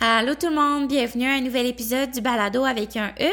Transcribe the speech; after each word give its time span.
Allô 0.00 0.36
tout 0.36 0.48
le 0.48 0.54
monde, 0.54 0.86
bienvenue 0.86 1.26
à 1.26 1.32
un 1.32 1.40
nouvel 1.40 1.66
épisode 1.66 2.12
du 2.12 2.20
Balado 2.20 2.64
avec 2.64 2.96
un 2.96 3.08
E. 3.20 3.32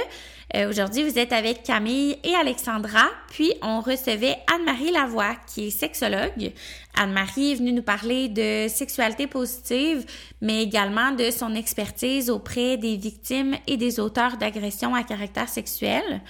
Euh, 0.56 0.68
Aujourd'hui, 0.68 1.04
vous 1.04 1.20
êtes 1.20 1.32
avec 1.32 1.62
Camille 1.62 2.18
et 2.24 2.34
Alexandra, 2.34 3.06
puis 3.30 3.54
on 3.62 3.82
recevait 3.82 4.38
Anne-Marie 4.52 4.92
Lavoie, 4.92 5.36
qui 5.46 5.68
est 5.68 5.70
sexologue. 5.70 6.54
Anne-Marie 6.96 7.52
est 7.52 7.56
venue 7.56 7.72
nous 7.72 7.84
parler 7.84 8.30
de 8.30 8.68
sexualité 8.68 9.28
positive, 9.28 10.06
mais 10.42 10.64
également 10.64 11.12
de 11.12 11.30
son 11.30 11.54
expertise 11.54 12.32
auprès 12.32 12.78
des 12.78 12.98
victimes 12.98 13.56
et 13.68 13.78
des 13.78 14.00
auteurs 14.00 14.38
d'agressions 14.38 14.96
à 14.96 15.04
caractère 15.04 15.50
sexuel. 15.50 16.22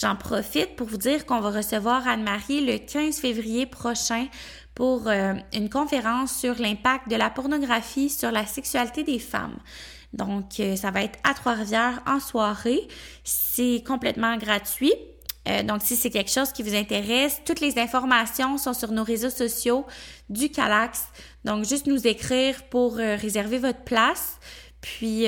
J'en 0.00 0.16
profite 0.16 0.74
pour 0.74 0.86
vous 0.86 0.96
dire 0.96 1.26
qu'on 1.26 1.40
va 1.40 1.50
recevoir 1.50 2.08
Anne-Marie 2.08 2.64
le 2.64 2.78
15 2.78 3.18
février 3.18 3.66
prochain 3.66 4.26
pour 4.74 5.06
euh, 5.06 5.34
une 5.52 5.68
conférence 5.68 6.34
sur 6.34 6.58
l'impact 6.58 7.08
de 7.08 7.16
la 7.16 7.30
pornographie 7.30 8.08
sur 8.08 8.30
la 8.30 8.46
sexualité 8.46 9.04
des 9.04 9.18
femmes. 9.18 9.56
Donc, 10.12 10.60
euh, 10.60 10.76
ça 10.76 10.90
va 10.90 11.02
être 11.02 11.18
à 11.24 11.34
Trois-Rivières 11.34 12.02
en 12.06 12.20
soirée. 12.20 12.88
C'est 13.24 13.82
complètement 13.86 14.36
gratuit. 14.36 14.92
Euh, 15.48 15.62
donc, 15.62 15.80
si 15.82 15.96
c'est 15.96 16.10
quelque 16.10 16.30
chose 16.30 16.52
qui 16.52 16.62
vous 16.62 16.74
intéresse, 16.74 17.40
toutes 17.44 17.60
les 17.60 17.78
informations 17.78 18.58
sont 18.58 18.74
sur 18.74 18.92
nos 18.92 19.04
réseaux 19.04 19.30
sociaux 19.30 19.86
du 20.28 20.50
Calax. 20.50 21.04
Donc, 21.44 21.64
juste 21.64 21.86
nous 21.86 22.06
écrire 22.06 22.62
pour 22.64 22.96
réserver 22.96 23.58
votre 23.58 23.80
place. 23.80 24.38
Puis, 24.80 25.22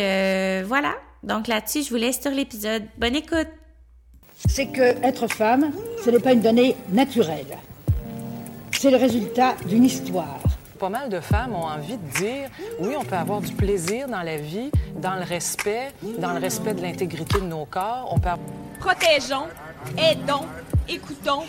voilà. 0.65 0.95
Donc, 1.23 1.49
là-dessus, 1.49 1.83
je 1.83 1.91
vous 1.91 1.97
laisse 1.97 2.21
sur 2.21 2.31
l'épisode. 2.31 2.85
Bonne 2.99 3.17
écoute! 3.17 3.49
C'est 4.47 4.67
que 4.67 4.83
être 5.05 5.27
femme, 5.27 5.73
ce 6.05 6.11
n'est 6.11 6.21
pas 6.21 6.33
une 6.33 6.43
donnée 6.43 6.77
naturelle 6.93 7.47
c'est 8.79 8.91
le 8.91 8.97
résultat 8.97 9.55
d'une 9.67 9.85
histoire. 9.85 10.41
Pas 10.79 10.89
mal 10.89 11.09
de 11.09 11.21
femmes 11.21 11.55
ont 11.55 11.67
envie 11.67 11.97
de 11.97 12.19
dire 12.19 12.51
oui, 12.81 12.95
on 12.99 13.05
peut 13.05 13.17
avoir 13.17 13.41
du 13.41 13.53
plaisir 13.55 14.09
dans 14.09 14.23
la 14.23 14.37
vie, 14.37 14.71
dans 14.97 15.15
le 15.15 15.23
respect, 15.23 15.93
dans 16.19 16.33
le 16.33 16.41
respect 16.41 16.75
de 16.75 16.83
l'intégrité 16.83 17.41
de 17.41 17.47
nos 17.47 17.65
corps. 17.65 18.09
On 18.11 18.19
peut... 18.19 18.31
Protégeons, 18.81 19.49
aidons, 19.97 20.47
écoutons, 20.89 21.45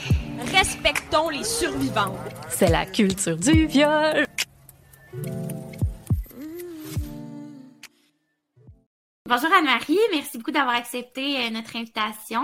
respectons 0.53 1.29
les 1.29 1.43
survivants. 1.43 2.15
C'est 2.49 2.69
la 2.69 2.85
culture 2.85 3.37
du 3.37 3.65
viol. 3.65 4.25
Bonjour 9.27 9.49
Anne-Marie, 9.57 9.97
merci 10.11 10.37
beaucoup 10.37 10.51
d'avoir 10.51 10.75
accepté 10.75 11.37
euh, 11.37 11.49
notre 11.49 11.75
invitation. 11.75 12.41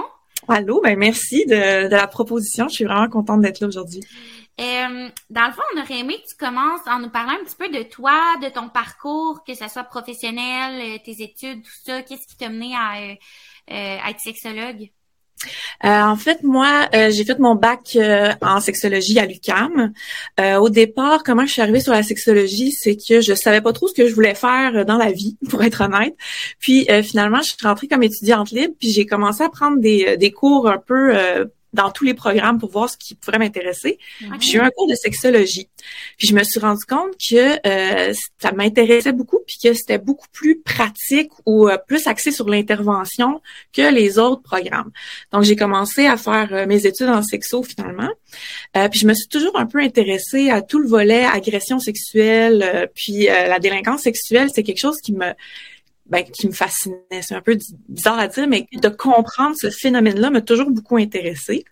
Allô, 0.48 0.82
ben 0.82 0.98
merci 0.98 1.46
de, 1.46 1.88
de 1.88 1.96
la 1.96 2.08
proposition. 2.08 2.68
Je 2.68 2.74
suis 2.74 2.86
vraiment 2.86 3.08
contente 3.08 3.42
d'être 3.42 3.60
là 3.60 3.68
aujourd'hui. 3.68 4.02
Euh, 4.60 5.10
dans 5.30 5.48
le 5.48 5.54
fond, 5.54 5.62
on 5.76 5.82
aurait 5.82 6.00
aimé 6.00 6.16
que 6.22 6.30
tu 6.30 6.36
commences 6.36 6.86
en 6.86 7.00
nous 7.00 7.10
parlant 7.10 7.34
un 7.34 7.44
petit 7.44 7.56
peu 7.56 7.70
de 7.70 7.84
toi, 7.84 8.20
de 8.42 8.50
ton 8.50 8.70
parcours, 8.70 9.44
que 9.46 9.54
ce 9.54 9.68
soit 9.68 9.84
professionnel, 9.84 10.82
euh, 10.82 10.98
tes 11.04 11.24
études, 11.24 11.64
tout 11.64 11.72
ça. 11.86 12.02
Qu'est-ce 12.04 12.28
qui 12.28 12.38
t'a 12.38 12.50
mené 12.50 12.76
à, 12.76 13.02
euh, 13.02 13.16
euh 13.72 14.10
être 14.10 14.20
sexologue? 14.20 14.90
en 15.84 16.16
fait, 16.18 16.44
moi, 16.44 16.88
j'ai 16.94 17.26
fait 17.26 17.40
mon 17.40 17.56
bac 17.56 17.98
en 18.44 18.60
sexologie 18.60 19.18
à 19.18 19.26
l'UCAM. 19.26 19.92
au 20.60 20.70
départ, 20.70 21.24
comment 21.24 21.48
je 21.48 21.54
suis 21.54 21.64
arrivée 21.64 21.80
sur 21.80 21.94
la 21.94 22.04
sexologie, 22.04 22.72
c'est 22.72 22.96
que 22.96 23.22
je 23.22 23.34
savais 23.34 23.60
pas 23.60 23.74
trop 23.74 23.88
ce 23.88 23.96
que 23.96 24.08
je 24.08 24.14
voulais 24.14 24.36
faire 24.36 24.86
dans 24.86 24.98
la 24.98 25.12
vie, 25.12 25.38
pour 25.50 25.64
être 25.64 25.82
honnête. 25.82 26.16
Puis 26.60 26.88
finalement, 27.02 27.42
je 27.42 27.54
suis 27.54 27.58
rentrée 27.64 27.88
comme 27.88 28.04
étudiante 28.04 28.52
libre, 28.52 28.76
puis 28.80 28.92
j'ai 28.92 29.08
commencé 29.08 29.42
à 29.42 29.50
prendre 29.50 29.80
des, 29.80 30.16
des 30.16 30.32
cours 30.32 30.70
un 30.70 30.78
peu 30.78 31.50
dans 31.74 31.92
tous 31.92 32.04
les 32.04 32.14
programmes 32.14 32.60
pour 32.60 32.70
voir 32.70 32.90
ce 32.90 32.98
qui 32.98 33.16
pourrait 33.16 33.40
m'intéresser. 33.40 33.98
J'ai 34.40 34.58
eu 34.58 34.62
un 34.62 34.70
cours 34.70 34.88
de 34.88 34.96
sexologie. 34.96 35.70
Puis 36.18 36.28
je 36.28 36.36
me 36.36 36.44
suis 36.44 36.60
rendu 36.60 36.84
compte 36.86 37.12
que 37.18 37.68
euh, 37.68 38.14
ça 38.40 38.52
m'intéressait 38.52 39.14
beaucoup 39.14 39.40
puis 39.46 39.58
que 39.64 39.74
c'était 39.74 39.98
beaucoup 39.98 40.28
plus 40.32 40.60
pratique 40.60 41.32
ou 41.46 41.70
euh, 41.70 41.78
plus 41.78 42.08
axé 42.08 42.32
sur 42.32 42.50
l'intervention 42.50 43.42
que 43.74 43.94
les 43.94 44.20
autres 44.20 44.42
programmes. 44.42 44.92
Donc 45.32 45.44
j'ai 45.44 45.56
commencé 45.56 46.06
à 46.08 46.18
faire 46.18 46.50
euh, 46.52 46.66
mes 46.66 46.86
études 46.86 47.10
en 47.10 47.24
sexo 47.24 47.64
finalement. 47.64 48.10
puis 48.74 49.00
je 49.00 49.08
me 49.08 49.14
suis 49.14 49.28
toujours 49.28 49.58
un 49.58 49.66
peu 49.66 49.80
intéressée 49.80 50.50
à 50.50 50.62
tout 50.62 50.80
le 50.80 50.88
volet 50.88 51.26
agression 51.26 51.80
sexuelle 51.80 52.90
puis 52.96 53.26
la 53.26 53.60
délinquance 53.60 54.02
sexuelle, 54.02 54.50
c'est 54.54 54.64
quelque 54.64 54.80
chose 54.80 54.98
qui 55.02 55.14
me 55.14 55.34
ben, 56.12 56.26
qui 56.26 56.48
me 56.48 56.52
fascinait. 56.52 57.22
C'est 57.22 57.36
un 57.36 57.42
peu 57.42 57.58
bizarre 57.88 58.20
à 58.20 58.28
dire, 58.28 58.46
mais 58.46 58.68
de 58.74 58.90
comprendre 58.90 59.56
ce 59.58 59.70
phénomène-là 59.70 60.30
m'a 60.30 60.42
toujours 60.42 60.70
beaucoup 60.70 60.98
intéressée. 60.98 61.64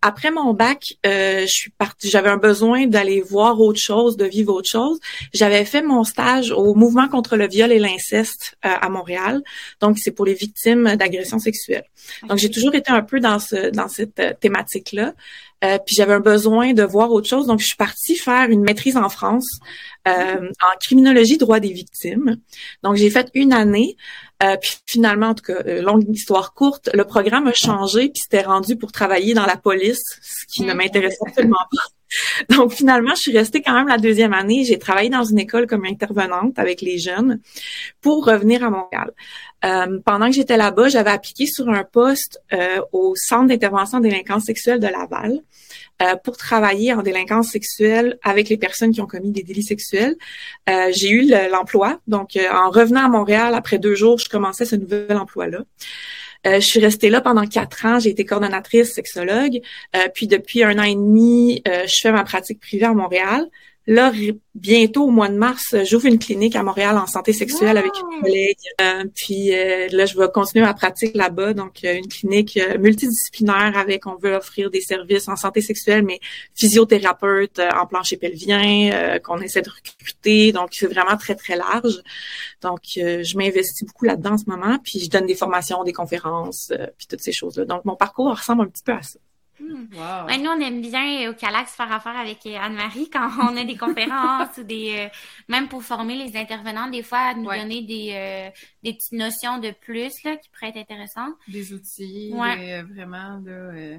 Après 0.00 0.30
mon 0.30 0.54
bac, 0.54 0.94
euh, 1.06 1.42
je 1.42 1.52
suis 1.52 1.70
partie, 1.70 2.08
j'avais 2.08 2.30
un 2.30 2.38
besoin 2.38 2.86
d'aller 2.86 3.20
voir 3.20 3.60
autre 3.60 3.78
chose, 3.78 4.16
de 4.16 4.24
vivre 4.24 4.54
autre 4.54 4.70
chose. 4.70 4.98
J'avais 5.34 5.66
fait 5.66 5.82
mon 5.82 6.02
stage 6.02 6.50
au 6.50 6.74
mouvement 6.74 7.08
contre 7.08 7.36
le 7.36 7.46
viol 7.46 7.70
et 7.72 7.78
l'inceste 7.78 8.56
euh, 8.64 8.70
à 8.80 8.88
Montréal. 8.88 9.42
Donc 9.80 9.98
c'est 9.98 10.12
pour 10.12 10.24
les 10.24 10.34
victimes 10.34 10.96
d'agressions 10.96 11.38
sexuelles. 11.38 11.84
Donc 12.28 12.38
j'ai 12.38 12.50
toujours 12.50 12.74
été 12.74 12.90
un 12.90 13.02
peu 13.02 13.20
dans 13.20 13.38
ce 13.38 13.70
dans 13.70 13.88
cette 13.88 14.18
euh, 14.18 14.32
thématique-là. 14.40 15.12
Euh, 15.64 15.78
puis 15.78 15.94
j'avais 15.96 16.12
un 16.12 16.20
besoin 16.20 16.72
de 16.72 16.82
voir 16.82 17.10
autre 17.10 17.28
chose. 17.28 17.46
Donc, 17.46 17.60
je 17.60 17.66
suis 17.66 17.76
partie 17.76 18.16
faire 18.16 18.50
une 18.50 18.62
maîtrise 18.62 18.96
en 18.96 19.08
France 19.08 19.58
euh, 20.06 20.50
en 20.50 20.78
criminologie 20.80 21.38
droit 21.38 21.60
des 21.60 21.72
victimes. 21.72 22.36
Donc, 22.82 22.96
j'ai 22.96 23.10
fait 23.10 23.30
une 23.34 23.52
année. 23.52 23.96
Euh, 24.42 24.56
puis 24.60 24.72
finalement, 24.86 25.28
en 25.28 25.34
tout 25.34 25.44
cas, 25.44 25.62
longue 25.80 26.04
histoire 26.08 26.52
courte, 26.54 26.90
le 26.92 27.04
programme 27.04 27.46
a 27.46 27.52
changé, 27.52 28.10
puis 28.10 28.20
c'était 28.22 28.42
rendu 28.42 28.76
pour 28.76 28.92
travailler 28.92 29.32
dans 29.32 29.46
la 29.46 29.56
police, 29.56 30.02
ce 30.22 30.44
qui 30.46 30.64
ne 30.64 30.74
m'intéressait 30.74 31.18
absolument 31.26 31.56
pas. 31.70 31.82
Donc 32.50 32.72
finalement, 32.72 33.14
je 33.14 33.20
suis 33.20 33.36
restée 33.36 33.62
quand 33.62 33.74
même 33.74 33.88
la 33.88 33.98
deuxième 33.98 34.32
année. 34.32 34.64
J'ai 34.64 34.78
travaillé 34.78 35.10
dans 35.10 35.24
une 35.24 35.38
école 35.38 35.66
comme 35.66 35.84
intervenante 35.84 36.58
avec 36.58 36.80
les 36.80 36.98
jeunes 36.98 37.40
pour 38.00 38.26
revenir 38.26 38.64
à 38.64 38.70
Montréal. 38.70 39.10
Euh, 39.64 39.98
pendant 40.04 40.26
que 40.26 40.32
j'étais 40.32 40.56
là-bas, 40.56 40.88
j'avais 40.88 41.10
appliqué 41.10 41.46
sur 41.46 41.68
un 41.68 41.84
poste 41.84 42.42
euh, 42.52 42.80
au 42.92 43.14
Centre 43.16 43.48
d'intervention 43.48 43.98
en 43.98 44.00
délinquance 44.00 44.44
sexuelle 44.44 44.78
de 44.78 44.88
Laval 44.88 45.40
euh, 46.02 46.16
pour 46.16 46.36
travailler 46.36 46.92
en 46.92 47.02
délinquance 47.02 47.50
sexuelle 47.50 48.18
avec 48.22 48.48
les 48.50 48.58
personnes 48.58 48.92
qui 48.92 49.00
ont 49.00 49.06
commis 49.06 49.30
des 49.30 49.42
délits 49.42 49.62
sexuels. 49.62 50.16
j'ai 50.66 51.10
eu 51.10 51.30
l'emploi. 51.50 52.00
Donc, 52.06 52.38
en 52.52 52.70
revenant 52.70 53.04
à 53.04 53.08
Montréal, 53.08 53.54
après 53.54 53.78
deux 53.78 53.94
jours, 53.94 54.18
je 54.18 54.28
commençais 54.28 54.66
ce 54.66 54.76
nouvel 54.76 55.16
emploi-là. 55.16 55.60
Je 56.44 56.60
suis 56.60 56.80
restée 56.80 57.10
là 57.10 57.20
pendant 57.20 57.46
quatre 57.46 57.86
ans. 57.86 57.98
J'ai 57.98 58.10
été 58.10 58.24
coordonnatrice 58.24 58.92
sexologue. 58.92 59.60
puis 60.14 60.26
depuis 60.26 60.62
un 60.62 60.78
an 60.78 60.82
et 60.82 60.94
demi, 60.94 61.62
je 61.66 62.00
fais 62.00 62.12
ma 62.12 62.24
pratique 62.24 62.60
privée 62.60 62.86
à 62.86 62.94
Montréal. 62.94 63.48
Là, 63.86 64.12
bientôt 64.54 65.04
au 65.04 65.10
mois 65.10 65.28
de 65.28 65.36
mars, 65.36 65.74
j'ouvre 65.84 66.06
une 66.06 66.18
clinique 66.18 66.56
à 66.56 66.62
Montréal 66.62 66.96
en 66.96 67.06
santé 67.06 67.34
sexuelle 67.34 67.76
avec 67.76 67.92
une 67.94 68.22
collègue. 68.22 68.56
Euh, 68.80 69.04
puis 69.14 69.54
euh, 69.54 69.88
là, 69.92 70.06
je 70.06 70.16
vais 70.16 70.26
continuer 70.32 70.64
ma 70.64 70.72
pratique 70.72 71.14
là-bas. 71.14 71.52
Donc, 71.52 71.82
une 71.82 72.08
clinique 72.08 72.56
euh, 72.56 72.78
multidisciplinaire 72.78 73.76
avec, 73.76 74.06
on 74.06 74.16
veut 74.16 74.34
offrir 74.34 74.70
des 74.70 74.80
services 74.80 75.28
en 75.28 75.36
santé 75.36 75.60
sexuelle, 75.60 76.02
mais 76.02 76.18
physiothérapeute 76.54 77.58
en 77.58 77.86
plancher 77.86 78.16
pelvien, 78.16 79.18
qu'on 79.22 79.38
essaie 79.38 79.60
de 79.60 79.70
recruter. 79.70 80.52
Donc, 80.52 80.70
c'est 80.72 80.86
vraiment 80.86 81.18
très, 81.18 81.34
très 81.34 81.56
large. 81.56 82.02
Donc, 82.62 82.80
je 82.94 83.36
m'investis 83.36 83.86
beaucoup 83.86 84.06
là-dedans 84.06 84.32
en 84.32 84.38
ce 84.38 84.48
moment. 84.48 84.78
Puis, 84.82 85.00
je 85.00 85.10
donne 85.10 85.26
des 85.26 85.34
formations, 85.34 85.84
des 85.84 85.92
conférences, 85.92 86.72
puis 86.96 87.06
toutes 87.06 87.20
ces 87.20 87.32
choses-là. 87.32 87.66
Donc, 87.66 87.84
mon 87.84 87.96
parcours 87.96 88.30
ressemble 88.30 88.62
un 88.62 88.66
petit 88.66 88.82
peu 88.82 88.92
à 88.92 89.02
ça. 89.02 89.18
Hmm. 89.60 89.86
nous, 90.42 90.50
on 90.50 90.60
aime 90.60 90.80
bien 90.80 91.30
au 91.30 91.34
Calax 91.34 91.76
faire 91.76 91.92
affaire 91.92 92.16
avec 92.16 92.44
euh, 92.44 92.56
Anne-Marie 92.60 93.08
quand 93.08 93.28
on 93.52 93.56
a 93.56 93.64
des 93.64 93.76
conférences 93.76 94.56
ou 94.58 94.64
des. 94.64 94.96
Euh, 94.98 95.08
même 95.48 95.68
pour 95.68 95.82
former 95.82 96.16
les 96.16 96.36
intervenants, 96.36 96.88
des 96.88 97.02
fois, 97.02 97.34
nous 97.34 97.48
donner 97.48 97.82
des, 97.82 98.10
euh, 98.14 98.50
des 98.82 98.94
petites 98.94 99.12
notions 99.12 99.58
de 99.58 99.70
plus 99.70 100.12
là, 100.24 100.36
qui 100.36 100.50
pourraient 100.50 100.70
être 100.70 100.78
intéressantes. 100.78 101.34
Des 101.46 101.72
outils, 101.72 102.30
vraiment. 102.30 103.40
Là, 103.44 103.98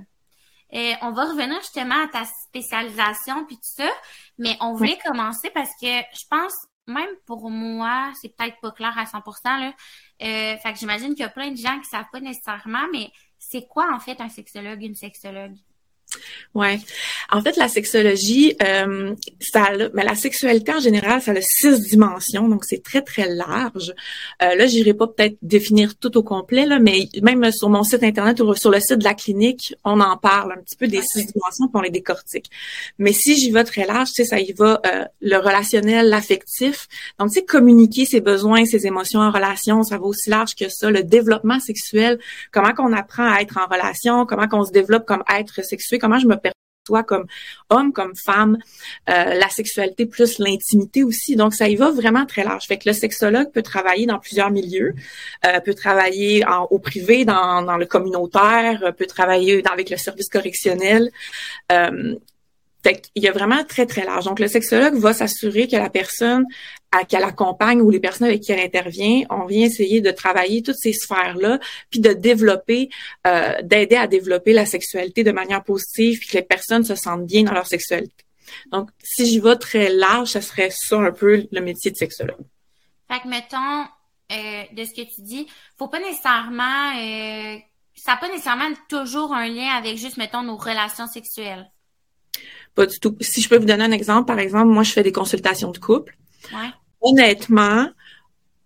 Et 0.72 0.94
on 1.02 1.12
va 1.12 1.26
revenir 1.26 1.60
justement 1.62 2.04
à 2.04 2.08
ta 2.08 2.26
spécialisation 2.26 3.46
puis 3.46 3.56
tout 3.56 3.62
ça, 3.64 3.90
mais 4.38 4.58
on 4.60 4.74
voulait 4.74 4.98
commencer 5.06 5.50
parce 5.54 5.72
que 5.82 5.88
je 5.88 6.26
pense, 6.30 6.54
même 6.88 7.10
pour 7.26 7.50
moi, 7.50 8.12
c'est 8.22 8.36
peut-être 8.36 8.60
pas 8.62 8.72
clair 8.72 8.98
à 8.98 9.06
100%. 9.06 9.60
Là. 9.60 9.74
fait 10.20 10.74
que 10.74 10.80
j'imagine 10.80 11.10
qu'il 11.10 11.22
y 11.22 11.24
a 11.24 11.30
plein 11.30 11.52
de 11.52 11.58
gens 11.58 11.80
qui 11.80 11.88
savent 11.90 12.10
pas 12.12 12.20
nécessairement, 12.20 12.88
mais 12.92 13.10
c'est 13.50 13.68
quoi 13.68 13.94
en 13.94 14.00
fait 14.00 14.20
un 14.22 14.30
sexologue, 14.30 14.84
une 14.84 14.96
sexologue? 14.96 15.56
Ouais. 16.54 16.80
En 17.32 17.42
fait, 17.42 17.58
la 17.58 17.68
sexologie, 17.68 18.56
euh, 18.64 19.14
ça, 19.42 19.72
mais 19.94 20.06
la 20.06 20.16
sexualité 20.16 20.74
en 20.74 20.80
général, 20.80 21.22
ça 21.22 21.32
a 21.32 21.42
six 21.42 21.82
dimensions, 21.82 22.48
donc 22.48 22.64
c'est 22.64 22.82
très 22.82 23.02
très 23.02 23.28
large. 23.28 23.94
Euh, 24.42 24.56
là, 24.56 24.66
j'irai 24.66 24.94
pas 24.94 25.08
peut-être 25.08 25.38
définir 25.42 25.98
tout 25.98 26.18
au 26.18 26.24
complet 26.24 26.66
là, 26.66 26.80
mais 26.80 27.10
même 27.22 27.52
sur 27.52 27.70
mon 27.70 27.84
site 27.84 28.04
internet 28.04 28.40
ou 28.40 28.54
sur 28.56 28.72
le 28.72 28.80
site 28.80 29.00
de 29.00 29.04
la 29.04 29.14
clinique, 29.14 29.76
on 29.84 30.00
en 30.00 30.16
parle 30.16 30.54
un 30.54 30.62
petit 30.62 30.78
peu 30.78 30.88
des 30.88 31.02
six 31.02 31.26
dimensions, 31.26 31.68
pour 31.68 31.82
les 31.82 31.90
décortique. 31.90 32.50
Mais 33.00 33.14
si 33.14 33.38
j'y 33.38 33.52
vais 33.52 33.64
très 33.64 33.86
large, 33.86 34.10
tu 34.10 34.24
sais, 34.24 34.26
ça 34.26 34.40
y 34.40 34.54
va 34.54 34.82
euh, 34.86 35.06
le 35.22 35.38
relationnel, 35.38 36.10
l'affectif. 36.10 36.88
Donc, 37.20 37.30
tu 37.32 37.40
sais, 37.40 37.46
communiquer 37.46 38.06
ses 38.06 38.22
besoins, 38.22 38.66
ses 38.66 38.86
émotions 38.86 39.20
en 39.20 39.32
relation, 39.32 39.84
ça 39.84 39.98
va 39.98 40.06
aussi 40.06 40.30
large 40.30 40.56
que 40.56 40.70
ça. 40.70 40.90
Le 40.90 41.04
développement 41.04 41.60
sexuel, 41.60 42.20
comment 42.52 42.74
qu'on 42.74 42.94
apprend 42.94 43.32
à 43.32 43.42
être 43.42 43.58
en 43.58 43.72
relation, 43.74 44.26
comment 44.26 44.48
qu'on 44.48 44.66
se 44.66 44.72
développe 44.72 45.06
comme 45.06 45.24
être 45.34 45.64
sexuel 45.64 46.00
comment 46.06 46.20
je 46.20 46.28
me 46.28 46.36
soit 46.88 47.04
comme 47.04 47.26
homme, 47.72 47.92
comme 47.94 48.16
femme, 48.16 48.58
euh, 49.10 49.34
la 49.34 49.50
sexualité 49.50 50.06
plus 50.06 50.38
l'intimité 50.38 51.04
aussi. 51.04 51.36
Donc, 51.36 51.56
ça 51.56 51.68
y 51.68 51.76
va 51.76 51.90
vraiment 51.92 52.28
très 52.28 52.44
large. 52.44 52.68
Fait 52.68 52.78
que 52.78 52.88
le 52.88 52.94
sexologue 52.94 53.52
peut 53.52 53.64
travailler 53.64 54.06
dans 54.06 54.20
plusieurs 54.20 54.52
milieux, 54.52 54.94
euh, 55.46 55.60
peut 55.62 55.74
travailler 55.74 56.46
au 56.70 56.78
privé, 56.78 57.26
dans, 57.26 57.78
le 57.78 57.86
communautaire, 57.86 58.94
peut 58.98 59.08
travailler 59.08 59.64
avec 59.72 59.90
le 59.90 59.98
service 59.98 60.30
correctionnel. 60.30 61.10
Euh, 61.72 62.16
fait 62.84 63.02
y 63.16 63.28
a 63.28 63.32
vraiment 63.32 63.64
très, 63.64 63.88
très 63.88 64.06
large. 64.06 64.26
Donc, 64.26 64.40
le 64.40 64.48
sexologue 64.48 64.94
va 64.96 65.12
s'assurer 65.14 65.68
que 65.68 65.76
la 65.76 65.90
personne 65.90 66.46
qu'elle 67.08 67.24
accompagne 67.24 67.82
ou 67.82 67.90
les 67.90 68.00
personnes 68.00 68.28
avec 68.28 68.42
qui 68.42 68.52
elle 68.52 68.60
intervient, 68.60 69.24
on 69.30 69.46
vient 69.46 69.66
essayer 69.66 70.02
de 70.02 70.12
travailler 70.12 70.62
toutes 70.62 70.78
ces 70.78 70.94
sphères-là, 70.94 71.60
puis 71.90 72.00
de 72.00 72.14
développer, 72.14 72.90
euh, 73.28 73.62
d'aider 73.62 73.98
à 73.98 74.08
développer 74.08 74.54
la 74.54 74.66
sexualité 74.66 75.24
de 75.24 75.32
manière 75.32 75.64
positive, 75.64 76.20
puis 76.20 76.30
que 76.30 76.38
les 76.38 76.44
personnes 76.44 76.86
se 76.86 76.96
sentent 76.96 77.26
bien 77.26 77.44
dans 77.44 77.54
leur 77.54 77.68
sexualité. 77.68 78.24
Donc, 78.72 78.90
si 79.04 79.26
j'y 79.26 79.40
vais 79.40 79.56
très 79.56 79.90
large, 79.90 80.30
ça 80.30 80.42
serait 80.42 80.70
ça 80.72 80.98
un 80.98 81.12
peu 81.12 81.48
le 81.52 81.62
métier 81.62 81.92
de 81.92 81.98
sexologue. 81.98 82.46
Fait 83.12 83.20
que, 83.20 83.28
mettons, 83.28 83.86
euh, 84.32 84.64
de 84.74 84.84
ce 84.86 84.94
que 84.94 85.02
tu 85.02 85.22
dis, 85.22 85.48
faut 85.78 85.88
pas 85.88 86.00
nécessairement... 86.00 86.98
Euh, 86.98 87.58
ça 87.98 88.12
n'a 88.12 88.18
pas 88.18 88.28
nécessairement 88.28 88.70
toujours 88.90 89.34
un 89.34 89.48
lien 89.48 89.70
avec 89.70 89.98
juste, 89.98 90.18
mettons, 90.18 90.44
nos 90.44 90.58
relations 90.58 91.08
sexuelles. 91.08 91.72
Pas 92.74 92.86
du 92.86 93.00
tout. 93.00 93.16
Si 93.22 93.42
je 93.42 93.48
peux 93.48 93.58
vous 93.58 93.66
donner 93.66 93.86
un 93.86 93.92
exemple, 93.92 94.26
par 94.26 94.40
exemple, 94.40 94.68
moi, 94.68 94.84
je 94.84 94.92
fais 94.92 95.04
des 95.04 95.14
consultations 95.14 95.72
de 95.72 95.78
couple. 95.78 96.18
Ouais. 96.54 96.70
Honnêtement, 97.02 97.88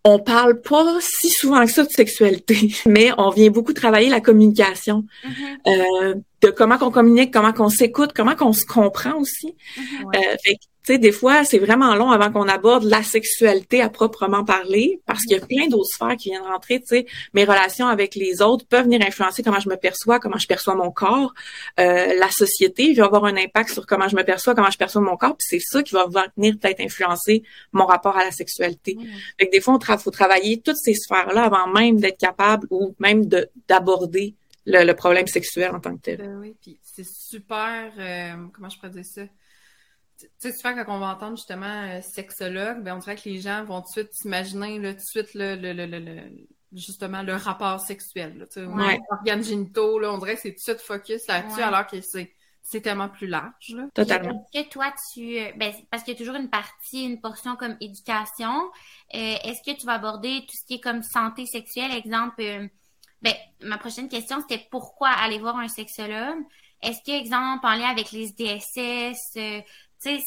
on 0.04 0.20
parle 0.20 0.62
pas 0.62 0.98
si 1.02 1.30
souvent 1.30 1.66
que 1.66 1.72
ça 1.72 1.84
de 1.84 1.90
sexualité, 1.90 2.74
mais 2.86 3.12
on 3.18 3.30
vient 3.30 3.50
beaucoup 3.50 3.74
travailler 3.74 4.10
la 4.10 4.22
communication, 4.22 5.06
Mm-hmm. 5.24 5.58
euh, 5.68 6.16
de 6.42 6.50
comment 6.50 6.78
qu'on 6.78 6.92
communique, 6.92 7.34
comment 7.34 7.54
qu'on 7.54 7.70
s'écoute, 7.70 8.12
comment 8.16 8.36
qu'on 8.36 8.54
se 8.54 8.66
comprend 8.66 9.16
aussi. 9.16 9.56
Mm-hmm. 9.78 10.16
Euh, 10.16 10.38
fait 10.44 10.56
que, 10.56 10.60
tu 10.86 10.94
sais, 10.94 10.98
des 10.98 11.12
fois, 11.12 11.44
c'est 11.44 11.60
vraiment 11.60 11.94
long 11.96 12.10
avant 12.10 12.32
qu'on 12.32 12.48
aborde 12.48 12.86
la 12.86 13.04
sexualité 13.04 13.82
à 13.82 13.90
proprement 13.90 14.46
parler, 14.46 15.02
parce 15.06 15.24
qu'il 15.24 15.38
y 15.38 15.40
a 15.40 15.46
plein 15.46 15.68
d'autres 15.68 15.90
sphères 15.94 16.16
qui 16.16 16.30
viennent 16.30 16.42
rentrer. 16.42 16.80
Tu 16.80 16.88
sais, 16.88 17.06
mes 17.34 17.44
relations 17.44 17.88
avec 17.88 18.16
les 18.16 18.42
autres 18.42 18.66
peuvent 18.66 18.86
venir 18.86 19.02
influencer 19.06 19.44
comment 19.44 19.60
je 19.60 19.68
me 19.68 19.76
perçois, 19.76 20.20
comment 20.20 20.38
je 20.38 20.48
perçois 20.48 20.76
mon 20.76 20.92
corps. 20.92 21.34
Euh, 21.80 22.16
la 22.18 22.32
société 22.32 22.94
va 22.94 23.06
avoir 23.06 23.26
un 23.26 23.36
impact 23.36 23.72
sur 23.72 23.86
comment 23.86 24.08
je 24.08 24.16
me 24.16 24.24
perçois, 24.24 24.56
comment 24.56 24.72
je 24.72 24.78
perçois 24.78 25.02
mon 25.02 25.18
corps, 25.18 25.36
puis 25.36 25.48
c'est 25.50 25.60
ça 25.60 25.84
qui 25.84 25.94
va 25.94 26.06
venir 26.38 26.56
peut-être 26.60 26.80
influencer 26.80 27.44
mon 27.74 27.86
rapport 27.86 28.16
à 28.16 28.24
la 28.24 28.32
sexualité. 28.32 28.98
Fait 29.38 29.48
que 29.48 29.52
des 29.52 29.60
fois, 29.60 29.74
on 29.74 29.78
tra- 29.78 30.02
faut 30.02 30.12
travailler 30.12 30.62
toutes 30.62 30.78
ces 30.78 30.94
sphères-là 30.94 31.44
avant 31.44 31.68
même 31.68 32.00
d'être 32.00 32.18
capable 32.18 32.66
ou 32.72 32.96
même 33.00 33.26
de 33.26 33.50
d'aborder 33.68 34.34
le, 34.72 34.86
le 34.86 34.96
problème 34.96 35.28
sexuel 35.28 35.76
en 35.76 35.80
tant 35.80 35.96
que 35.98 36.02
tel. 36.02 36.18
Ben 36.18 36.38
oui, 36.38 36.56
puis 36.62 36.80
c'est 36.84 37.06
super. 37.08 37.92
euh, 37.98 38.48
comment 38.54 38.70
je 38.70 38.78
pourrais 38.78 38.92
dire 38.92 39.06
ça? 39.06 39.24
Tu 40.20 40.28
sais, 40.38 40.52
souvent, 40.52 40.76
quand 40.76 40.96
on 40.96 41.00
va 41.00 41.08
entendre 41.08 41.38
justement 41.38 41.84
euh, 41.88 42.02
sexologue, 42.02 42.84
ben 42.84 42.96
on 42.96 43.00
dirait 43.00 43.16
que 43.16 43.28
les 43.30 43.40
gens 43.40 43.64
vont 43.64 43.82
tout 43.82 43.88
de 43.88 43.92
suite 43.92 44.14
s'imaginer 44.14 44.78
tout 44.80 44.96
de 44.96 45.00
suite 45.00 45.34
le, 45.34 45.56
le, 45.56 45.72
le, 45.74 45.86
le, 45.86 46.00
le- 46.00 46.48
justement 46.74 47.24
le 47.24 47.36
rapport 47.36 47.80
sexuel. 47.80 48.38
Là, 48.38 48.46
tu 48.48 48.60
sais, 48.62 48.66
Ouais. 48.66 48.96
les 48.98 49.00
organes 49.12 49.44
génitaux, 49.44 49.98
là, 49.98 50.12
on 50.14 50.18
dirait 50.18 50.36
que 50.36 50.42
c'est 50.42 50.50
tout 50.52 50.58
de 50.58 50.62
suite 50.78 50.82
focus 50.82 51.26
là-dessus, 51.28 51.58
Ouais. 51.58 51.64
alors 51.64 51.88
que 51.88 52.00
c'est 52.02 52.34
c'est 52.62 52.82
tellement 52.82 53.10
plus 53.10 53.26
large. 53.26 53.70
Là. 53.74 53.88
Totalement. 53.96 54.46
Est-ce 54.54 54.62
que 54.64 54.70
toi, 54.70 54.94
tu... 55.14 55.40
euh, 55.40 55.52
Ben, 55.56 55.74
parce 55.90 56.04
qu'il 56.04 56.14
y 56.14 56.16
a 56.16 56.20
toujours 56.20 56.36
une 56.36 56.50
partie, 56.52 57.04
une 57.06 57.20
portion 57.20 57.56
comme 57.56 57.76
éducation. 57.82 58.52
Euh, 59.16 59.36
Est-ce 59.44 59.64
que 59.66 59.76
tu 59.76 59.88
vas 59.88 59.94
aborder 59.94 60.42
tout 60.42 60.56
ce 60.56 60.66
qui 60.68 60.76
est 60.76 60.80
comme 60.80 61.02
santé 61.02 61.48
sexuelle? 61.48 61.92
Exemple, 61.94 62.36
euh, 62.42 62.68
ben, 63.22 63.34
ma 63.62 63.78
prochaine 63.78 64.10
question, 64.10 64.40
c'était 64.42 64.66
pourquoi 64.72 65.10
aller 65.10 65.40
voir 65.40 65.58
un 65.58 65.68
sexologue? 65.68 66.44
Est-ce 66.82 67.00
que, 67.06 67.12
exemple, 67.12 67.66
en 67.66 67.76
lien 67.76 67.90
avec 67.90 68.12
les 68.12 68.32
DSS, 68.32 69.38
euh, 69.38 69.62
tu 70.02 70.18
sais, 70.18 70.24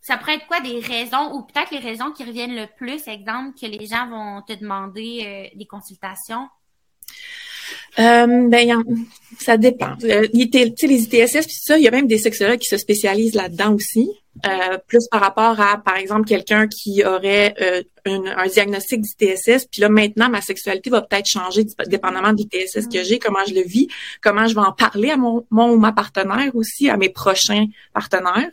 ça 0.00 0.16
pourrait 0.16 0.36
être 0.36 0.46
quoi 0.46 0.60
des 0.60 0.80
raisons 0.80 1.34
ou 1.34 1.42
peut-être 1.42 1.70
les 1.70 1.78
raisons 1.78 2.12
qui 2.12 2.24
reviennent 2.24 2.56
le 2.56 2.66
plus, 2.76 3.06
exemple, 3.06 3.58
que 3.58 3.66
les 3.66 3.86
gens 3.86 4.08
vont 4.08 4.42
te 4.42 4.54
demander 4.54 5.50
euh, 5.52 5.56
des 5.58 5.66
consultations? 5.66 6.48
Euh, 7.98 8.48
ben, 8.48 8.82
ça 9.38 9.56
dépend. 9.56 9.94
Euh, 10.04 10.26
les 10.32 10.42
ITSS, 10.42 11.46
puis 11.46 11.56
ça, 11.60 11.78
il 11.78 11.84
y 11.84 11.88
a 11.88 11.90
même 11.90 12.06
des 12.06 12.18
sexologues 12.18 12.58
qui 12.58 12.68
se 12.68 12.76
spécialisent 12.76 13.34
là-dedans 13.34 13.74
aussi. 13.74 14.10
Euh, 14.46 14.78
plus 14.88 15.06
par 15.10 15.20
rapport 15.20 15.60
à, 15.60 15.76
par 15.76 15.96
exemple, 15.96 16.26
quelqu'un 16.26 16.66
qui 16.66 17.04
aurait 17.04 17.54
euh, 17.60 17.82
un 18.06 18.46
diagnostic 18.46 19.02
d'ITSS, 19.02 19.66
puis 19.70 19.82
là, 19.82 19.90
maintenant, 19.90 20.30
ma 20.30 20.40
sexualité 20.40 20.88
va 20.88 21.02
peut-être 21.02 21.26
changer 21.26 21.64
dép- 21.64 21.86
dépendamment 21.86 22.32
de 22.32 22.38
l'ITSS 22.38 22.88
que 22.88 23.04
j'ai, 23.04 23.18
comment 23.18 23.44
je 23.46 23.54
le 23.54 23.60
vis, 23.60 23.88
comment 24.22 24.46
je 24.46 24.54
vais 24.54 24.62
en 24.62 24.72
parler 24.72 25.10
à 25.10 25.18
mon, 25.18 25.44
mon 25.50 25.70
ou 25.72 25.78
ma 25.78 25.92
partenaire 25.92 26.50
aussi, 26.54 26.88
à 26.88 26.96
mes 26.96 27.10
prochains 27.10 27.66
partenaires. 27.92 28.48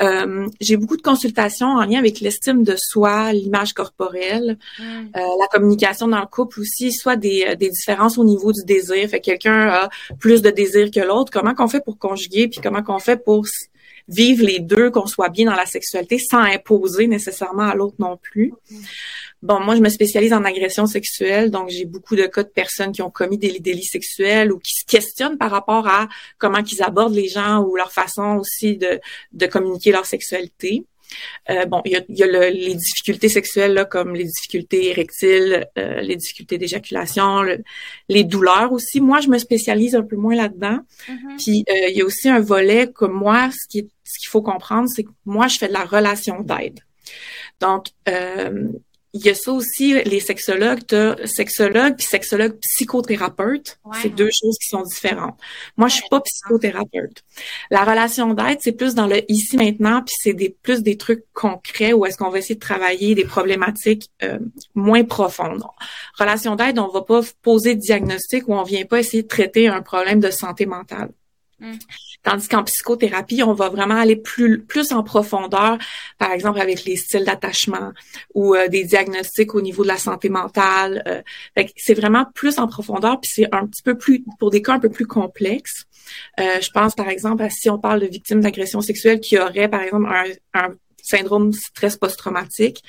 Euh, 0.00 0.46
j'ai 0.60 0.76
beaucoup 0.76 0.96
de 0.96 1.02
consultations 1.02 1.68
en 1.68 1.84
lien 1.84 1.98
avec 1.98 2.20
l'estime 2.20 2.62
de 2.62 2.74
soi, 2.76 3.32
l'image 3.32 3.72
corporelle, 3.72 4.58
Mm. 4.78 4.82
euh, 5.16 5.20
la 5.40 5.46
communication 5.50 6.08
dans 6.08 6.20
le 6.20 6.26
couple 6.26 6.60
aussi, 6.60 6.92
soit 6.92 7.16
des, 7.16 7.44
euh, 7.48 7.54
des 7.54 7.70
différences 7.70 8.18
au 8.18 8.24
niveau 8.24 8.52
du 8.52 8.64
désir. 8.64 9.08
Fait 9.08 9.20
que 9.20 9.26
quelqu'un 9.26 9.68
a 9.68 9.88
plus 10.18 10.42
de 10.42 10.50
désir 10.50 10.90
que 10.90 11.00
l'autre. 11.00 11.30
Comment 11.32 11.54
qu'on 11.54 11.68
fait 11.68 11.84
pour 11.84 11.98
conjuguer, 11.98 12.48
puis 12.48 12.60
comment 12.62 12.82
qu'on 12.82 12.98
fait 12.98 13.16
pour 13.16 13.44
vivre 14.08 14.44
les 14.44 14.60
deux, 14.60 14.90
qu'on 14.90 15.06
soit 15.06 15.28
bien 15.28 15.46
dans 15.46 15.56
la 15.56 15.66
sexualité 15.66 16.18
sans 16.18 16.40
imposer 16.40 17.06
nécessairement 17.06 17.64
à 17.68 17.74
l'autre 17.74 17.96
non 17.98 18.16
plus. 18.16 18.52
Bon, 19.42 19.60
moi, 19.60 19.76
je 19.76 19.80
me 19.80 19.88
spécialise 19.88 20.32
en 20.32 20.44
agression 20.44 20.86
sexuelle, 20.86 21.50
donc 21.50 21.68
j'ai 21.68 21.84
beaucoup 21.84 22.16
de 22.16 22.26
cas 22.26 22.42
de 22.42 22.48
personnes 22.48 22.92
qui 22.92 23.02
ont 23.02 23.10
commis 23.10 23.38
des 23.38 23.58
délits 23.60 23.84
sexuels 23.84 24.52
ou 24.52 24.58
qui 24.58 24.72
se 24.72 24.84
questionnent 24.86 25.38
par 25.38 25.50
rapport 25.50 25.86
à 25.86 26.08
comment 26.38 26.62
qu'ils 26.62 26.82
abordent 26.82 27.14
les 27.14 27.28
gens 27.28 27.62
ou 27.62 27.76
leur 27.76 27.92
façon 27.92 28.38
aussi 28.38 28.76
de, 28.76 29.00
de 29.32 29.46
communiquer 29.46 29.92
leur 29.92 30.06
sexualité. 30.06 30.84
Euh, 31.50 31.64
bon, 31.66 31.80
il 31.84 31.92
y 31.92 31.96
a, 31.96 32.00
il 32.08 32.16
y 32.18 32.22
a 32.22 32.26
le- 32.26 32.48
les 32.48 32.74
difficultés 32.74 33.28
sexuelles 33.28 33.74
là, 33.74 33.84
comme 33.84 34.14
les 34.14 34.24
difficultés 34.24 34.90
érectiles, 34.90 35.66
euh, 35.78 36.00
les 36.00 36.16
difficultés 36.16 36.58
d'éjaculation, 36.58 37.42
le- 37.42 37.62
les 38.08 38.24
douleurs 38.24 38.72
aussi. 38.72 39.00
Moi, 39.00 39.20
je 39.20 39.28
me 39.28 39.38
spécialise 39.38 39.94
un 39.94 40.02
peu 40.02 40.16
moins 40.16 40.34
là-dedans. 40.34 40.80
Mhm. 41.08 41.36
Puis 41.38 41.64
euh, 41.70 41.88
il 41.90 41.96
y 41.96 42.02
a 42.02 42.04
aussi 42.04 42.28
un 42.28 42.40
volet 42.40 42.90
comme 42.92 43.12
moi, 43.12 43.50
ce 43.52 43.68
qui 43.68 43.78
est- 43.80 43.88
ce 44.04 44.18
qu'il 44.18 44.28
faut 44.28 44.42
comprendre, 44.42 44.88
c'est 44.88 45.04
que 45.04 45.10
moi, 45.24 45.46
je 45.48 45.58
fais 45.58 45.68
de 45.68 45.72
la 45.72 45.84
relation 45.84 46.40
d'aide. 46.40 46.80
Donc, 47.60 47.86
euh, 48.08 48.68
il 49.16 49.24
y 49.24 49.30
a 49.30 49.34
ça 49.34 49.50
aussi, 49.52 49.94
les 50.04 50.20
sexologues, 50.20 50.82
sexologue 51.24 51.96
puis 51.96 52.06
sexologue 52.06 52.58
psychothérapeute. 52.60 53.78
Ouais. 53.84 53.96
c'est 54.02 54.14
deux 54.14 54.30
choses 54.30 54.56
qui 54.60 54.68
sont 54.68 54.82
différentes. 54.82 55.38
Moi, 55.76 55.88
je 55.88 55.94
suis 55.94 56.08
pas 56.10 56.20
psychothérapeute. 56.20 57.22
La 57.70 57.84
relation 57.84 58.34
d'aide, 58.34 58.58
c'est 58.60 58.72
plus 58.72 58.94
dans 58.94 59.06
le 59.06 59.22
ici 59.30 59.56
maintenant, 59.56 60.02
puis 60.02 60.14
c'est 60.18 60.34
des 60.34 60.50
plus 60.50 60.82
des 60.82 60.98
trucs 60.98 61.24
concrets 61.32 61.94
où 61.94 62.04
est-ce 62.04 62.18
qu'on 62.18 62.28
va 62.28 62.38
essayer 62.38 62.56
de 62.56 62.60
travailler 62.60 63.14
des 63.14 63.24
problématiques 63.24 64.10
euh, 64.22 64.38
moins 64.74 65.04
profondes. 65.04 65.64
Relation 66.18 66.54
d'aide, 66.54 66.78
on 66.78 66.88
va 66.88 67.00
pas 67.00 67.20
poser 67.42 67.74
de 67.74 67.80
diagnostic 67.80 68.48
ou 68.48 68.54
on 68.54 68.64
vient 68.64 68.84
pas 68.84 69.00
essayer 69.00 69.22
de 69.22 69.28
traiter 69.28 69.68
un 69.68 69.80
problème 69.80 70.20
de 70.20 70.30
santé 70.30 70.66
mentale. 70.66 71.10
Mm. 71.58 71.72
Tandis 72.22 72.48
qu'en 72.48 72.64
psychothérapie, 72.64 73.42
on 73.42 73.54
va 73.54 73.68
vraiment 73.68 73.96
aller 73.96 74.16
plus 74.16 74.62
plus 74.62 74.92
en 74.92 75.02
profondeur, 75.02 75.78
par 76.18 76.32
exemple 76.32 76.60
avec 76.60 76.84
les 76.84 76.96
styles 76.96 77.24
d'attachement 77.24 77.92
ou 78.34 78.54
euh, 78.54 78.68
des 78.68 78.84
diagnostics 78.84 79.54
au 79.54 79.60
niveau 79.60 79.82
de 79.82 79.88
la 79.88 79.96
santé 79.96 80.28
mentale. 80.28 81.02
euh, 81.06 81.64
c'est 81.76 81.94
vraiment 81.94 82.26
plus 82.34 82.58
en 82.58 82.66
profondeur, 82.66 83.20
puis 83.20 83.30
c'est 83.32 83.54
un 83.54 83.66
petit 83.66 83.82
peu 83.82 83.96
plus 83.96 84.24
pour 84.38 84.50
des 84.50 84.60
cas 84.60 84.74
un 84.74 84.80
peu 84.80 84.90
plus 84.90 85.06
complexes. 85.06 85.84
Euh, 86.38 86.60
je 86.60 86.70
pense 86.70 86.94
par 86.94 87.08
exemple 87.08 87.42
à 87.42 87.50
si 87.50 87.70
on 87.70 87.78
parle 87.78 88.00
de 88.00 88.06
victimes 88.06 88.40
d'agression 88.40 88.80
sexuelle 88.80 89.20
qui 89.20 89.38
auraient 89.38 89.68
par 89.68 89.82
exemple 89.82 90.06
un, 90.06 90.24
un 90.54 90.74
syndrome 91.02 91.52
stress 91.52 91.96
post-traumatique. 91.96 92.82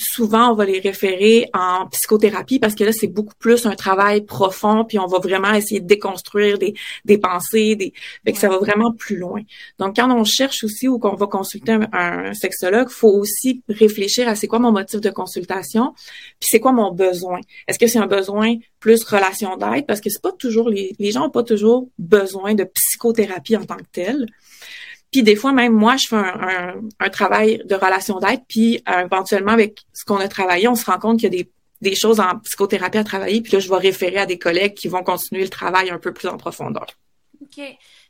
Souvent, 0.00 0.52
on 0.52 0.54
va 0.54 0.64
les 0.64 0.78
référer 0.78 1.50
en 1.52 1.88
psychothérapie 1.88 2.60
parce 2.60 2.76
que 2.76 2.84
là, 2.84 2.92
c'est 2.92 3.08
beaucoup 3.08 3.34
plus 3.40 3.66
un 3.66 3.74
travail 3.74 4.24
profond, 4.24 4.84
puis 4.84 4.96
on 5.00 5.06
va 5.06 5.18
vraiment 5.18 5.52
essayer 5.52 5.80
de 5.80 5.88
déconstruire 5.88 6.56
des, 6.56 6.74
des 7.04 7.18
pensées, 7.18 7.74
des, 7.74 7.92
fait 8.24 8.32
que 8.32 8.38
ça 8.38 8.48
va 8.48 8.58
vraiment 8.58 8.92
plus 8.92 9.16
loin. 9.16 9.42
Donc, 9.80 9.96
quand 9.96 10.08
on 10.16 10.22
cherche 10.22 10.62
aussi 10.62 10.86
ou 10.86 11.00
qu'on 11.00 11.16
va 11.16 11.26
consulter 11.26 11.72
un, 11.72 11.88
un 11.92 12.32
sexologue, 12.32 12.90
faut 12.90 13.10
aussi 13.10 13.64
réfléchir 13.68 14.28
à 14.28 14.36
c'est 14.36 14.46
quoi 14.46 14.60
mon 14.60 14.70
motif 14.70 15.00
de 15.00 15.10
consultation, 15.10 15.92
puis 16.38 16.48
c'est 16.48 16.60
quoi 16.60 16.70
mon 16.70 16.92
besoin. 16.92 17.40
Est-ce 17.66 17.80
que 17.80 17.88
c'est 17.88 17.98
un 17.98 18.06
besoin 18.06 18.54
plus 18.78 19.02
relation 19.02 19.56
d'aide? 19.56 19.84
Parce 19.84 20.00
que 20.00 20.10
c'est 20.10 20.22
pas 20.22 20.30
toujours 20.30 20.68
les, 20.68 20.94
les 21.00 21.10
gens 21.10 21.26
ont 21.26 21.30
pas 21.30 21.42
toujours 21.42 21.88
besoin 21.98 22.54
de 22.54 22.62
psychothérapie 22.62 23.56
en 23.56 23.64
tant 23.64 23.76
que 23.76 23.82
telle. 23.90 24.26
Puis 25.10 25.22
des 25.22 25.36
fois, 25.36 25.52
même 25.52 25.72
moi, 25.72 25.96
je 25.96 26.06
fais 26.06 26.16
un, 26.16 26.22
un, 26.22 26.74
un 27.00 27.08
travail 27.10 27.62
de 27.64 27.74
relation 27.74 28.18
d'aide, 28.18 28.42
puis 28.48 28.82
euh, 28.88 29.06
éventuellement, 29.06 29.52
avec 29.52 29.84
ce 29.92 30.04
qu'on 30.04 30.18
a 30.18 30.28
travaillé, 30.28 30.68
on 30.68 30.74
se 30.74 30.84
rend 30.84 30.98
compte 30.98 31.20
qu'il 31.20 31.32
y 31.32 31.40
a 31.40 31.42
des, 31.42 31.50
des 31.80 31.94
choses 31.94 32.20
en 32.20 32.38
psychothérapie 32.40 32.98
à 32.98 33.04
travailler, 33.04 33.40
puis 33.40 33.52
là, 33.52 33.58
je 33.58 33.68
vais 33.68 33.76
référer 33.76 34.18
à 34.18 34.26
des 34.26 34.38
collègues 34.38 34.74
qui 34.74 34.88
vont 34.88 35.02
continuer 35.02 35.42
le 35.42 35.48
travail 35.48 35.90
un 35.90 35.98
peu 35.98 36.12
plus 36.12 36.28
en 36.28 36.36
profondeur. 36.36 36.86
OK. 37.40 37.60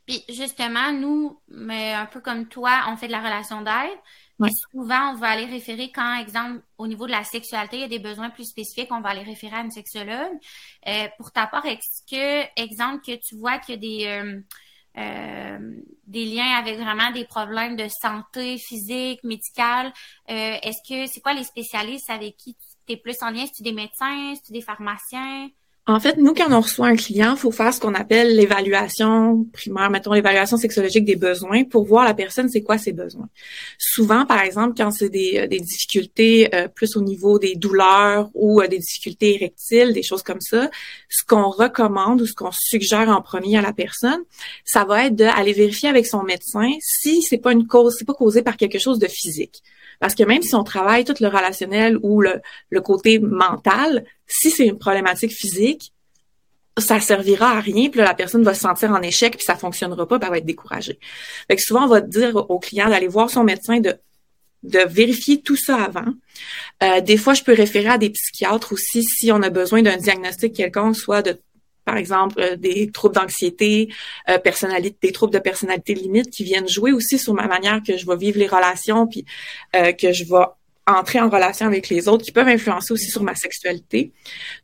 Puis 0.05 0.23
justement, 0.29 0.91
nous, 0.91 1.39
mais 1.47 1.93
un 1.93 2.07
peu 2.07 2.19
comme 2.19 2.47
toi, 2.47 2.85
on 2.89 2.97
fait 2.97 3.07
de 3.07 3.11
la 3.11 3.19
relation 3.19 3.61
d'aide. 3.61 3.97
Ouais. 4.39 4.49
Souvent, 4.71 5.11
on 5.11 5.15
va 5.15 5.27
aller 5.27 5.45
référer 5.45 5.91
quand, 5.93 6.15
exemple, 6.15 6.61
au 6.77 6.87
niveau 6.87 7.05
de 7.05 7.11
la 7.11 7.23
sexualité, 7.23 7.75
il 7.75 7.81
y 7.81 7.85
a 7.85 7.89
des 7.89 7.99
besoins 7.99 8.29
plus 8.29 8.45
spécifiques, 8.45 8.87
on 8.89 9.01
va 9.01 9.09
aller 9.09 9.23
référer 9.23 9.57
à 9.57 9.59
une 9.59 9.71
sexologue. 9.71 10.39
Euh, 10.87 11.07
pour 11.17 11.31
ta 11.31 11.45
part, 11.45 11.65
est-ce 11.65 12.01
que, 12.09 12.61
exemple, 12.61 13.03
que 13.05 13.15
tu 13.17 13.35
vois 13.35 13.59
qu'il 13.59 13.75
y 13.75 13.77
a 13.77 13.81
des, 13.81 14.07
euh, 14.07 14.39
des 16.07 16.25
liens 16.25 16.57
avec 16.57 16.77
vraiment 16.79 17.11
des 17.11 17.25
problèmes 17.25 17.75
de 17.75 17.87
santé 17.87 18.57
physique, 18.57 19.23
médicale. 19.23 19.93
Est-ce 20.27 20.79
que 20.87 21.11
c'est 21.11 21.21
quoi 21.21 21.33
les 21.33 21.43
spécialistes 21.43 22.09
avec 22.09 22.35
qui 22.37 22.55
tu 22.87 22.93
es 22.93 22.97
plus 22.97 23.21
en 23.21 23.29
lien? 23.29 23.45
C'est-tu 23.45 23.63
des 23.63 23.73
médecins? 23.73 24.33
C'est-tu 24.35 24.53
des 24.53 24.61
pharmaciens? 24.61 25.49
En 25.89 25.99
fait, 25.99 26.17
nous, 26.17 26.35
quand 26.35 26.51
on 26.51 26.61
reçoit 26.61 26.85
un 26.85 26.95
client, 26.95 27.31
il 27.31 27.39
faut 27.39 27.49
faire 27.49 27.73
ce 27.73 27.79
qu'on 27.79 27.95
appelle 27.95 28.35
l'évaluation 28.35 29.43
primaire, 29.51 29.89
mettons 29.89 30.13
l'évaluation 30.13 30.55
sexologique 30.55 31.03
des 31.03 31.15
besoins 31.15 31.63
pour 31.63 31.83
voir 31.83 32.05
la 32.05 32.13
personne, 32.13 32.47
c'est 32.47 32.61
quoi 32.61 32.77
ses 32.77 32.91
besoins. 32.93 33.27
Souvent, 33.79 34.27
par 34.27 34.41
exemple, 34.43 34.75
quand 34.77 34.91
c'est 34.91 35.09
des, 35.09 35.39
euh, 35.39 35.47
des, 35.47 35.59
difficultés 35.59 36.53
euh, 36.53 36.67
plus 36.67 36.95
au 36.95 37.01
niveau 37.01 37.39
des 37.39 37.55
douleurs 37.55 38.29
ou 38.35 38.61
euh, 38.61 38.67
des 38.67 38.77
difficultés 38.77 39.33
érectiles, 39.33 39.91
des 39.91 40.03
choses 40.03 40.21
comme 40.21 40.41
ça, 40.41 40.69
ce 41.09 41.23
qu'on 41.25 41.49
recommande 41.49 42.21
ou 42.21 42.27
ce 42.27 42.33
qu'on 42.33 42.51
suggère 42.51 43.09
en 43.09 43.23
premier 43.23 43.57
à 43.57 43.61
la 43.63 43.73
personne, 43.73 44.21
ça 44.65 44.85
va 44.85 45.07
être 45.07 45.15
d'aller 45.15 45.53
vérifier 45.53 45.89
avec 45.89 46.05
son 46.05 46.21
médecin 46.21 46.69
si 46.81 47.23
c'est 47.23 47.39
pas 47.39 47.51
une 47.51 47.65
cause, 47.65 47.95
c'est 47.97 48.05
pas 48.05 48.13
causé 48.13 48.43
par 48.43 48.57
quelque 48.57 48.77
chose 48.77 48.99
de 48.99 49.07
physique. 49.07 49.63
Parce 49.99 50.15
que 50.15 50.23
même 50.23 50.41
si 50.41 50.55
on 50.55 50.63
travaille 50.63 51.03
tout 51.03 51.15
le 51.19 51.27
relationnel 51.27 51.97
ou 52.01 52.21
le, 52.21 52.41
le 52.69 52.81
côté 52.81 53.19
mental, 53.19 54.05
si 54.27 54.49
c'est 54.49 54.65
une 54.65 54.79
problématique 54.79 55.31
physique, 55.31 55.93
ça 56.77 56.99
servira 56.99 57.57
à 57.57 57.59
rien, 57.59 57.89
puis 57.89 57.99
là, 57.99 58.05
la 58.05 58.13
personne 58.13 58.43
va 58.43 58.53
se 58.53 58.61
sentir 58.61 58.91
en 58.91 59.01
échec, 59.01 59.35
puis 59.35 59.45
ça 59.45 59.55
fonctionnera 59.55 60.07
pas, 60.07 60.17
puis 60.17 60.25
elle 60.27 60.31
va 60.31 60.37
être 60.37 60.45
découragée. 60.45 60.99
Fait 61.47 61.55
que 61.55 61.61
souvent, 61.61 61.85
on 61.85 61.87
va 61.87 62.01
dire 62.01 62.35
au 62.49 62.59
client 62.59 62.89
d'aller 62.89 63.07
voir 63.07 63.29
son 63.29 63.43
médecin, 63.43 63.79
de, 63.79 63.95
de 64.63 64.79
vérifier 64.87 65.41
tout 65.41 65.55
ça 65.55 65.75
avant. 65.83 66.13
Euh, 66.83 67.01
des 67.01 67.17
fois, 67.17 67.33
je 67.33 67.43
peux 67.43 67.53
référer 67.53 67.89
à 67.89 67.97
des 67.97 68.09
psychiatres 68.09 68.73
aussi 68.73 69.03
si 69.03 69.31
on 69.31 69.41
a 69.41 69.49
besoin 69.49 69.81
d'un 69.81 69.97
diagnostic 69.97 70.53
quelconque, 70.53 70.95
soit 70.95 71.21
de 71.21 71.37
par 71.85 71.97
exemple 71.97 72.39
euh, 72.39 72.55
des 72.55 72.91
troubles 72.91 73.15
d'anxiété, 73.15 73.89
euh, 74.29 74.37
personnalité, 74.37 74.97
des 75.01 75.11
troubles 75.11 75.33
de 75.33 75.39
personnalité 75.39 75.93
limite 75.93 76.29
qui 76.29 76.43
viennent 76.43 76.67
jouer 76.67 76.91
aussi 76.91 77.17
sur 77.17 77.33
ma 77.33 77.47
manière 77.47 77.81
que 77.85 77.97
je 77.97 78.05
vais 78.05 78.15
vivre 78.15 78.37
les 78.37 78.47
relations, 78.47 79.07
puis 79.07 79.25
euh, 79.75 79.91
que 79.91 80.11
je 80.11 80.23
vais 80.25 80.45
entrer 80.87 81.19
en 81.19 81.29
relation 81.29 81.65
avec 81.67 81.89
les 81.89 82.07
autres, 82.07 82.23
qui 82.23 82.31
peuvent 82.31 82.47
influencer 82.47 82.93
aussi 82.93 83.09
sur 83.09 83.23
ma 83.23 83.35
sexualité. 83.35 84.11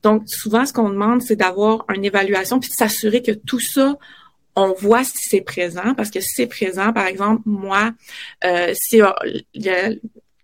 Donc, 0.02 0.24
souvent, 0.28 0.66
ce 0.66 0.74
qu'on 0.74 0.90
demande, 0.90 1.22
c'est 1.22 1.36
d'avoir 1.36 1.86
une 1.94 2.04
évaluation, 2.04 2.60
puis 2.60 2.70
de 2.70 2.76
s'assurer 2.76 3.22
que 3.22 3.32
tout 3.32 3.60
ça, 3.60 3.96
on 4.56 4.74
voit 4.74 5.04
si 5.04 5.18
c'est 5.20 5.42
présent, 5.42 5.94
parce 5.96 6.10
que 6.10 6.20
si 6.20 6.30
c'est 6.36 6.48
présent, 6.48 6.94
par 6.94 7.06
exemple, 7.06 7.44
moi, 7.46 7.92
euh, 8.44 8.74
si 8.74 9.02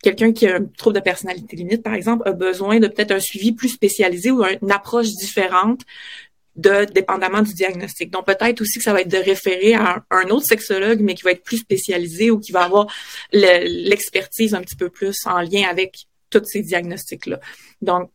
quelqu'un 0.04 0.34
qui 0.34 0.48
a 0.48 0.58
un 0.58 0.66
trouble 0.66 0.96
de 0.96 1.02
personnalité 1.02 1.56
limite, 1.56 1.84
par 1.84 1.94
exemple, 1.94 2.28
a 2.28 2.34
besoin 2.34 2.80
de 2.80 2.88
peut-être 2.88 3.12
un 3.12 3.20
suivi 3.20 3.52
plus 3.54 3.70
spécialisé 3.70 4.32
ou 4.32 4.44
une 4.44 4.72
approche 4.72 5.10
différente 5.10 5.82
de 6.56 6.86
dépendamment 6.86 7.42
du 7.42 7.54
diagnostic. 7.54 8.12
Donc 8.12 8.26
peut-être 8.26 8.62
aussi 8.62 8.78
que 8.78 8.84
ça 8.84 8.94
va 8.94 9.02
être 9.02 9.12
de 9.12 9.18
référer 9.18 9.74
à 9.74 10.04
un, 10.10 10.30
autre 10.30 10.46
sexologue, 10.46 11.00
mais 11.02 11.16
qui 11.16 11.24
va 11.24 11.32
être 11.32 11.44
plus 11.44 11.58
spécialisé 11.58 12.32
ou 12.32 12.40
qui 12.40 12.52
va 12.52 12.64
avoir 12.64 12.88
l'expertise 13.32 14.54
un 14.54 14.62
petit 14.62 14.76
peu 14.76 14.90
plus 14.90 15.26
en 15.26 15.42
lien 15.42 15.68
avec 15.70 16.08
tous 16.30 16.44
ces 16.46 16.62
diagnostics-là. 16.62 17.40
Donc, 17.82 18.10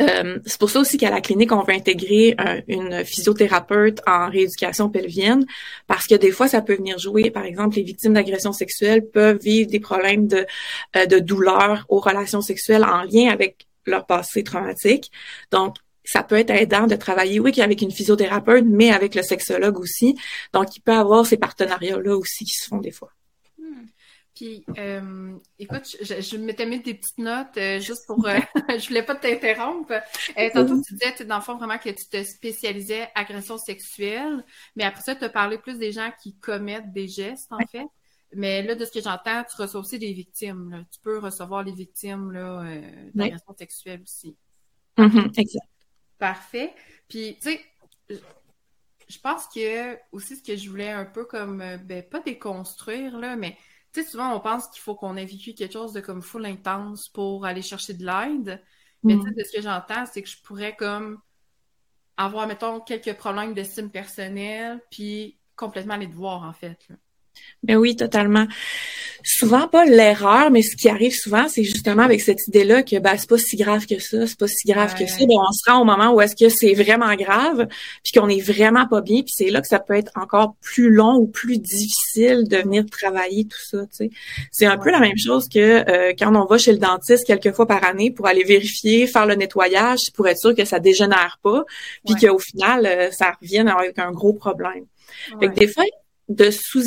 euh, 0.00 0.38
c'est 0.44 0.58
pour 0.58 0.70
ça 0.70 0.80
aussi 0.80 0.96
qu'à 0.96 1.10
la 1.10 1.20
clinique, 1.20 1.52
on 1.52 1.62
veut 1.62 1.74
intégrer 1.74 2.34
une 2.68 3.04
physiothérapeute 3.04 4.00
en 4.06 4.28
rééducation 4.28 4.88
pelvienne, 4.88 5.44
parce 5.86 6.06
que 6.06 6.14
des 6.14 6.30
fois, 6.30 6.48
ça 6.48 6.62
peut 6.62 6.74
venir 6.74 6.98
jouer. 6.98 7.30
Par 7.30 7.44
exemple, 7.44 7.76
les 7.76 7.82
victimes 7.82 8.14
d'agressions 8.14 8.52
sexuelles 8.52 9.06
peuvent 9.06 9.38
vivre 9.38 9.70
des 9.70 9.80
problèmes 9.80 10.26
de, 10.26 10.46
euh, 10.96 11.06
de 11.06 11.18
douleur 11.18 11.84
aux 11.88 12.00
relations 12.00 12.40
sexuelles 12.40 12.84
en 12.84 13.02
lien 13.02 13.30
avec 13.30 13.66
leur 13.86 14.06
passé 14.06 14.42
traumatique. 14.42 15.12
Donc, 15.50 15.76
ça 16.04 16.22
peut 16.22 16.36
être 16.36 16.50
aidant 16.50 16.86
de 16.86 16.96
travailler, 16.96 17.40
oui, 17.40 17.58
avec 17.60 17.80
une 17.80 17.90
physiothérapeute, 17.90 18.66
mais 18.66 18.92
avec 18.92 19.14
le 19.14 19.22
sexologue 19.22 19.78
aussi. 19.78 20.16
Donc, 20.52 20.76
il 20.76 20.80
peut 20.80 20.92
avoir 20.92 21.26
ces 21.26 21.38
partenariats-là 21.38 22.16
aussi 22.16 22.44
qui 22.44 22.56
se 22.56 22.68
font 22.68 22.78
des 22.78 22.90
fois. 22.90 23.10
Hmm. 23.58 23.86
Puis, 24.34 24.64
euh, 24.78 25.32
écoute, 25.58 25.96
je, 26.02 26.20
je 26.20 26.36
m'étais 26.36 26.66
mis 26.66 26.80
des 26.80 26.94
petites 26.94 27.18
notes 27.18 27.56
euh, 27.56 27.80
juste 27.80 28.06
pour... 28.06 28.26
Euh, 28.26 28.38
je 28.78 28.88
voulais 28.88 29.02
pas 29.02 29.14
t'interrompre. 29.14 29.92
Euh, 29.92 30.50
tantôt, 30.52 30.80
tu 30.82 30.94
disais, 30.94 31.24
dans 31.24 31.36
le 31.36 31.42
fond, 31.42 31.56
vraiment 31.56 31.78
que 31.78 31.90
tu 31.90 32.06
te 32.06 32.22
spécialisais 32.22 33.08
agression 33.14 33.56
sexuelle, 33.56 34.44
mais 34.76 34.84
après 34.84 35.02
ça, 35.02 35.14
tu 35.14 35.24
as 35.24 35.30
parlé 35.30 35.56
plus 35.56 35.78
des 35.78 35.92
gens 35.92 36.10
qui 36.22 36.36
commettent 36.36 36.92
des 36.92 37.08
gestes, 37.08 37.50
en 37.50 37.66
fait. 37.66 37.86
Mais 38.36 38.62
là, 38.62 38.74
de 38.74 38.84
ce 38.84 38.90
que 38.90 39.00
j'entends, 39.00 39.44
tu 39.44 39.62
reçois 39.62 39.80
aussi 39.80 39.98
des 39.98 40.12
victimes. 40.12 40.84
Tu 40.92 40.98
peux 41.00 41.18
recevoir 41.18 41.62
les 41.62 41.72
victimes 41.72 42.32
d'agression 43.14 43.54
sexuelle 43.56 44.02
aussi. 44.02 44.36
Mm-hmm, 44.98 45.40
exact. 45.40 45.68
Parfait. 46.18 46.74
Puis, 47.08 47.36
tu 47.40 47.50
sais, 47.50 47.64
je 49.08 49.18
pense 49.18 49.46
que 49.48 49.98
aussi 50.12 50.36
ce 50.36 50.42
que 50.42 50.56
je 50.56 50.68
voulais 50.68 50.90
un 50.90 51.04
peu 51.04 51.24
comme, 51.24 51.60
euh, 51.60 51.76
ben, 51.76 52.02
pas 52.02 52.20
déconstruire, 52.20 53.18
là, 53.18 53.36
mais 53.36 53.56
tu 53.92 54.02
sais, 54.02 54.08
souvent 54.08 54.34
on 54.34 54.40
pense 54.40 54.68
qu'il 54.68 54.80
faut 54.80 54.94
qu'on 54.94 55.16
ait 55.16 55.24
vécu 55.24 55.54
quelque 55.54 55.72
chose 55.72 55.92
de 55.92 56.00
comme 56.00 56.22
full 56.22 56.46
intense 56.46 57.08
pour 57.08 57.46
aller 57.46 57.62
chercher 57.62 57.94
de 57.94 58.04
l'aide. 58.04 58.62
Mais 59.02 59.16
tu 59.16 59.22
sais, 59.22 59.30
mm. 59.30 59.34
de 59.34 59.44
ce 59.44 59.56
que 59.56 59.62
j'entends, 59.62 60.06
c'est 60.06 60.22
que 60.22 60.28
je 60.28 60.40
pourrais 60.42 60.74
comme 60.74 61.20
avoir, 62.16 62.46
mettons, 62.46 62.80
quelques 62.80 63.14
problèmes 63.16 63.54
d'estime 63.54 63.90
personnelle, 63.90 64.80
puis 64.90 65.38
complètement 65.56 65.94
aller 65.94 66.08
te 66.08 66.14
voir, 66.14 66.42
en 66.42 66.52
fait. 66.52 66.78
Là. 66.88 66.96
Ben 67.62 67.76
oui, 67.76 67.96
totalement. 67.96 68.46
Souvent 69.26 69.68
pas 69.68 69.86
l'erreur, 69.86 70.50
mais 70.50 70.60
ce 70.60 70.76
qui 70.76 70.90
arrive 70.90 71.14
souvent, 71.14 71.48
c'est 71.48 71.64
justement 71.64 72.02
avec 72.02 72.20
cette 72.20 72.46
idée-là 72.46 72.82
que 72.82 72.98
ben 72.98 73.16
c'est 73.16 73.28
pas 73.28 73.38
si 73.38 73.56
grave 73.56 73.86
que 73.86 73.98
ça, 73.98 74.26
c'est 74.26 74.38
pas 74.38 74.48
si 74.48 74.68
grave 74.68 74.94
que 74.98 75.06
ça. 75.06 75.16
Ben, 75.20 75.36
on 75.38 75.50
se 75.50 75.70
rend 75.70 75.80
au 75.80 75.84
moment 75.86 76.12
où 76.12 76.20
est-ce 76.20 76.36
que 76.36 76.50
c'est 76.50 76.74
vraiment 76.74 77.14
grave, 77.14 77.66
puis 78.02 78.12
qu'on 78.12 78.28
est 78.28 78.42
vraiment 78.42 78.86
pas 78.86 79.00
bien, 79.00 79.22
puis 79.22 79.32
c'est 79.34 79.48
là 79.48 79.62
que 79.62 79.66
ça 79.66 79.78
peut 79.78 79.94
être 79.94 80.12
encore 80.14 80.56
plus 80.60 80.90
long 80.90 81.14
ou 81.16 81.26
plus 81.26 81.56
difficile 81.58 82.46
de 82.46 82.58
venir 82.58 82.84
travailler 82.84 83.46
tout 83.46 83.62
ça. 83.62 83.78
Tu 83.86 83.88
sais, 83.92 84.10
c'est 84.52 84.66
un 84.66 84.76
peu 84.76 84.90
la 84.90 85.00
même 85.00 85.16
chose 85.16 85.48
que 85.48 85.58
euh, 85.58 86.12
quand 86.18 86.36
on 86.36 86.44
va 86.44 86.58
chez 86.58 86.72
le 86.72 86.78
dentiste 86.78 87.26
quelques 87.26 87.52
fois 87.52 87.66
par 87.66 87.82
année 87.82 88.10
pour 88.10 88.26
aller 88.26 88.44
vérifier, 88.44 89.06
faire 89.06 89.24
le 89.24 89.36
nettoyage, 89.36 90.12
pour 90.12 90.28
être 90.28 90.38
sûr 90.38 90.54
que 90.54 90.66
ça 90.66 90.80
dégénère 90.80 91.38
pas, 91.42 91.64
puis 92.04 92.14
qu'au 92.14 92.38
final 92.38 92.84
euh, 92.84 93.10
ça 93.10 93.32
revienne 93.40 93.68
avec 93.68 93.98
un 93.98 94.12
gros 94.12 94.34
problème. 94.34 94.84
Fait 95.40 95.48
que 95.48 95.54
des 95.54 95.68
fois, 95.68 95.84
de 96.28 96.50
sous 96.50 96.80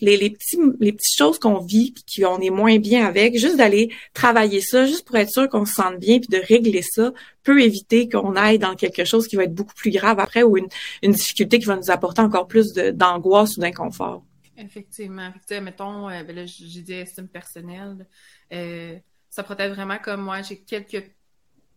les, 0.00 0.16
les 0.16 0.30
petits 0.30 0.58
les 0.80 0.92
petites 0.92 1.16
choses 1.16 1.38
qu'on 1.38 1.60
vit 1.60 1.92
puis 1.92 2.22
qu'on 2.22 2.40
est 2.40 2.50
moins 2.50 2.78
bien 2.78 3.06
avec, 3.06 3.38
juste 3.38 3.56
d'aller 3.56 3.92
travailler 4.14 4.60
ça, 4.60 4.86
juste 4.86 5.06
pour 5.06 5.16
être 5.16 5.30
sûr 5.30 5.48
qu'on 5.48 5.66
se 5.66 5.74
sente 5.74 5.98
bien 5.98 6.18
puis 6.20 6.28
de 6.28 6.42
régler 6.42 6.82
ça, 6.82 7.12
peut 7.42 7.60
éviter 7.62 8.08
qu'on 8.08 8.34
aille 8.34 8.58
dans 8.58 8.74
quelque 8.74 9.04
chose 9.04 9.28
qui 9.28 9.36
va 9.36 9.44
être 9.44 9.54
beaucoup 9.54 9.74
plus 9.74 9.90
grave 9.90 10.18
après 10.20 10.42
ou 10.42 10.56
une, 10.56 10.68
une 11.02 11.12
difficulté 11.12 11.58
qui 11.58 11.66
va 11.66 11.76
nous 11.76 11.90
apporter 11.90 12.22
encore 12.22 12.48
plus 12.48 12.72
d'angoisse 12.72 13.56
ou 13.56 13.60
d'inconfort. 13.60 14.24
Effectivement. 14.56 15.32
mettons, 15.62 16.08
euh, 16.08 16.24
ben 16.24 16.46
j'ai 16.46 16.82
dit 16.82 16.92
estime 16.92 17.28
personnelle. 17.28 18.06
Euh, 18.52 18.98
ça 19.30 19.42
protège 19.42 19.72
vraiment 19.72 19.98
comme 19.98 20.22
moi, 20.22 20.42
j'ai 20.42 20.58
quelques 20.58 21.12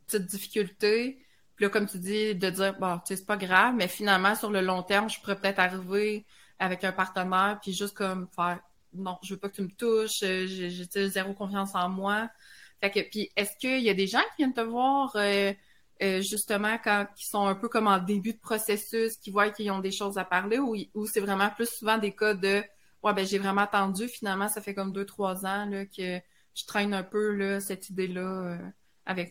petites 0.08 0.26
difficultés. 0.26 1.20
Puis 1.56 1.66
là, 1.66 1.70
comme 1.70 1.88
tu 1.88 2.00
dis, 2.00 2.34
de 2.34 2.50
dire, 2.50 2.76
bon, 2.80 2.98
tu 2.98 3.02
sais, 3.08 3.18
c'est 3.18 3.26
pas 3.26 3.38
grave, 3.38 3.76
mais 3.76 3.88
finalement, 3.88 4.34
sur 4.36 4.50
le 4.50 4.62
long 4.62 4.82
terme, 4.82 5.10
je 5.10 5.20
pourrais 5.20 5.36
peut-être 5.36 5.60
arriver 5.60 6.26
avec 6.62 6.84
un 6.84 6.92
partenaire, 6.92 7.60
puis 7.62 7.74
juste 7.74 7.96
comme 7.96 8.28
faire 8.36 8.60
non, 8.94 9.18
je 9.24 9.34
veux 9.34 9.40
pas 9.40 9.50
que 9.50 9.56
tu 9.56 9.62
me 9.64 9.70
touches, 9.72 10.22
euh, 10.24 10.46
j'ai 10.48 11.10
zéro 11.10 11.34
confiance 11.34 11.76
en 11.76 11.90
moi. 11.90 12.30
Fait 12.82 12.92
que, 12.92 13.00
puis 13.10 13.32
est-ce 13.36 13.56
qu'il 13.58 13.82
y 13.82 13.90
a 13.90 13.94
des 13.94 14.08
gens 14.08 14.20
qui 14.36 14.38
viennent 14.40 14.54
te 14.54 14.62
voir 14.62 15.14
euh, 15.16 15.54
euh, 16.02 16.22
justement 16.22 16.78
quand 16.84 17.08
ils 17.18 17.26
sont 17.26 17.46
un 17.46 17.56
peu 17.56 17.70
comme 17.70 17.88
en 17.88 18.00
début 18.00 18.34
de 18.34 18.40
processus, 18.40 19.18
qui 19.18 19.32
voient 19.32 19.50
qu'ils 19.50 19.72
ont 19.72 19.80
des 19.80 19.92
choses 19.92 20.18
à 20.18 20.26
parler, 20.26 20.60
ou, 20.60 20.76
ou 20.94 21.08
c'est 21.08 21.20
vraiment 21.22 21.50
plus 21.50 21.70
souvent 21.70 21.98
des 21.98 22.14
cas 22.16 22.34
de 22.34 22.64
ouais 23.04 23.14
ben 23.14 23.26
j'ai 23.26 23.40
vraiment 23.40 23.62
attendu, 23.62 24.08
finalement 24.08 24.48
ça 24.48 24.62
fait 24.62 24.76
comme 24.76 24.92
deux 24.94 25.06
trois 25.06 25.46
ans 25.46 25.66
là 25.66 25.86
que 25.86 26.20
je 26.54 26.66
traîne 26.68 26.94
un 26.94 27.04
peu 27.04 27.32
là 27.34 27.60
cette 27.60 27.90
idée 27.90 28.08
là 28.08 28.58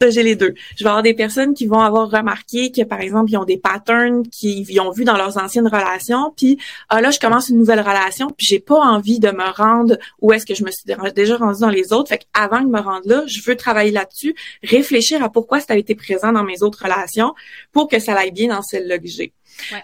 j'ai 0.08 0.22
les 0.22 0.36
deux. 0.36 0.54
Je 0.76 0.84
vais 0.84 0.90
avoir 0.90 1.02
des 1.02 1.14
personnes 1.14 1.54
qui 1.54 1.66
vont 1.66 1.80
avoir 1.80 2.10
remarqué 2.10 2.70
que, 2.72 2.82
par 2.82 3.00
exemple, 3.00 3.30
ils 3.30 3.36
ont 3.36 3.44
des 3.44 3.56
patterns 3.56 4.26
qu'ils 4.28 4.80
ont 4.80 4.90
vus 4.90 5.04
dans 5.04 5.16
leurs 5.16 5.38
anciennes 5.38 5.68
relations, 5.68 6.32
puis 6.36 6.58
ah 6.88 7.00
là, 7.00 7.10
je 7.10 7.18
commence 7.18 7.48
une 7.48 7.58
nouvelle 7.58 7.80
relation, 7.80 8.28
puis 8.36 8.46
j'ai 8.46 8.60
pas 8.60 8.78
envie 8.78 9.20
de 9.20 9.30
me 9.30 9.50
rendre 9.54 9.98
où 10.20 10.32
est-ce 10.32 10.46
que 10.46 10.54
je 10.54 10.64
me 10.64 10.70
suis 10.70 10.84
déjà 11.14 11.36
rendue 11.36 11.60
dans 11.60 11.70
les 11.70 11.92
autres. 11.92 12.08
Fait 12.08 12.26
avant 12.34 12.60
de 12.60 12.68
me 12.68 12.80
rendre 12.80 13.08
là, 13.08 13.22
je 13.26 13.40
veux 13.42 13.56
travailler 13.56 13.90
là-dessus, 13.90 14.34
réfléchir 14.62 15.22
à 15.22 15.30
pourquoi 15.30 15.60
ça 15.60 15.74
a 15.74 15.76
été 15.76 15.94
présent 15.94 16.32
dans 16.32 16.44
mes 16.44 16.62
autres 16.62 16.82
relations 16.84 17.34
pour 17.72 17.88
que 17.88 17.98
ça 17.98 18.14
aille 18.14 18.32
bien 18.32 18.48
dans 18.48 18.62
celle-là 18.62 18.98
que 18.98 19.08
j'ai. 19.08 19.32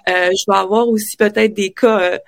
Euh, 0.09 0.31
je 0.31 0.51
vais 0.51 0.57
avoir 0.57 0.89
aussi 0.89 1.17
peut-être 1.17 1.55
des 1.55 1.73
cas, 1.73 2.01
euh, 2.01 2.19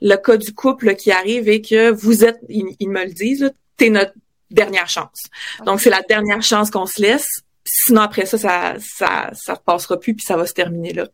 le 0.00 0.16
cas 0.16 0.36
du 0.36 0.52
couple 0.52 0.94
qui 0.94 1.10
arrive 1.10 1.48
et 1.48 1.60
que 1.60 1.90
vous 1.90 2.24
êtes, 2.24 2.38
ils, 2.48 2.74
ils 2.80 2.88
me 2.88 3.04
le 3.04 3.12
disent, 3.12 3.52
t'es 3.76 3.90
notre 3.90 4.14
dernière 4.50 4.88
chance. 4.88 5.22
Donc, 5.66 5.80
c'est 5.80 5.90
la 5.90 6.02
dernière 6.02 6.42
chance 6.42 6.70
qu'on 6.70 6.86
se 6.86 7.00
laisse. 7.00 7.26
Sinon, 7.66 8.02
après 8.02 8.26
ça, 8.26 8.36
ça, 8.36 8.74
ça, 8.78 9.30
ça 9.32 9.56
passera 9.56 9.98
plus 9.98 10.14
puis 10.14 10.24
ça 10.24 10.36
va 10.36 10.44
se 10.46 10.52
terminer 10.52 10.92
là. 10.92 11.08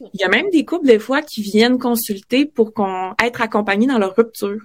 Il 0.00 0.20
y 0.20 0.24
a 0.24 0.28
même 0.28 0.50
des 0.50 0.64
couples, 0.64 0.86
des 0.86 0.98
fois, 0.98 1.22
qui 1.22 1.40
viennent 1.40 1.78
consulter 1.78 2.44
pour 2.44 2.74
qu'on 2.74 3.14
être 3.22 3.40
accompagnés 3.40 3.86
dans 3.86 3.98
leur 3.98 4.14
rupture. 4.14 4.60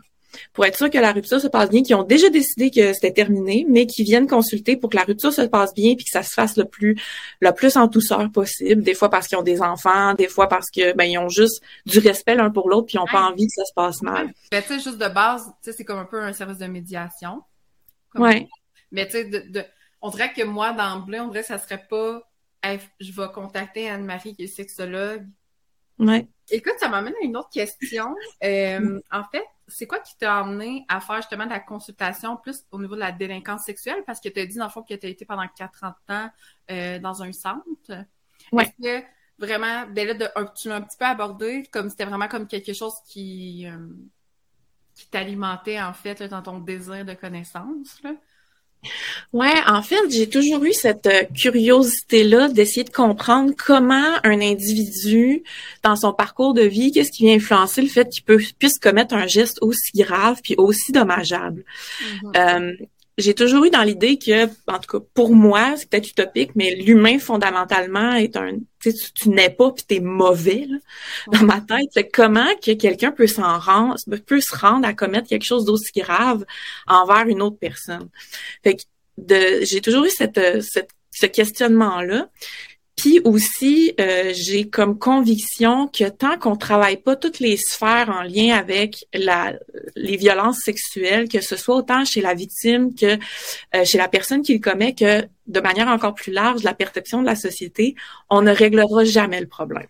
pour 0.54 0.66
être 0.66 0.78
sûr 0.78 0.90
que 0.90 0.98
la 0.98 1.12
rupture 1.12 1.40
se 1.40 1.48
passe 1.48 1.70
bien, 1.70 1.84
qui 1.84 1.94
ont 1.94 2.04
déjà 2.04 2.30
décidé 2.30 2.72
que 2.72 2.94
c'était 2.94 3.12
terminé, 3.12 3.66
mais 3.68 3.86
qui 3.86 4.04
viennent 4.04 4.28
consulter 4.28 4.78
pour 4.78 4.90
que 4.90 4.98
la 4.98 5.04
rupture 5.04 5.34
se 5.34 5.42
passe 5.42 5.74
bien 5.74 5.96
puis 5.96 6.06
que 6.06 6.12
ça 6.12 6.24
se 6.24 6.34
fasse 6.34 6.58
le 6.58 6.66
plus 6.66 6.96
le 7.40 7.52
plus 7.52 7.76
en 7.78 7.88
douceur 7.88 8.30
possible. 8.32 8.84
Des 8.84 8.94
fois 8.94 9.10
parce 9.10 9.28
qu'ils 9.28 9.38
ont 9.38 9.44
des 9.44 9.62
enfants, 9.62 10.14
des 10.14 10.28
fois 10.28 10.48
parce 10.48 10.70
que 10.70 10.94
ben 10.94 11.06
ils 11.06 11.18
ont 11.18 11.30
juste 11.30 11.62
du 11.86 12.00
respect 12.00 12.36
l'un 12.36 12.50
pour 12.50 12.70
l'autre 12.70 12.88
puis 12.88 12.96
ils 12.96 13.00
ont 13.00 13.06
pas 13.12 13.24
envie 13.24 13.46
que 13.46 13.54
ça 13.56 13.66
se 13.66 13.74
passe 13.74 14.02
mal. 14.02 14.32
Ben, 14.52 14.62
tu 14.62 14.70
sais, 14.70 14.80
juste 14.80 14.98
de 14.98 15.08
base, 15.08 15.44
tu 15.46 15.72
sais, 15.72 15.74
c'est 15.74 15.86
comme 15.86 16.00
un 16.00 16.06
peu 16.06 16.22
un 16.22 16.34
service 16.34 16.58
de 16.58 16.68
médiation. 16.68 17.42
Ouais. 18.16 18.48
Mais 18.92 19.06
tu 19.06 19.14
sais, 19.14 19.26
de, 19.26 19.40
de- 19.40 19.66
on 20.02 20.10
dirait 20.10 20.34
que 20.34 20.44
moi, 20.44 20.74
d'emblée, 20.74 21.20
on 21.20 21.28
dirait 21.28 21.42
que 21.42 21.48
ça 21.48 21.60
serait 21.60 21.86
pas 21.90 22.22
Hey, 22.64 22.80
je 23.00 23.12
vais 23.12 23.28
contacter 23.34 23.90
Anne-Marie 23.90 24.36
qui 24.36 24.44
est 24.44 24.48
sexologue. 24.48 25.28
Ouais. 25.98 26.28
Écoute, 26.52 26.76
ça 26.80 26.90
m'amène 26.90 27.14
à 27.22 27.26
une 27.26 27.38
autre 27.38 27.50
question. 27.50 28.16
Euh, 28.44 29.00
en 29.12 29.24
fait, 29.26 29.46
c'est 29.68 29.88
quoi 29.88 30.00
qui 30.00 30.18
t'a 30.18 30.40
amené 30.40 30.86
à 30.90 31.00
faire 31.00 31.18
justement 31.18 31.46
de 31.46 31.52
la 31.52 31.60
consultation 31.60 32.38
plus 32.38 32.66
au 32.72 32.80
niveau 32.80 32.96
de 32.96 33.00
la 33.00 33.12
délinquance 33.12 33.64
sexuelle? 33.64 34.04
Parce 34.06 34.20
que 34.20 34.30
tu 34.30 34.40
as 34.40 34.46
dit 34.46 34.58
dans 34.58 34.66
le 34.66 34.72
fond 34.72 34.84
que 34.84 34.94
tu 34.94 35.06
as 35.06 35.10
été 35.10 35.26
pendant 35.26 35.48
40 35.48 35.96
ans 36.10 36.30
euh, 36.72 37.00
dans 37.00 37.24
un 37.24 37.32
centre. 37.32 37.64
Ouais. 38.52 38.64
Est-ce 38.64 39.02
que 39.02 39.06
vraiment, 39.38 39.86
ben 39.88 40.08
là, 40.08 40.14
de, 40.16 40.28
tu 40.56 40.70
l'as 40.70 40.76
un 40.76 40.82
petit 40.82 40.98
peu 40.98 41.06
abordé, 41.06 41.64
comme 41.72 41.90
c'était 41.90 42.06
vraiment 42.06 42.28
comme 42.28 42.48
quelque 42.48 42.74
chose 42.74 42.96
qui, 43.08 43.68
euh, 43.68 43.78
qui 43.78 44.21
t'alimentait 45.12 45.82
en 45.82 45.94
fait 45.94 46.20
là, 46.20 46.28
dans 46.28 46.42
ton 46.42 46.60
désir 46.60 47.06
de 47.06 47.14
connaissance? 47.14 48.02
Là? 48.04 48.12
Ouais, 49.32 49.54
en 49.68 49.84
fait, 49.84 50.10
j'ai 50.10 50.28
toujours 50.28 50.64
eu 50.64 50.74
cette 50.74 51.06
euh, 51.06 51.24
curiosité-là 51.36 52.50
d'essayer 52.50 52.84
de 52.84 52.90
comprendre 52.90 53.54
comment 53.56 54.18
un 54.24 54.42
individu, 54.42 55.44
dans 55.84 55.96
son 55.96 56.14
parcours 56.14 56.54
de 56.54 56.64
vie, 56.64 56.92
qu'est-ce 56.92 57.12
qui 57.12 57.26
vient 57.26 57.36
influencer 57.36 57.82
le 57.82 57.88
fait 57.88 58.10
qu'il 58.10 58.24
peut, 58.24 58.42
puisse 58.58 58.80
commettre 58.80 59.14
un 59.14 59.28
geste 59.28 59.60
aussi 59.62 59.92
grave 59.96 60.40
puis 60.44 60.56
aussi 60.58 60.92
dommageable. 60.92 61.64
Euh, 62.36 62.74
j'ai 63.18 63.36
toujours 63.36 63.66
eu 63.66 63.70
dans 63.70 63.84
l'idée 63.84 64.18
que, 64.18 64.46
en 64.68 64.80
tout 64.80 65.00
cas, 65.00 65.06
pour 65.14 65.36
moi, 65.36 65.76
c'est 65.78 65.90
peut-être 65.90 66.10
utopique, 66.10 66.52
mais 66.56 66.76
l'humain 66.76 67.20
fondamentalement 67.20 68.14
est 68.14 68.36
un, 68.36 68.58
tu 68.82 68.94
tu, 68.94 69.12
tu 69.14 69.30
nais 69.30 69.50
pas 69.50 69.72
puis 69.72 69.84
t'es 69.84 70.00
mauvais 70.00 70.68
là, 70.68 70.78
dans 71.32 71.46
ma 71.46 71.62
tête. 71.62 71.90
C'est 71.92 72.10
comment 72.10 72.56
que 72.64 72.74
quelqu'un 72.74 73.12
peut 73.12 73.28
s'en 73.28 73.60
rendre, 73.60 73.96
peut 74.26 74.42
se 74.42 74.56
rendre 74.56 74.88
à 74.88 74.94
commettre 74.94 75.28
quelque 75.30 75.46
chose 75.46 75.66
d'aussi 75.66 75.92
grave 75.96 76.46
envers 76.88 77.28
une 77.28 77.42
autre 77.42 77.58
personne? 77.58 78.10
Fait 78.64 78.76
que 78.76 78.82
de, 79.18 79.64
j'ai 79.64 79.82
toujours 79.82 80.06
eu 80.06 80.10
cette, 80.10 80.38
euh, 80.38 80.62
cette 80.62 80.90
ce 81.12 81.26
questionnement-là. 81.26 82.30
Puis 83.02 83.20
aussi, 83.24 83.96
euh, 84.00 84.32
j'ai 84.36 84.70
comme 84.70 85.00
conviction 85.00 85.88
que 85.88 86.08
tant 86.08 86.38
qu'on 86.38 86.56
travaille 86.56 86.98
pas 86.98 87.16
toutes 87.16 87.40
les 87.40 87.58
sphères 87.58 88.12
en 88.12 88.22
lien 88.22 88.56
avec 88.56 89.08
la, 89.12 89.54
les 89.96 90.18
violences 90.18 90.60
sexuelles, 90.64 91.28
que 91.28 91.42
ce 91.42 91.56
soit 91.56 91.78
autant 91.78 92.06
chez 92.06 92.22
la 92.22 92.36
victime 92.36 92.94
que 92.94 93.18
euh, 93.76 93.86
chez 93.86 93.98
la 93.98 94.08
personne 94.08 94.44
qui 94.44 94.54
le 94.54 94.60
commet, 94.60 94.94
que 94.94 95.28
de 95.48 95.60
manière 95.60 95.88
encore 95.88 96.14
plus 96.14 96.32
large, 96.32 96.62
la 96.62 96.76
perception 96.76 97.22
de 97.22 97.26
la 97.26 97.36
société, 97.36 97.96
on 98.30 98.44
ne 98.44 98.52
réglera 98.52 99.04
jamais 99.04 99.42
le 99.42 99.48
problème. 99.48 99.88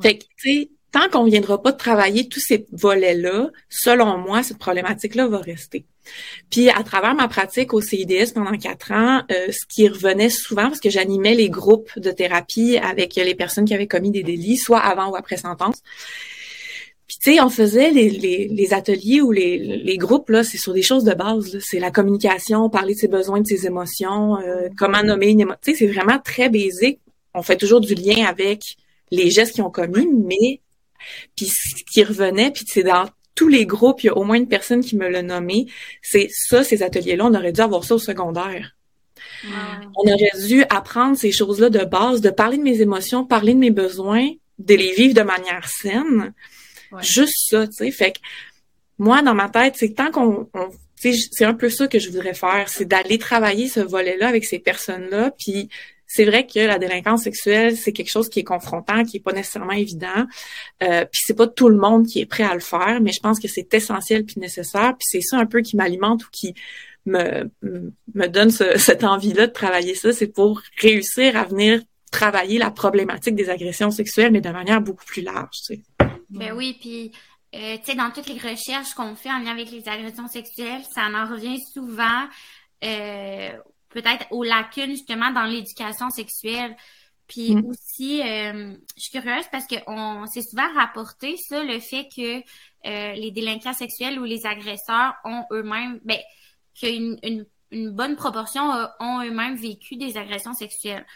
Fait 0.00 0.16
que, 0.16 0.24
tu 0.24 0.28
sais, 0.38 0.70
tant 0.94 1.08
qu'on 1.10 1.24
viendra 1.24 1.60
pas 1.60 1.72
de 1.72 1.76
travailler 1.76 2.28
tous 2.28 2.38
ces 2.38 2.66
volets-là, 2.70 3.50
selon 3.68 4.16
moi, 4.16 4.44
cette 4.44 4.58
problématique-là 4.58 5.26
va 5.26 5.38
rester. 5.38 5.86
Puis 6.50 6.70
à 6.70 6.84
travers 6.84 7.16
ma 7.16 7.26
pratique 7.26 7.74
au 7.74 7.80
CIDS 7.80 8.32
pendant 8.32 8.56
quatre 8.56 8.92
ans, 8.92 9.22
euh, 9.32 9.50
ce 9.50 9.66
qui 9.68 9.88
revenait 9.88 10.30
souvent, 10.30 10.68
parce 10.68 10.78
que 10.78 10.90
j'animais 10.90 11.34
les 11.34 11.50
groupes 11.50 11.90
de 11.98 12.12
thérapie 12.12 12.78
avec 12.78 13.16
les 13.16 13.34
personnes 13.34 13.64
qui 13.64 13.74
avaient 13.74 13.88
commis 13.88 14.12
des 14.12 14.22
délits, 14.22 14.56
soit 14.56 14.78
avant 14.78 15.10
ou 15.10 15.16
après 15.16 15.36
sentence. 15.36 15.82
Puis 17.08 17.16
tu 17.20 17.32
sais, 17.32 17.40
on 17.40 17.50
faisait 17.50 17.90
les, 17.90 18.08
les, 18.08 18.46
les 18.46 18.72
ateliers 18.72 19.20
ou 19.20 19.32
les, 19.32 19.58
les 19.58 19.98
groupes, 19.98 20.30
là, 20.30 20.44
c'est 20.44 20.58
sur 20.58 20.72
des 20.74 20.82
choses 20.82 21.02
de 21.02 21.12
base. 21.12 21.52
là. 21.54 21.60
C'est 21.60 21.80
la 21.80 21.90
communication, 21.90 22.70
parler 22.70 22.94
de 22.94 23.00
ses 23.00 23.08
besoins, 23.08 23.40
de 23.40 23.48
ses 23.48 23.66
émotions, 23.66 24.36
euh, 24.38 24.68
comment 24.78 25.02
nommer 25.02 25.30
une 25.30 25.40
émotion. 25.40 25.58
Tu 25.60 25.72
sais, 25.72 25.78
c'est 25.78 25.92
vraiment 25.92 26.20
très 26.20 26.48
basique. 26.48 27.00
On 27.34 27.42
fait 27.42 27.56
toujours 27.56 27.80
du 27.80 27.94
lien 27.96 28.26
avec 28.26 28.76
les 29.10 29.30
gestes 29.30 29.54
qu'ils 29.54 29.64
ont 29.64 29.70
commis, 29.70 30.06
mais 30.06 30.60
puis 31.36 31.46
ce 31.46 31.82
qui 31.84 32.04
revenait, 32.04 32.50
puis 32.50 32.64
c'est 32.66 32.82
dans 32.82 33.08
tous 33.34 33.48
les 33.48 33.66
groupes, 33.66 34.02
il 34.02 34.06
y 34.06 34.10
a 34.10 34.16
au 34.16 34.24
moins 34.24 34.36
une 34.36 34.48
personne 34.48 34.82
qui 34.82 34.96
me 34.96 35.08
l'a 35.08 35.22
nommé. 35.22 35.66
C'est 36.02 36.28
ça, 36.30 36.62
ces 36.62 36.82
ateliers-là, 36.82 37.26
on 37.26 37.34
aurait 37.34 37.52
dû 37.52 37.60
avoir 37.60 37.84
ça 37.84 37.96
au 37.96 37.98
secondaire. 37.98 38.76
On 39.96 40.10
aurait 40.10 40.46
dû 40.46 40.64
apprendre 40.70 41.16
ces 41.16 41.32
choses-là 41.32 41.68
de 41.68 41.84
base, 41.84 42.20
de 42.20 42.30
parler 42.30 42.56
de 42.56 42.62
mes 42.62 42.80
émotions, 42.80 43.24
parler 43.24 43.54
de 43.54 43.58
mes 43.58 43.70
besoins, 43.70 44.30
de 44.58 44.74
les 44.74 44.92
vivre 44.92 45.14
de 45.14 45.22
manière 45.22 45.68
saine. 45.68 46.32
Ouais. 46.92 47.02
Juste 47.02 47.50
ça, 47.50 47.66
tu 47.66 47.74
sais. 47.74 47.90
Fait 47.90 48.12
que 48.12 48.18
moi, 48.98 49.22
dans 49.22 49.34
ma 49.34 49.48
tête, 49.48 49.74
c'est 49.76 49.94
tant 49.94 50.10
qu'on... 50.10 50.48
c'est 50.96 51.44
un 51.44 51.54
peu 51.54 51.68
ça 51.68 51.88
que 51.88 51.98
je 51.98 52.08
voudrais 52.08 52.34
faire, 52.34 52.68
c'est 52.68 52.84
d'aller 52.84 53.18
travailler 53.18 53.68
ce 53.68 53.80
volet-là 53.80 54.28
avec 54.28 54.44
ces 54.44 54.58
personnes-là. 54.58 55.32
Puis 55.38 55.68
c'est 56.16 56.24
vrai 56.24 56.46
que 56.46 56.60
la 56.60 56.78
délinquance 56.78 57.22
sexuelle, 57.24 57.76
c'est 57.76 57.92
quelque 57.92 58.10
chose 58.10 58.28
qui 58.28 58.38
est 58.40 58.44
confrontant, 58.44 59.04
qui 59.04 59.16
est 59.16 59.20
pas 59.20 59.32
nécessairement 59.32 59.72
évident. 59.72 60.26
Euh, 60.82 61.04
puis 61.10 61.22
c'est 61.24 61.34
pas 61.34 61.48
tout 61.48 61.68
le 61.68 61.76
monde 61.76 62.06
qui 62.06 62.20
est 62.20 62.26
prêt 62.26 62.44
à 62.44 62.54
le 62.54 62.60
faire, 62.60 63.00
mais 63.00 63.10
je 63.10 63.18
pense 63.18 63.40
que 63.40 63.48
c'est 63.48 63.72
essentiel 63.74 64.24
puis 64.24 64.38
nécessaire. 64.38 64.94
Puis 64.96 65.06
c'est 65.10 65.20
ça 65.20 65.38
un 65.38 65.46
peu 65.46 65.60
qui 65.60 65.76
m'alimente 65.76 66.24
ou 66.24 66.28
qui 66.30 66.54
me, 67.04 67.50
me 68.14 68.26
donne 68.28 68.50
ce- 68.52 68.78
cette 68.78 69.02
envie-là 69.02 69.48
de 69.48 69.52
travailler 69.52 69.96
ça, 69.96 70.12
c'est 70.12 70.28
pour 70.28 70.62
réussir 70.80 71.36
à 71.36 71.42
venir 71.44 71.82
travailler 72.12 72.58
la 72.58 72.70
problématique 72.70 73.34
des 73.34 73.50
agressions 73.50 73.90
sexuelles, 73.90 74.30
mais 74.30 74.40
de 74.40 74.50
manière 74.50 74.80
beaucoup 74.80 75.04
plus 75.04 75.22
large. 75.22 75.56
Tu 75.66 75.74
sais. 75.74 75.82
Ben 76.30 76.52
oui, 76.52 76.76
puis 76.80 77.10
euh, 77.56 77.76
tu 77.78 77.90
sais, 77.90 77.96
dans 77.96 78.10
toutes 78.10 78.28
les 78.28 78.38
recherches 78.38 78.94
qu'on 78.94 79.16
fait 79.16 79.30
en 79.30 79.40
lien 79.40 79.50
avec 79.50 79.70
les 79.72 79.88
agressions 79.88 80.28
sexuelles, 80.28 80.82
ça 80.94 81.02
en 81.12 81.26
revient 81.28 81.58
souvent 81.72 82.22
euh, 82.84 83.48
peut-être 83.94 84.26
aux 84.30 84.42
lacunes 84.42 84.90
justement 84.90 85.30
dans 85.30 85.44
l'éducation 85.44 86.10
sexuelle. 86.10 86.76
Puis 87.26 87.54
Mm. 87.54 87.66
aussi, 87.66 88.20
euh, 88.20 88.76
je 88.96 89.02
suis 89.02 89.12
curieuse 89.12 89.46
parce 89.50 89.66
que 89.66 89.76
on 89.86 90.26
s'est 90.26 90.42
souvent 90.42 90.70
rapporté 90.74 91.36
ça, 91.38 91.62
le 91.62 91.80
fait 91.80 92.06
que 92.14 92.38
euh, 92.86 93.12
les 93.14 93.30
délinquants 93.30 93.72
sexuels 93.72 94.18
ou 94.18 94.24
les 94.24 94.44
agresseurs 94.44 95.14
ont 95.24 95.44
eux-mêmes, 95.50 96.00
ben, 96.04 96.18
qu'une 96.78 97.18
une, 97.22 97.46
une 97.70 97.90
bonne 97.90 98.16
proportion 98.16 98.70
euh, 98.74 98.86
ont 99.00 99.22
eux-mêmes 99.22 99.56
vécu 99.56 99.96
des 99.96 100.18
agressions 100.18 100.52
sexuelles. 100.52 101.06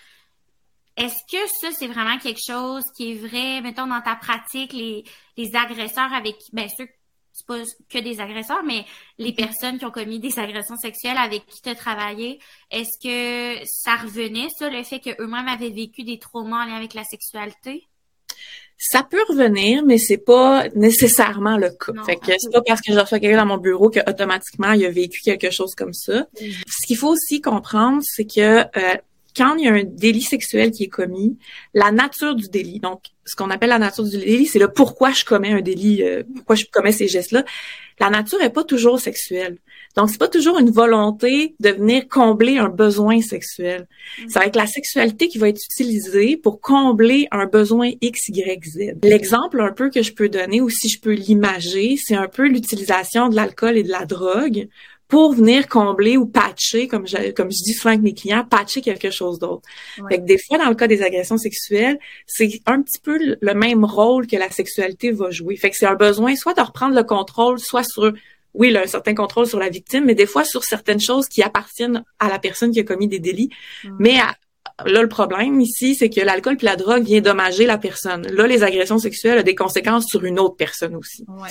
Est-ce 0.96 1.22
que 1.30 1.48
ça, 1.60 1.70
c'est 1.72 1.86
vraiment 1.86 2.18
quelque 2.18 2.40
chose 2.44 2.84
qui 2.96 3.12
est 3.12 3.14
vrai, 3.14 3.60
mettons, 3.60 3.86
dans 3.86 4.00
ta 4.00 4.16
pratique, 4.16 4.72
les, 4.72 5.04
les 5.36 5.54
agresseurs 5.54 6.12
avec, 6.12 6.36
ben, 6.52 6.68
ceux, 6.76 6.88
c'est 7.38 7.46
pas 7.46 7.62
que 7.88 7.98
des 7.98 8.20
agresseurs, 8.20 8.64
mais 8.64 8.84
les 9.18 9.32
personnes 9.32 9.78
qui 9.78 9.84
ont 9.84 9.90
commis 9.90 10.18
des 10.18 10.38
agressions 10.38 10.76
sexuelles 10.76 11.16
avec 11.16 11.46
qui 11.46 11.62
tu 11.62 11.68
as 11.68 11.76
travaillé, 11.76 12.40
est-ce 12.70 12.98
que 12.98 13.64
ça 13.64 13.96
revenait, 13.96 14.48
ça, 14.58 14.68
le 14.68 14.82
fait 14.82 14.98
qu'eux-mêmes 14.98 15.46
avaient 15.46 15.70
vécu 15.70 16.02
des 16.02 16.18
traumas 16.18 16.64
en 16.64 16.66
lien 16.66 16.74
avec 16.74 16.94
la 16.94 17.04
sexualité? 17.04 17.86
Ça 18.76 19.02
peut 19.02 19.22
revenir, 19.28 19.84
mais 19.84 19.98
c'est 19.98 20.18
pas 20.18 20.68
nécessairement 20.74 21.56
le 21.56 21.70
cas. 21.70 21.92
Non, 21.92 22.04
fait 22.04 22.16
que 22.16 22.32
c'est 22.38 22.52
pas 22.52 22.62
parce 22.62 22.80
que 22.80 22.92
je 22.92 22.98
reçois 22.98 23.18
quelqu'un 23.18 23.38
dans 23.38 23.46
mon 23.46 23.58
bureau 23.58 23.90
que 23.90 23.98
automatiquement 24.08 24.72
il 24.72 24.84
a 24.84 24.90
vécu 24.90 25.20
quelque 25.20 25.50
chose 25.50 25.74
comme 25.74 25.92
ça. 25.92 26.26
Ce 26.36 26.86
qu'il 26.86 26.96
faut 26.96 27.08
aussi 27.08 27.40
comprendre, 27.40 28.02
c'est 28.04 28.24
que 28.24 28.60
euh, 28.60 28.96
quand 29.38 29.54
il 29.56 29.64
y 29.64 29.68
a 29.68 29.72
un 29.72 29.84
délit 29.84 30.22
sexuel 30.22 30.72
qui 30.72 30.84
est 30.84 30.88
commis, 30.88 31.38
la 31.72 31.92
nature 31.92 32.34
du 32.34 32.48
délit, 32.48 32.80
donc 32.80 33.02
ce 33.24 33.36
qu'on 33.36 33.50
appelle 33.50 33.68
la 33.68 33.78
nature 33.78 34.04
du 34.04 34.18
délit, 34.18 34.46
c'est 34.46 34.58
le 34.58 34.68
pourquoi 34.68 35.12
je 35.12 35.24
commets 35.24 35.52
un 35.52 35.60
délit, 35.60 36.02
euh, 36.02 36.22
pourquoi 36.34 36.56
je 36.56 36.64
commets 36.70 36.92
ces 36.92 37.06
gestes-là. 37.06 37.44
La 38.00 38.10
nature 38.10 38.40
est 38.42 38.50
pas 38.50 38.64
toujours 38.64 39.00
sexuelle. 39.00 39.58
Donc 39.96 40.10
c'est 40.10 40.18
pas 40.18 40.28
toujours 40.28 40.58
une 40.58 40.70
volonté 40.70 41.56
de 41.60 41.70
venir 41.70 42.08
combler 42.08 42.58
un 42.58 42.68
besoin 42.68 43.20
sexuel. 43.20 43.88
Ça 44.28 44.40
va 44.40 44.46
être 44.46 44.56
la 44.56 44.66
sexualité 44.66 45.28
qui 45.28 45.38
va 45.38 45.48
être 45.48 45.60
utilisée 45.62 46.36
pour 46.36 46.60
combler 46.60 47.26
un 47.30 47.46
besoin 47.46 47.90
X, 48.00 48.28
Y, 48.28 48.64
Z. 48.64 48.78
L'exemple 49.02 49.60
un 49.60 49.72
peu 49.72 49.90
que 49.90 50.02
je 50.02 50.12
peux 50.12 50.28
donner, 50.28 50.60
ou 50.60 50.70
si 50.70 50.88
je 50.88 51.00
peux 51.00 51.14
l'imager, 51.14 51.96
c'est 51.96 52.14
un 52.14 52.28
peu 52.28 52.46
l'utilisation 52.46 53.28
de 53.28 53.36
l'alcool 53.36 53.76
et 53.76 53.82
de 53.82 53.90
la 53.90 54.04
drogue 54.04 54.68
pour 55.08 55.32
venir 55.32 55.66
combler 55.68 56.16
ou 56.18 56.26
patcher, 56.26 56.86
comme 56.86 57.06
je, 57.06 57.30
comme 57.32 57.50
je 57.50 57.62
dis 57.64 57.72
souvent 57.72 57.90
avec 57.90 58.02
mes 58.02 58.12
clients, 58.14 58.44
patcher 58.44 58.82
quelque 58.82 59.10
chose 59.10 59.38
d'autre. 59.38 59.62
Ouais. 59.98 60.04
Fait 60.10 60.18
que 60.20 60.26
des 60.26 60.38
fois, 60.38 60.58
dans 60.58 60.68
le 60.68 60.74
cas 60.74 60.86
des 60.86 61.02
agressions 61.02 61.38
sexuelles, 61.38 61.98
c'est 62.26 62.48
un 62.66 62.82
petit 62.82 63.00
peu 63.00 63.18
le- 63.18 63.38
le 63.40 63.54
même 63.54 63.84
rôle 63.84 64.26
que 64.26 64.36
la 64.36 64.50
sexualité 64.50 65.10
va 65.10 65.30
jouer. 65.30 65.56
Fait 65.56 65.70
que 65.70 65.76
c'est 65.76 65.86
un 65.86 65.94
besoin 65.94 66.36
soit 66.36 66.54
de 66.54 66.60
reprendre 66.60 66.94
le 66.94 67.04
contrôle, 67.04 67.58
soit 67.58 67.84
sur 67.84 68.12
oui, 68.54 68.70
là, 68.70 68.82
un 68.82 68.86
certain 68.86 69.14
contrôle 69.14 69.46
sur 69.46 69.58
la 69.58 69.68
victime, 69.68 70.04
mais 70.06 70.14
des 70.14 70.26
fois 70.26 70.42
sur 70.44 70.64
certaines 70.64 71.00
choses 71.00 71.28
qui 71.28 71.42
appartiennent 71.42 72.02
à 72.18 72.28
la 72.28 72.38
personne 72.38 72.72
qui 72.72 72.80
a 72.80 72.82
commis 72.82 73.06
des 73.06 73.18
délits. 73.20 73.50
Mais 73.98 74.18
à- 74.18 74.34
là, 74.84 75.02
le 75.02 75.08
problème 75.08 75.60
ici, 75.60 75.94
c'est 75.94 76.10
que 76.10 76.20
l'alcool 76.20 76.56
puis 76.56 76.66
la 76.66 76.76
drogue 76.76 77.04
vient 77.04 77.20
dommager 77.20 77.66
la 77.66 77.78
personne. 77.78 78.26
Là, 78.28 78.46
les 78.46 78.62
agressions 78.62 78.98
sexuelles 78.98 79.40
ont 79.40 79.42
des 79.42 79.54
conséquences 79.54 80.06
sur 80.06 80.24
une 80.24 80.38
autre 80.38 80.56
personne 80.56 80.94
aussi. 80.94 81.24
Ouais. 81.28 81.50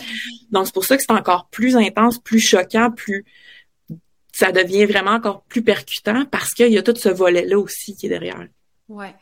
Donc, 0.52 0.68
c'est 0.68 0.74
pour 0.74 0.86
ça 0.86 0.98
que 0.98 1.04
c'est 1.04 1.12
encore 1.12 1.50
plus 1.50 1.76
intense, 1.76 2.20
plus 2.20 2.40
choquant, 2.40 2.92
plus 2.92 3.26
ça 4.32 4.52
devient 4.52 4.86
vraiment 4.86 5.12
encore 5.12 5.44
plus 5.46 5.64
percutant 5.64 6.26
parce 6.26 6.54
qu'il 6.54 6.72
y 6.72 6.78
a 6.78 6.84
tout 6.84 6.96
ce 6.96 7.10
volet-là 7.10 7.58
aussi 7.58 7.96
qui 7.96 8.06
est 8.06 8.10
derrière. 8.10 8.48
Ouais. 8.88 9.16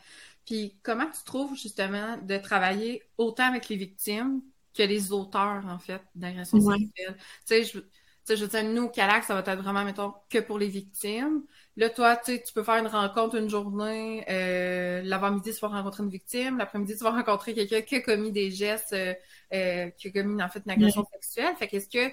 Puis 0.44 0.76
comment 0.82 1.06
tu 1.06 1.24
trouves 1.24 1.56
justement 1.56 2.18
de 2.22 2.36
travailler 2.36 3.02
autant 3.16 3.48
avec 3.48 3.70
les 3.70 3.76
victimes 3.76 4.42
que 4.76 4.82
les 4.82 5.12
auteurs, 5.12 5.64
en 5.66 5.78
fait, 5.78 6.02
d'agressions 6.14 6.58
Ouais. 6.58 6.76
sexuelles? 6.78 7.16
Tu 7.16 7.24
sais, 7.46 7.64
je, 7.64 7.78
sais, 8.26 8.36
je 8.36 8.44
veux 8.44 8.50
dire, 8.50 8.64
nous, 8.64 8.84
au 8.84 8.88
Calac, 8.88 9.24
ça 9.24 9.34
va 9.34 9.40
être 9.40 9.62
vraiment, 9.62 9.84
mettons, 9.84 10.12
que 10.30 10.38
pour 10.38 10.58
les 10.58 10.68
victimes. 10.68 11.42
Là, 11.76 11.90
toi, 11.90 12.16
tu 12.16 12.32
sais, 12.32 12.42
tu 12.46 12.52
peux 12.52 12.62
faire 12.62 12.76
une 12.76 12.86
rencontre 12.86 13.36
une 13.36 13.50
journée, 13.50 14.24
euh, 14.30 15.02
l'avant-midi, 15.04 15.52
tu 15.52 15.60
vas 15.60 15.68
rencontrer 15.68 16.02
une 16.02 16.08
victime, 16.10 16.56
l'après-midi, 16.58 16.96
tu 16.96 17.04
vas 17.04 17.10
rencontrer 17.10 17.52
quelqu'un 17.54 17.82
qui 17.82 17.96
a 17.96 18.00
commis 18.00 18.32
des 18.32 18.50
gestes, 18.50 18.94
euh, 18.94 19.12
euh, 19.52 19.90
qui 19.98 20.08
a 20.08 20.10
commis, 20.10 20.42
en 20.42 20.48
fait, 20.48 20.62
une 20.64 20.72
agression 20.72 21.04
sexuelle. 21.12 21.54
Fait 21.58 21.68
qu'est-ce 21.68 21.88
que... 21.88 22.12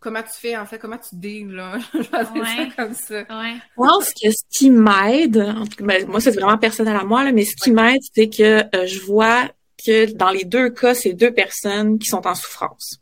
Comment 0.00 0.22
tu 0.22 0.32
fais, 0.32 0.56
en 0.56 0.66
fait? 0.66 0.78
Comment 0.80 0.98
tu 0.98 1.14
deals, 1.16 1.52
là? 1.52 1.78
je 1.94 1.98
vais 1.98 2.40
Ouais. 2.40 2.46
ça 2.46 2.66
comme 2.76 2.94
ça. 2.94 3.14
Ouais. 3.20 3.54
Je 3.54 3.76
pense 3.76 4.10
que 4.14 4.30
ce 4.30 4.42
qui 4.50 4.68
m'aide, 4.70 5.38
en 5.38 5.64
tout 5.64 5.76
cas, 5.76 5.84
ben, 5.84 6.06
moi 6.08 6.20
c'est 6.20 6.32
vraiment 6.32 6.58
personnel 6.58 6.96
à 6.96 7.04
moi, 7.04 7.22
là, 7.22 7.30
mais 7.30 7.44
ce 7.44 7.54
qui 7.54 7.70
m'aide, 7.70 8.00
c'est 8.12 8.28
que 8.28 8.64
euh, 8.76 8.86
je 8.86 9.00
vois 9.00 9.48
que 9.84 10.12
dans 10.12 10.30
les 10.30 10.44
deux 10.44 10.70
cas, 10.70 10.94
c'est 10.94 11.12
deux 11.12 11.32
personnes 11.32 11.98
qui 12.00 12.08
sont 12.08 12.26
en 12.26 12.34
souffrance. 12.34 13.01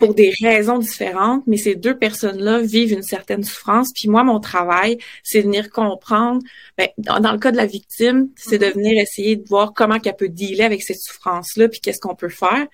Pour 0.00 0.14
des 0.14 0.32
raisons 0.40 0.78
différentes, 0.78 1.42
mais 1.46 1.58
ces 1.58 1.74
deux 1.74 1.96
personnes-là 1.96 2.60
vivent 2.60 2.92
une 2.92 3.02
certaine 3.02 3.44
souffrance. 3.44 3.92
Puis 3.94 4.08
moi, 4.08 4.24
mon 4.24 4.40
travail, 4.40 4.96
c'est 5.22 5.40
de 5.40 5.44
venir 5.44 5.70
comprendre. 5.70 6.40
Ben, 6.78 6.88
dans, 6.96 7.32
le 7.32 7.38
cas 7.38 7.52
de 7.52 7.58
la 7.58 7.66
victime, 7.66 8.30
c'est 8.34 8.56
de 8.56 8.66
venir 8.66 8.98
essayer 8.98 9.36
de 9.36 9.46
voir 9.46 9.74
comment 9.74 9.98
qu'elle 9.98 10.16
peut 10.16 10.30
dealer 10.30 10.62
avec 10.62 10.82
cette 10.82 11.00
souffrance-là, 11.00 11.68
puis 11.68 11.80
qu'est-ce 11.80 12.00
qu'on 12.00 12.14
peut 12.14 12.30
faire. 12.30 12.66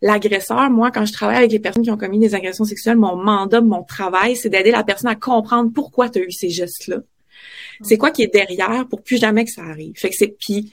L'agresseur, 0.00 0.70
moi, 0.70 0.90
quand 0.90 1.04
je 1.04 1.12
travaille 1.12 1.36
avec 1.36 1.52
les 1.52 1.58
personnes 1.58 1.82
qui 1.82 1.90
ont 1.90 1.98
commis 1.98 2.18
des 2.18 2.34
agressions 2.34 2.64
sexuelles, 2.64 2.96
mon 2.96 3.16
mandat, 3.16 3.60
mon 3.60 3.82
travail, 3.82 4.34
c'est 4.34 4.48
d'aider 4.48 4.70
la 4.70 4.82
personne 4.82 5.10
à 5.10 5.14
comprendre 5.14 5.70
pourquoi 5.74 6.08
tu 6.08 6.20
as 6.20 6.22
eu 6.22 6.32
ces 6.32 6.48
gestes-là. 6.48 6.98
C'est 7.82 7.98
quoi 7.98 8.10
qui 8.10 8.22
est 8.22 8.32
derrière 8.32 8.86
pour 8.88 9.02
plus 9.02 9.18
jamais 9.18 9.44
que 9.44 9.50
ça 9.50 9.62
arrive. 9.62 9.92
Fait 9.96 10.08
que 10.08 10.16
c'est 10.16 10.34
puis 10.38 10.72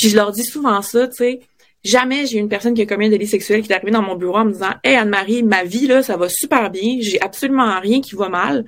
puis 0.00 0.08
je 0.08 0.16
leur 0.16 0.32
dis 0.32 0.44
souvent 0.44 0.80
ça, 0.80 1.08
tu 1.08 1.16
sais, 1.16 1.40
jamais 1.84 2.26
j'ai 2.26 2.38
eu 2.38 2.40
une 2.40 2.48
personne 2.48 2.74
qui 2.74 2.82
a 2.82 2.86
commis 2.86 3.06
un 3.06 3.10
délit 3.10 3.26
sexuel 3.26 3.62
qui 3.62 3.70
est 3.70 3.74
arrivée 3.74 3.90
dans 3.90 4.02
mon 4.02 4.16
bureau 4.16 4.38
en 4.38 4.44
me 4.44 4.52
disant 4.52 4.72
"Hey 4.84 4.96
Anne-Marie, 4.96 5.42
ma 5.42 5.64
vie 5.64 5.86
là, 5.86 6.02
ça 6.02 6.16
va 6.16 6.28
super 6.28 6.70
bien, 6.70 6.98
j'ai 7.00 7.20
absolument 7.20 7.80
rien 7.80 8.00
qui 8.00 8.14
va 8.14 8.28
mal, 8.28 8.64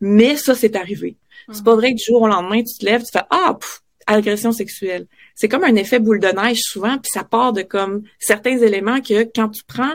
mais 0.00 0.36
ça 0.36 0.54
c'est 0.54 0.76
arrivé." 0.76 1.16
C'est 1.52 1.64
pas 1.64 1.74
vrai 1.74 1.92
que 1.92 1.98
du 1.98 2.04
jour 2.04 2.22
au 2.22 2.28
lendemain 2.28 2.62
tu 2.62 2.78
te 2.78 2.84
lèves, 2.84 3.02
tu 3.02 3.10
fais 3.12 3.24
"Ah, 3.30 3.56
pff, 3.58 3.82
agression 4.06 4.52
sexuelle." 4.52 5.06
C'est 5.34 5.48
comme 5.48 5.64
un 5.64 5.74
effet 5.76 5.98
boule 5.98 6.20
de 6.20 6.28
neige 6.28 6.60
souvent, 6.60 6.98
puis 6.98 7.10
ça 7.12 7.24
part 7.24 7.52
de 7.52 7.62
comme 7.62 8.02
certains 8.18 8.58
éléments 8.58 9.00
que 9.00 9.24
quand 9.24 9.48
tu 9.48 9.62
prends 9.64 9.94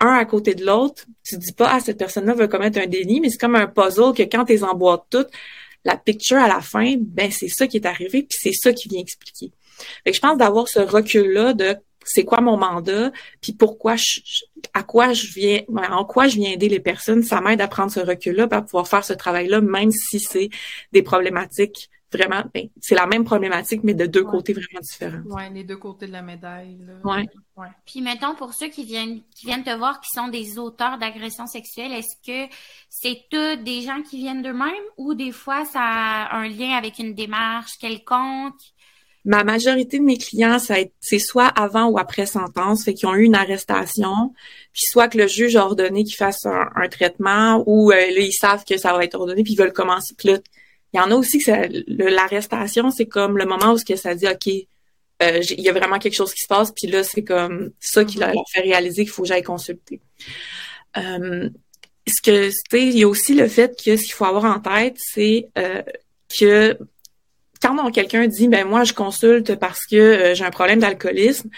un 0.00 0.14
à 0.14 0.24
côté 0.24 0.54
de 0.54 0.64
l'autre, 0.64 1.04
tu 1.24 1.36
te 1.36 1.40
dis 1.40 1.52
pas 1.52 1.70
ah 1.72 1.80
cette 1.80 1.98
personne-là 1.98 2.34
veut 2.34 2.48
commettre 2.48 2.78
un 2.78 2.86
délit, 2.86 3.20
mais 3.20 3.30
c'est 3.30 3.38
comme 3.38 3.56
un 3.56 3.66
puzzle 3.66 4.12
que 4.14 4.22
quand 4.22 4.44
tu 4.44 4.52
les 4.52 4.64
emboîtes 4.64 5.04
toutes, 5.10 5.30
la 5.84 5.96
picture 5.96 6.38
à 6.38 6.48
la 6.48 6.60
fin, 6.60 6.94
ben 6.98 7.30
c'est 7.30 7.48
ça 7.48 7.66
qui 7.66 7.76
est 7.76 7.86
arrivé, 7.86 8.22
puis 8.22 8.38
c'est 8.40 8.52
ça 8.52 8.72
qui 8.72 8.88
vient 8.88 9.00
expliquer. 9.00 9.52
Fait 10.04 10.10
que 10.10 10.16
je 10.16 10.20
pense 10.20 10.38
d'avoir 10.38 10.68
ce 10.68 10.80
recul-là 10.80 11.52
de 11.54 11.76
c'est 12.04 12.24
quoi 12.24 12.40
mon 12.40 12.56
mandat, 12.56 13.10
puis 13.40 13.52
pourquoi 13.52 13.96
je, 13.96 14.20
à 14.72 14.82
quoi 14.82 15.12
je 15.12 15.26
viens, 15.28 15.60
ouais, 15.68 15.86
en 15.88 16.04
quoi 16.04 16.28
je 16.28 16.36
viens 16.36 16.50
aider 16.52 16.68
les 16.68 16.80
personnes, 16.80 17.22
ça 17.22 17.40
m'aide 17.40 17.60
à 17.60 17.68
prendre 17.68 17.90
ce 17.90 18.00
recul-là, 18.00 18.46
pour 18.48 18.64
pouvoir 18.64 18.88
faire 18.88 19.04
ce 19.04 19.12
travail-là, 19.12 19.60
même 19.60 19.90
si 19.90 20.20
c'est 20.20 20.50
des 20.92 21.02
problématiques 21.02 21.90
vraiment, 22.12 22.44
ben, 22.54 22.68
c'est 22.80 22.94
la 22.94 23.08
même 23.08 23.24
problématique, 23.24 23.80
mais 23.82 23.92
de 23.92 24.06
deux 24.06 24.22
Ouais. 24.22 24.30
côtés 24.30 24.52
vraiment 24.52 24.78
différents. 24.80 25.22
Ouais, 25.26 25.50
les 25.50 25.64
deux 25.64 25.76
côtés 25.76 26.06
de 26.06 26.12
la 26.12 26.22
médaille, 26.22 26.78
là. 26.86 26.92
Ouais. 27.02 27.26
Ouais. 27.56 27.66
Puis 27.86 28.00
mettons 28.02 28.36
pour 28.36 28.54
ceux 28.54 28.68
qui 28.68 28.84
viennent 28.84 29.20
qui 29.34 29.46
viennent 29.46 29.64
te 29.64 29.76
voir 29.76 30.00
qui 30.00 30.10
sont 30.10 30.28
des 30.28 30.58
auteurs 30.58 30.98
d'agressions 30.98 31.46
sexuelles, 31.48 31.92
est-ce 31.92 32.16
que 32.24 32.52
c'est 32.88 33.24
tous 33.30 33.56
des 33.64 33.82
gens 33.82 34.00
qui 34.02 34.18
viennent 34.18 34.42
d'eux-mêmes 34.42 34.70
ou 34.96 35.14
des 35.14 35.32
fois 35.32 35.64
ça 35.64 35.80
a 35.82 36.36
un 36.36 36.48
lien 36.48 36.76
avec 36.76 37.00
une 37.00 37.14
démarche 37.14 37.72
quelconque? 37.80 38.60
Ma 39.24 39.42
majorité 39.42 39.98
de 39.98 40.04
mes 40.04 40.18
clients, 40.18 40.58
c'est 40.58 41.18
soit 41.18 41.46
avant 41.46 41.86
ou 41.86 41.98
après 41.98 42.26
sentence, 42.26 42.84
fait 42.84 42.92
qu'ils 42.92 43.08
ont 43.08 43.14
eu 43.14 43.24
une 43.24 43.34
arrestation, 43.34 44.34
puis 44.72 44.82
soit 44.90 45.08
que 45.08 45.16
le 45.16 45.26
juge 45.26 45.56
a 45.56 45.64
ordonné 45.64 46.04
qu'ils 46.04 46.16
fassent 46.16 46.44
un, 46.44 46.68
un 46.76 46.88
traitement, 46.88 47.62
ou 47.66 47.90
euh, 47.90 47.96
là, 47.96 48.20
ils 48.20 48.32
savent 48.32 48.64
que 48.64 48.76
ça 48.76 48.92
va 48.92 49.02
être 49.04 49.14
ordonné, 49.14 49.42
puis 49.42 49.54
ils 49.54 49.58
veulent 49.58 49.72
commencer. 49.72 50.14
Puis 50.18 50.28
là, 50.28 50.38
il 50.92 50.98
y 50.98 51.00
en 51.00 51.10
a 51.10 51.14
aussi 51.14 51.38
que 51.38 52.10
l'arrestation, 52.10 52.90
c'est 52.90 53.06
comme 53.06 53.38
le 53.38 53.46
moment 53.46 53.72
où 53.72 53.78
ce 53.78 53.84
que 53.84 53.96
ça 53.96 54.14
dit, 54.14 54.28
OK, 54.28 54.48
euh, 55.22 55.40
il 55.50 55.60
y 55.60 55.68
a 55.68 55.72
vraiment 55.72 55.98
quelque 55.98 56.14
chose 56.14 56.32
qui 56.34 56.40
se 56.40 56.48
passe, 56.48 56.72
puis 56.72 56.86
là, 56.86 57.02
c'est 57.02 57.24
comme 57.24 57.70
ça 57.80 58.04
qui 58.04 58.18
leur 58.18 58.32
fait 58.52 58.60
réaliser 58.60 59.04
qu'il 59.04 59.12
faut 59.12 59.22
que 59.22 59.28
j'aille 59.28 59.42
consulter. 59.42 60.00
Euh, 60.96 61.48
ce 62.06 62.20
que, 62.22 62.48
tu 62.48 62.54
sais, 62.70 62.86
il 62.86 62.98
y 62.98 63.04
a 63.04 63.08
aussi 63.08 63.34
le 63.34 63.48
fait 63.48 63.76
que 63.76 63.96
ce 63.96 64.02
qu'il 64.02 64.12
faut 64.12 64.24
avoir 64.24 64.44
en 64.44 64.60
tête, 64.60 64.96
c'est 64.98 65.48
euh, 65.56 65.82
que 66.38 66.78
quand 67.64 67.90
quelqu'un 67.90 68.26
dit 68.26 68.48
ben 68.48 68.66
moi 68.66 68.84
je 68.84 68.92
consulte 68.92 69.54
parce 69.56 69.86
que 69.86 69.96
euh, 69.96 70.34
j'ai 70.34 70.44
un 70.44 70.50
problème 70.50 70.80
d'alcoolisme 70.80 71.48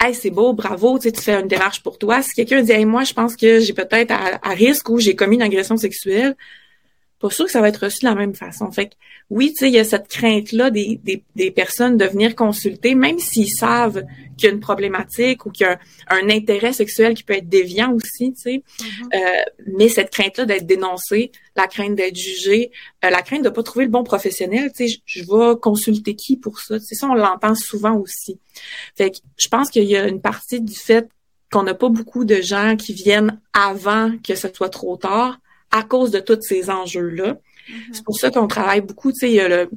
Hey, 0.00 0.14
c'est 0.14 0.30
beau, 0.30 0.52
bravo, 0.52 0.96
tu 1.00 1.10
fais 1.10 1.34
une 1.34 1.48
démarche 1.48 1.82
pour 1.82 1.98
toi. 1.98 2.22
Si 2.22 2.32
quelqu'un 2.32 2.62
dit, 2.62 2.70
hey, 2.70 2.84
moi, 2.84 3.02
je 3.02 3.12
pense 3.12 3.34
que 3.34 3.58
j'ai 3.58 3.72
peut-être 3.72 4.12
à, 4.12 4.50
risque 4.50 4.88
ou 4.90 5.00
j'ai 5.00 5.16
commis 5.16 5.34
une 5.34 5.42
agression 5.42 5.76
sexuelle, 5.76 6.36
pas 7.18 7.30
sûr 7.30 7.46
que 7.46 7.50
ça 7.50 7.60
va 7.60 7.68
être 7.68 7.82
reçu 7.82 8.02
de 8.02 8.08
la 8.08 8.14
même 8.14 8.32
façon. 8.32 8.70
Fait 8.70 8.90
que, 8.90 8.94
oui, 9.28 9.48
tu 9.48 9.56
sais, 9.56 9.68
il 9.68 9.74
y 9.74 9.78
a 9.80 9.82
cette 9.82 10.06
crainte-là 10.06 10.70
des, 10.70 11.00
des, 11.02 11.24
des 11.34 11.50
personnes 11.50 11.96
de 11.96 12.04
venir 12.04 12.36
consulter, 12.36 12.94
même 12.94 13.18
s'ils 13.18 13.50
savent 13.50 14.04
qu'il 14.38 14.48
y 14.48 14.52
a 14.52 14.54
une 14.54 14.60
problématique 14.60 15.44
ou 15.44 15.50
qu'il 15.50 15.66
y 15.66 15.68
a 15.68 15.78
un, 16.08 16.24
un 16.24 16.30
intérêt 16.30 16.72
sexuel 16.72 17.12
qui 17.14 17.24
peut 17.24 17.34
être 17.34 17.48
déviant 17.48 17.92
aussi, 17.92 18.32
tu 18.32 18.40
sais. 18.40 18.62
Euh, 19.14 19.18
mais 19.66 19.88
cette 19.90 20.10
crainte-là 20.10 20.46
d'être 20.46 20.64
dénoncé, 20.64 21.30
la 21.56 21.66
crainte 21.66 21.94
d'être 21.94 22.16
jugé, 22.16 22.70
euh, 23.04 23.10
la 23.10 23.20
crainte 23.20 23.44
de 23.44 23.50
pas 23.50 23.62
trouver 23.62 23.84
le 23.84 23.90
bon 23.90 24.04
professionnel, 24.04 24.70
tu 24.74 24.88
sais, 24.88 25.00
je, 25.04 25.20
je 25.20 25.24
vais 25.24 25.58
consulter 25.60 26.14
qui 26.14 26.38
pour 26.38 26.60
ça? 26.60 26.78
C'est 26.80 26.94
ça, 26.94 27.08
on 27.08 27.14
l'entend 27.14 27.54
souvent 27.54 27.96
aussi. 27.96 28.38
Fait 28.96 29.10
que 29.10 29.18
je 29.36 29.48
pense 29.48 29.68
qu'il 29.68 29.84
y 29.84 29.96
a 29.96 30.08
une 30.08 30.22
partie 30.22 30.60
du 30.60 30.74
fait 30.74 31.08
qu'on 31.52 31.62
n'a 31.62 31.74
pas 31.74 31.88
beaucoup 31.88 32.24
de 32.24 32.40
gens 32.40 32.76
qui 32.76 32.92
viennent 32.92 33.40
avant 33.52 34.12
que 34.26 34.34
ce 34.34 34.48
soit 34.52 34.68
trop 34.68 34.96
tard 34.96 35.38
à 35.70 35.82
cause 35.82 36.10
de 36.10 36.20
tous 36.20 36.40
ces 36.40 36.70
enjeux-là. 36.70 37.36
C'est 37.92 38.04
pour 38.04 38.18
ça 38.18 38.30
qu'on 38.30 38.48
travaille 38.48 38.80
beaucoup, 38.80 39.12
tu 39.12 39.18
sais, 39.18 39.30
il 39.30 39.34
y 39.34 39.40
a 39.40 39.48
le 39.48 39.70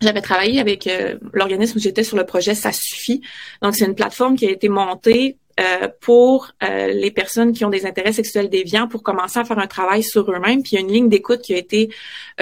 j'avais 0.00 0.20
travaillé 0.20 0.60
avec 0.60 0.86
euh, 0.86 1.18
l'organisme 1.32 1.78
où 1.78 1.80
j'étais 1.80 2.04
sur 2.04 2.16
le 2.16 2.24
projet 2.24 2.54
Ça 2.54 2.72
suffit. 2.72 3.22
Donc, 3.62 3.74
c'est 3.74 3.86
une 3.86 3.94
plateforme 3.94 4.36
qui 4.36 4.46
a 4.46 4.50
été 4.50 4.68
montée 4.68 5.36
euh, 5.58 5.88
pour 6.02 6.52
euh, 6.62 6.88
les 6.88 7.10
personnes 7.10 7.54
qui 7.54 7.64
ont 7.64 7.70
des 7.70 7.86
intérêts 7.86 8.12
sexuels 8.12 8.50
déviants 8.50 8.88
pour 8.88 9.02
commencer 9.02 9.38
à 9.38 9.44
faire 9.44 9.58
un 9.58 9.66
travail 9.66 10.02
sur 10.02 10.30
eux-mêmes. 10.30 10.62
Puis 10.62 10.72
il 10.72 10.74
y 10.74 10.78
a 10.78 10.80
une 10.82 10.92
ligne 10.92 11.08
d'écoute 11.08 11.40
qui 11.40 11.54
a 11.54 11.56
été 11.56 11.88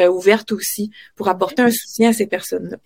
euh, 0.00 0.08
ouverte 0.08 0.50
aussi 0.50 0.90
pour 1.14 1.28
apporter 1.28 1.62
un 1.62 1.70
soutien 1.70 2.10
à 2.10 2.12
ces 2.12 2.26
personnes-là. 2.26 2.76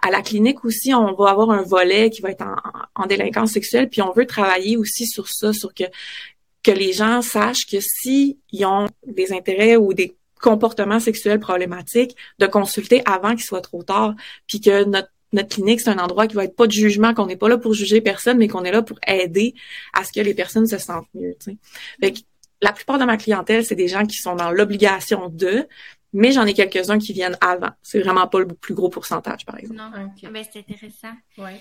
À 0.00 0.10
la 0.10 0.22
clinique 0.22 0.64
aussi, 0.64 0.94
on 0.94 1.12
va 1.12 1.28
avoir 1.28 1.50
un 1.50 1.60
volet 1.60 2.08
qui 2.08 2.22
va 2.22 2.30
être 2.30 2.46
en, 2.46 3.02
en 3.02 3.06
délinquance 3.06 3.50
sexuelle. 3.50 3.90
Puis 3.90 4.00
on 4.00 4.10
veut 4.12 4.24
travailler 4.24 4.78
aussi 4.78 5.06
sur 5.06 5.28
ça, 5.28 5.52
sur 5.52 5.74
que 5.74 5.84
que 6.62 6.70
les 6.70 6.94
gens 6.94 7.20
sachent 7.20 7.66
que 7.66 7.76
s'ils 7.78 8.38
ont 8.64 8.88
des 9.06 9.34
intérêts 9.34 9.76
ou 9.76 9.92
des 9.92 10.16
comportements 10.44 11.00
sexuels 11.00 11.40
problématiques, 11.40 12.14
de 12.38 12.46
consulter 12.46 13.02
avant 13.06 13.30
qu'il 13.30 13.44
soit 13.44 13.62
trop 13.62 13.82
tard, 13.82 14.14
puis 14.46 14.60
que 14.60 14.84
notre 14.84 15.08
notre 15.32 15.48
clinique, 15.48 15.80
c'est 15.80 15.90
un 15.90 15.98
endroit 15.98 16.28
qui 16.28 16.36
va 16.36 16.44
être 16.44 16.54
pas 16.54 16.68
de 16.68 16.72
jugement, 16.72 17.12
qu'on 17.12 17.26
n'est 17.26 17.34
pas 17.34 17.48
là 17.48 17.58
pour 17.58 17.74
juger 17.74 18.00
personne, 18.00 18.38
mais 18.38 18.46
qu'on 18.46 18.62
est 18.62 18.70
là 18.70 18.82
pour 18.82 19.00
aider 19.04 19.54
à 19.92 20.04
ce 20.04 20.12
que 20.12 20.20
les 20.20 20.32
personnes 20.32 20.68
se 20.68 20.78
sentent 20.78 21.08
mieux. 21.12 21.34
tu 21.40 21.50
sais. 21.50 21.56
Fait 22.00 22.12
que 22.12 22.20
la 22.62 22.70
plupart 22.72 23.00
de 23.00 23.04
ma 23.04 23.16
clientèle, 23.16 23.64
c'est 23.64 23.74
des 23.74 23.88
gens 23.88 24.06
qui 24.06 24.18
sont 24.18 24.36
dans 24.36 24.52
l'obligation 24.52 25.28
de, 25.30 25.66
mais 26.12 26.30
j'en 26.30 26.46
ai 26.46 26.54
quelques-uns 26.54 27.00
qui 27.00 27.12
viennent 27.12 27.36
avant. 27.40 27.72
C'est 27.82 27.98
vraiment 28.00 28.28
pas 28.28 28.38
le 28.38 28.46
plus 28.46 28.74
gros 28.74 28.90
pourcentage, 28.90 29.44
par 29.44 29.58
exemple. 29.58 29.80
Non. 29.80 29.90
Ok. 30.06 30.30
Ben, 30.30 30.44
c'est 30.48 30.60
intéressant. 30.60 31.14
Ouais. 31.36 31.60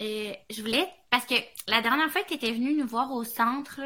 Et 0.00 0.36
je 0.50 0.60
voulais, 0.60 0.86
parce 1.14 1.26
que 1.26 1.34
la 1.68 1.80
dernière 1.80 2.10
fois 2.10 2.22
que 2.22 2.28
tu 2.30 2.34
étais 2.34 2.50
venue 2.50 2.74
nous 2.74 2.88
voir 2.88 3.12
au 3.12 3.22
centre, 3.22 3.80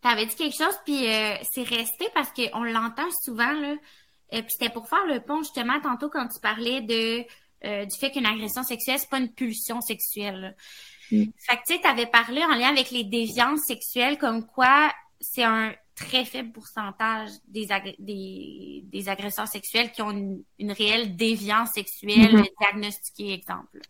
tu 0.00 0.08
avais 0.08 0.24
dit 0.24 0.34
quelque 0.34 0.56
chose, 0.56 0.74
puis 0.86 1.06
euh, 1.06 1.34
c'est 1.52 1.62
resté 1.62 2.06
parce 2.14 2.30
qu'on 2.32 2.62
l'entend 2.62 3.10
souvent, 3.22 3.52
là. 3.52 3.74
Euh, 4.32 4.40
puis 4.40 4.50
c'était 4.52 4.70
pour 4.72 4.88
faire 4.88 5.04
le 5.06 5.20
pont, 5.20 5.42
justement, 5.42 5.78
tantôt 5.82 6.08
quand 6.08 6.26
tu 6.28 6.40
parlais 6.40 6.80
de 6.80 7.22
euh, 7.66 7.84
du 7.84 7.98
fait 7.98 8.10
qu'une 8.10 8.24
agression 8.24 8.62
sexuelle, 8.62 8.98
c'est 8.98 9.10
pas 9.10 9.18
une 9.18 9.30
pulsion 9.34 9.82
sexuelle. 9.82 10.56
Mm. 11.10 11.24
Fait 11.36 11.56
que 11.58 11.62
tu 11.66 11.74
sais, 11.74 11.80
t'avais 11.82 12.06
parlé 12.06 12.42
en 12.44 12.54
lien 12.54 12.68
avec 12.70 12.90
les 12.90 13.04
déviances 13.04 13.60
sexuelles, 13.66 14.16
comme 14.16 14.46
quoi 14.46 14.90
c'est 15.20 15.44
un 15.44 15.74
très 15.94 16.24
faible 16.24 16.50
pourcentage 16.52 17.28
des, 17.46 17.70
ag- 17.72 17.94
des, 17.98 18.84
des 18.86 19.08
agresseurs 19.10 19.48
sexuels 19.48 19.92
qui 19.92 20.00
ont 20.00 20.12
une, 20.12 20.42
une 20.58 20.72
réelle 20.72 21.14
déviance 21.14 21.72
sexuelle 21.74 22.36
Mhm. 22.36 22.46
diagnostiquée, 22.58 23.34
exemple. 23.34 23.80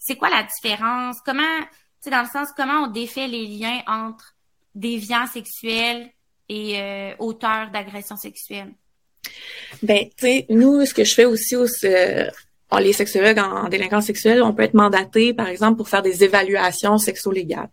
C'est 0.00 0.16
quoi 0.16 0.28
la 0.30 0.42
différence? 0.42 1.20
Comment, 1.24 1.60
sais, 2.00 2.10
dans 2.10 2.22
le 2.22 2.28
sens, 2.28 2.48
comment 2.56 2.84
on 2.84 2.86
défait 2.88 3.26
les 3.26 3.46
liens 3.46 3.82
entre 3.86 4.34
déviants 4.74 5.26
sexuels 5.26 6.10
et 6.48 6.80
euh, 6.80 7.14
auteurs 7.18 7.70
d'agressions 7.70 8.16
sexuelles? 8.16 8.72
Ben, 9.82 10.08
tu 10.16 10.26
sais, 10.26 10.46
nous, 10.48 10.84
ce 10.86 10.94
que 10.94 11.04
je 11.04 11.14
fais 11.14 11.24
aussi 11.24 11.56
au, 11.56 11.66
les 12.80 12.92
sexologues 12.92 13.38
en, 13.38 13.68
délinquance 13.68 14.06
sexuelle, 14.06 14.42
on 14.42 14.52
peut 14.52 14.64
être 14.64 14.74
mandaté, 14.74 15.32
par 15.32 15.48
exemple, 15.48 15.76
pour 15.76 15.88
faire 15.88 16.02
des 16.02 16.24
évaluations 16.24 16.98
sexo-légales. 16.98 17.70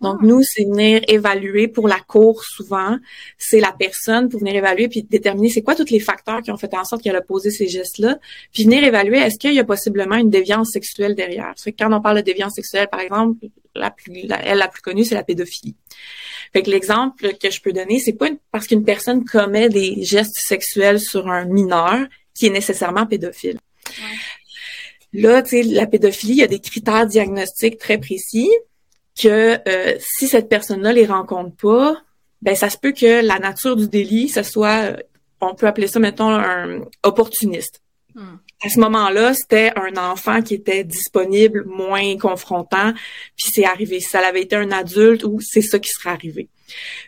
Donc, 0.00 0.18
ah. 0.20 0.26
nous, 0.26 0.42
c'est 0.42 0.64
venir 0.64 1.00
évaluer 1.08 1.66
pour 1.66 1.88
la 1.88 1.98
cour, 1.98 2.44
souvent, 2.44 2.98
c'est 3.38 3.60
la 3.60 3.72
personne 3.72 4.28
pour 4.28 4.40
venir 4.40 4.54
évaluer 4.54 4.88
puis 4.88 5.02
déterminer 5.02 5.48
c'est 5.48 5.62
quoi 5.62 5.74
tous 5.74 5.90
les 5.90 6.00
facteurs 6.00 6.42
qui 6.42 6.50
ont 6.50 6.56
fait 6.56 6.72
en 6.74 6.84
sorte 6.84 7.02
qu'elle 7.02 7.16
a 7.16 7.22
posé 7.22 7.50
ces 7.50 7.68
gestes-là, 7.68 8.18
puis 8.52 8.64
venir 8.64 8.84
évaluer 8.84 9.18
est-ce 9.18 9.38
qu'il 9.38 9.54
y 9.54 9.60
a 9.60 9.64
possiblement 9.64 10.16
une 10.16 10.30
déviance 10.30 10.70
sexuelle 10.70 11.14
derrière? 11.14 11.52
C'est 11.56 11.72
quand 11.72 11.92
on 11.92 12.00
parle 12.00 12.18
de 12.18 12.22
déviance 12.22 12.54
sexuelle, 12.54 12.88
par 12.88 13.00
exemple, 13.00 13.46
la 13.74 13.90
plus, 13.90 14.26
elle 14.44 14.58
la 14.58 14.68
plus 14.68 14.82
connue, 14.82 15.04
c'est 15.04 15.14
la 15.14 15.24
pédophilie. 15.24 15.74
Fait 16.52 16.62
que 16.62 16.70
l'exemple 16.70 17.34
que 17.42 17.50
je 17.50 17.60
peux 17.60 17.72
donner, 17.72 17.98
c'est 17.98 18.12
pas 18.12 18.28
parce 18.52 18.66
qu'une 18.66 18.84
personne 18.84 19.24
commet 19.24 19.68
des 19.68 20.04
gestes 20.04 20.36
sexuels 20.36 21.00
sur 21.00 21.28
un 21.28 21.46
mineur 21.46 22.06
qui 22.34 22.46
est 22.46 22.50
nécessairement 22.50 23.06
pédophile. 23.06 23.58
Là, 25.12 25.42
tu 25.42 25.50
sais, 25.50 25.62
la 25.62 25.86
pédophilie, 25.86 26.32
il 26.32 26.38
y 26.38 26.42
a 26.42 26.48
des 26.48 26.58
critères 26.58 27.06
diagnostiques 27.06 27.78
très 27.78 27.98
précis 27.98 28.50
que 29.20 29.58
euh, 29.68 29.96
si 30.00 30.26
cette 30.26 30.48
personne-là 30.48 30.92
les 30.92 31.06
rencontre 31.06 31.54
pas, 31.56 31.96
ben 32.42 32.56
ça 32.56 32.68
se 32.68 32.76
peut 32.76 32.92
que 32.92 33.24
la 33.24 33.38
nature 33.38 33.76
du 33.76 33.88
délit, 33.88 34.28
ça 34.28 34.42
soit, 34.42 34.90
euh, 34.90 34.96
on 35.40 35.54
peut 35.54 35.66
appeler 35.66 35.86
ça, 35.86 36.00
mettons, 36.00 36.30
un 36.30 36.80
opportuniste. 37.04 37.80
Hmm. 38.14 38.36
À 38.64 38.68
ce 38.68 38.80
moment-là, 38.80 39.34
c'était 39.34 39.72
un 39.76 39.96
enfant 39.96 40.42
qui 40.42 40.54
était 40.54 40.84
disponible, 40.84 41.64
moins 41.66 42.16
confrontant, 42.16 42.92
puis 43.36 43.46
c'est 43.52 43.64
arrivé. 43.64 44.00
Si 44.00 44.08
ça 44.08 44.20
avait 44.20 44.42
été 44.42 44.56
un 44.56 44.70
adulte, 44.72 45.24
ou 45.24 45.40
c'est 45.40 45.62
ça 45.62 45.78
qui 45.78 45.90
serait 45.90 46.10
arrivé. 46.10 46.48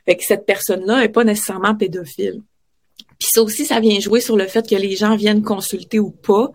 Fait 0.04 0.16
que 0.16 0.24
cette 0.24 0.46
personne-là 0.46 1.04
est 1.04 1.08
pas 1.08 1.24
nécessairement 1.24 1.74
pédophile. 1.74 2.42
Puis 3.18 3.28
ça 3.32 3.42
aussi, 3.42 3.64
ça 3.64 3.80
vient 3.80 3.98
jouer 3.98 4.20
sur 4.20 4.36
le 4.36 4.46
fait 4.46 4.68
que 4.68 4.74
les 4.74 4.94
gens 4.94 5.16
viennent 5.16 5.42
consulter 5.42 5.98
ou 5.98 6.10
pas 6.10 6.50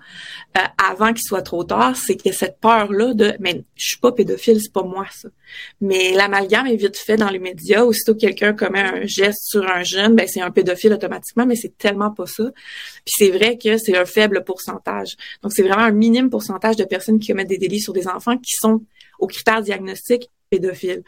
euh, 0.57 0.61
avant 0.77 1.13
qu'il 1.13 1.23
soit 1.23 1.41
trop 1.41 1.63
tard. 1.63 1.95
C'est 1.95 2.15
que 2.15 2.31
cette 2.31 2.59
peur-là 2.59 3.13
de 3.13 3.33
mais 3.39 3.63
je 3.75 3.87
suis 3.87 3.97
pas 3.97 4.11
pédophile, 4.11 4.61
c'est 4.61 4.71
pas 4.71 4.83
moi 4.83 5.05
ça. 5.11 5.29
Mais 5.79 6.13
l'amalgame 6.13 6.67
est 6.67 6.75
vite 6.75 6.97
fait 6.97 7.17
dans 7.17 7.29
les 7.29 7.39
médias. 7.39 7.83
Aussitôt 7.83 8.13
que 8.13 8.19
quelqu'un 8.19 8.53
commet 8.53 8.81
un 8.81 9.05
geste 9.05 9.43
sur 9.45 9.67
un 9.67 9.83
jeune, 9.83 10.15
ben 10.15 10.27
c'est 10.27 10.41
un 10.41 10.51
pédophile 10.51 10.93
automatiquement, 10.93 11.45
mais 11.45 11.55
c'est 11.55 11.77
tellement 11.77 12.11
pas 12.11 12.27
ça. 12.27 12.51
Puis 13.05 13.13
c'est 13.17 13.31
vrai 13.31 13.57
que 13.57 13.77
c'est 13.77 13.97
un 13.97 14.05
faible 14.05 14.43
pourcentage. 14.43 15.15
Donc 15.41 15.53
c'est 15.53 15.63
vraiment 15.63 15.83
un 15.83 15.91
minime 15.91 16.29
pourcentage 16.29 16.75
de 16.75 16.83
personnes 16.83 17.19
qui 17.19 17.29
commettent 17.29 17.49
des 17.49 17.57
délits 17.57 17.81
sur 17.81 17.93
des 17.93 18.07
enfants 18.07 18.37
qui 18.37 18.53
sont 18.55 18.81
aux 19.19 19.27
critères 19.27 19.61
diagnostiques 19.61 20.29
pédophile. 20.51 21.03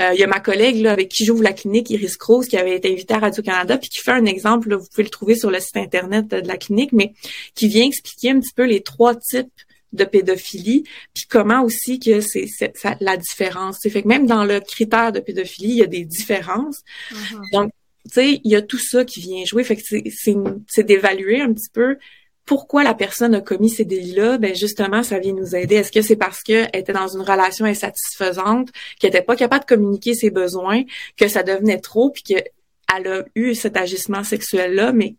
Euh, 0.00 0.12
il 0.14 0.20
y 0.20 0.24
a 0.24 0.26
ma 0.26 0.40
collègue 0.40 0.76
là, 0.76 0.92
avec 0.92 1.08
qui 1.10 1.24
j'ouvre 1.26 1.42
la 1.42 1.52
clinique, 1.52 1.90
Iris 1.90 2.16
Cruz, 2.16 2.46
qui 2.46 2.56
avait 2.56 2.76
été 2.76 2.90
invitée 2.90 3.14
à 3.14 3.18
Radio-Canada, 3.18 3.76
puis 3.76 3.90
qui 3.90 3.98
fait 3.98 4.12
un 4.12 4.24
exemple, 4.24 4.74
vous 4.74 4.86
pouvez 4.88 5.02
le 5.02 5.10
trouver 5.10 5.34
sur 5.34 5.50
le 5.50 5.60
site 5.60 5.76
Internet 5.76 6.28
de 6.28 6.48
la 6.48 6.56
clinique, 6.56 6.92
mais 6.92 7.12
qui 7.54 7.68
vient 7.68 7.84
expliquer 7.84 8.30
un 8.30 8.40
petit 8.40 8.54
peu 8.54 8.64
les 8.64 8.82
trois 8.82 9.14
types 9.14 9.52
de 9.92 10.04
pédophilie, 10.04 10.84
puis 11.12 11.24
comment 11.28 11.62
aussi 11.62 12.00
que 12.00 12.20
c'est 12.20 12.48
la 13.00 13.16
différence. 13.16 13.78
C'est 13.80 13.90
fait 13.90 14.02
que 14.02 14.08
même 14.08 14.26
dans 14.26 14.44
le 14.44 14.60
critère 14.60 15.12
de 15.12 15.20
pédophilie, 15.20 15.70
il 15.70 15.76
y 15.76 15.82
a 15.82 15.86
des 15.86 16.04
différences. 16.04 16.80
Mm-hmm. 17.12 17.52
Donc, 17.52 17.72
tu 18.06 18.14
sais, 18.14 18.40
il 18.42 18.50
y 18.50 18.56
a 18.56 18.62
tout 18.62 18.78
ça 18.78 19.04
qui 19.04 19.20
vient 19.20 19.44
jouer. 19.44 19.64
Fait 19.64 19.76
que 19.76 19.82
c'est 19.82 20.82
d'évaluer 20.82 21.40
un 21.40 21.52
petit 21.52 21.70
peu 21.72 21.96
pourquoi 22.44 22.84
la 22.84 22.94
personne 22.94 23.34
a 23.34 23.40
commis 23.40 23.70
ces 23.70 23.84
délits-là, 23.84 24.38
ben 24.38 24.54
justement, 24.54 25.02
ça 25.02 25.18
vient 25.18 25.32
nous 25.32 25.56
aider. 25.56 25.76
Est-ce 25.76 25.92
que 25.92 26.02
c'est 26.02 26.16
parce 26.16 26.42
qu'elle 26.42 26.68
était 26.74 26.92
dans 26.92 27.08
une 27.08 27.22
relation 27.22 27.64
insatisfaisante, 27.64 28.70
qu'elle 28.98 29.12
n'était 29.12 29.24
pas 29.24 29.36
capable 29.36 29.64
de 29.64 29.68
communiquer 29.68 30.14
ses 30.14 30.30
besoins, 30.30 30.82
que 31.16 31.28
ça 31.28 31.42
devenait 31.42 31.80
trop, 31.80 32.10
puis 32.10 32.22
qu'elle 32.22 33.06
a 33.06 33.24
eu 33.34 33.54
cet 33.54 33.76
agissement 33.76 34.24
sexuel-là, 34.24 34.92
mais 34.92 35.16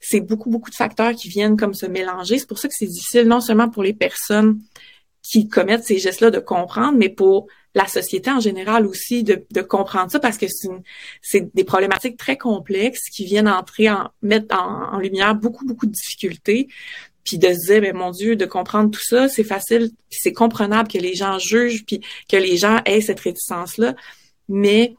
c'est 0.00 0.20
beaucoup, 0.20 0.50
beaucoup 0.50 0.70
de 0.70 0.76
facteurs 0.76 1.14
qui 1.14 1.28
viennent 1.28 1.56
comme 1.56 1.74
se 1.74 1.86
mélanger. 1.86 2.38
C'est 2.38 2.48
pour 2.48 2.58
ça 2.58 2.68
que 2.68 2.74
c'est 2.76 2.86
difficile, 2.86 3.26
non 3.26 3.40
seulement 3.40 3.70
pour 3.70 3.82
les 3.82 3.94
personnes 3.94 4.60
qui 5.22 5.48
commettent 5.48 5.84
ces 5.84 5.98
gestes-là 5.98 6.30
de 6.30 6.38
comprendre, 6.38 6.96
mais 6.98 7.08
pour 7.08 7.48
la 7.76 7.86
société 7.86 8.30
en 8.30 8.40
général 8.40 8.86
aussi 8.86 9.22
de, 9.22 9.44
de 9.50 9.60
comprendre 9.60 10.10
ça 10.10 10.18
parce 10.18 10.38
que 10.38 10.46
c'est 11.20 11.54
des 11.54 11.62
problématiques 11.62 12.16
très 12.16 12.38
complexes 12.38 13.10
qui 13.10 13.26
viennent 13.26 13.48
entrer 13.48 13.90
en 13.90 14.08
mettre 14.22 14.56
en, 14.56 14.98
lumière 14.98 15.34
beaucoup 15.34 15.66
beaucoup 15.66 15.84
de 15.84 15.92
difficultés 15.92 16.68
puis 17.22 17.36
de 17.36 17.52
se 17.52 17.66
dire 17.66 17.82
ben 17.82 17.94
mon 17.94 18.12
dieu 18.12 18.34
de 18.34 18.46
comprendre 18.46 18.90
tout 18.90 19.04
ça 19.04 19.28
c'est 19.28 19.44
facile 19.44 19.90
c'est 20.08 20.32
comprenable 20.32 20.88
que 20.88 20.96
les 20.96 21.14
gens 21.14 21.38
jugent 21.38 21.84
puis 21.84 22.00
que 22.30 22.38
les 22.38 22.56
gens 22.56 22.80
aient 22.86 23.02
cette 23.02 23.20
réticence 23.20 23.76
là 23.76 23.94
mais 24.48 24.96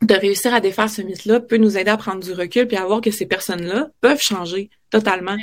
de 0.00 0.14
réussir 0.14 0.54
à 0.54 0.60
défaire 0.60 0.88
ce 0.88 1.02
mythe-là 1.02 1.40
peut 1.40 1.58
nous 1.58 1.76
aider 1.76 1.90
à 1.90 1.98
prendre 1.98 2.24
du 2.24 2.32
recul 2.32 2.66
puis 2.66 2.78
à 2.78 2.86
voir 2.86 3.02
que 3.02 3.10
ces 3.10 3.26
personnes-là 3.26 3.90
peuvent 4.00 4.20
changer 4.20 4.70
totalement. 4.90 5.36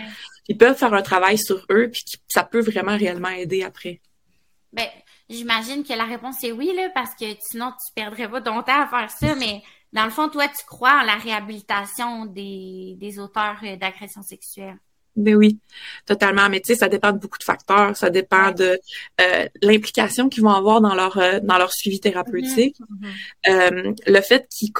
Ils 0.50 0.58
peuvent 0.58 0.76
faire 0.76 0.94
un 0.94 1.02
travail 1.04 1.38
sur 1.38 1.64
eux 1.70 1.90
puis 1.92 2.04
ça 2.28 2.44
peut 2.44 2.60
vraiment 2.60 2.98
réellement 2.98 3.30
aider 3.30 3.64
après. 3.64 4.02
Ben, 4.74 4.88
J'imagine 5.30 5.84
que 5.84 5.94
la 5.94 6.06
réponse 6.06 6.44
est 6.44 6.52
oui, 6.52 6.72
là, 6.76 6.90
parce 6.94 7.14
que 7.16 7.26
sinon 7.40 7.72
tu 7.72 7.94
perdrais 7.94 8.30
pas 8.30 8.42
ton 8.42 8.64
temps 8.64 8.82
à 8.82 8.88
faire 8.88 9.12
ça, 9.12 9.36
mais 9.36 9.62
dans 9.94 10.06
le 10.06 10.12
fond, 10.12 10.30
toi, 10.30 10.48
tu 10.48 10.66
crois 10.66 11.02
en 11.02 11.06
la 11.06 11.16
réhabilitation 11.16 12.26
des, 12.26 12.96
des 13.00 13.20
auteurs 13.20 13.58
euh, 13.64 13.76
d'agressions 13.76 14.22
sexuelles. 14.22 14.78
Ben 15.16 15.36
oui, 15.36 15.60
totalement. 16.06 16.50
Mais 16.50 16.62
tu 16.62 16.68
sais, 16.68 16.80
ça 16.80 16.88
dépend 16.88 17.12
de 17.12 17.18
beaucoup 17.18 17.38
de 17.38 17.44
facteurs. 17.44 17.98
Ça 17.98 18.10
dépend 18.10 18.52
de 18.52 18.80
euh, 19.20 19.48
l'implication 19.62 20.30
qu'ils 20.30 20.44
vont 20.44 20.54
avoir 20.54 20.82
dans 20.82 20.96
leur 20.96 21.18
euh, 21.18 21.40
dans 21.42 21.58
leur 21.58 21.74
suivi 21.74 22.00
thérapeutique, 22.00 22.78
mm-hmm. 22.80 23.70
Mm-hmm. 23.70 23.96
le 24.08 24.22
fait 24.22 24.48
qu'ils 24.50 24.72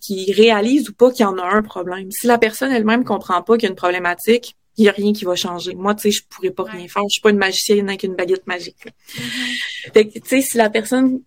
qu'ils 0.00 0.32
réalisent 0.32 0.88
ou 0.88 0.94
pas 0.94 1.12
qu'il 1.12 1.22
y 1.22 1.26
en 1.26 1.38
a 1.38 1.44
un 1.44 1.62
problème. 1.62 2.10
Si 2.10 2.26
la 2.26 2.38
personne 2.38 2.72
elle-même 2.72 3.04
comprend 3.04 3.42
pas 3.42 3.56
qu'il 3.56 3.64
y 3.64 3.66
a 3.66 3.70
une 3.70 3.76
problématique, 3.76 4.56
il 4.78 4.84
y 4.84 4.88
a 4.88 4.92
rien 4.92 5.12
qui 5.12 5.24
va 5.24 5.34
changer. 5.34 5.74
Moi, 5.74 5.94
tu 5.94 6.02
sais, 6.02 6.10
je 6.12 6.22
pourrais 6.24 6.50
pas 6.50 6.62
rien 6.62 6.86
faire. 6.88 7.02
Je 7.08 7.14
suis 7.14 7.20
pas 7.20 7.30
une 7.30 7.38
magicienne 7.38 7.88
avec 7.88 8.04
une 8.04 8.14
baguette 8.14 8.46
magique. 8.46 8.76
Mm-hmm. 8.86 9.92
Fait 9.92 10.08
que, 10.08 10.18
tu 10.18 10.28
sais, 10.28 10.40
si 10.40 10.56
la 10.56 10.70
personne 10.70 11.20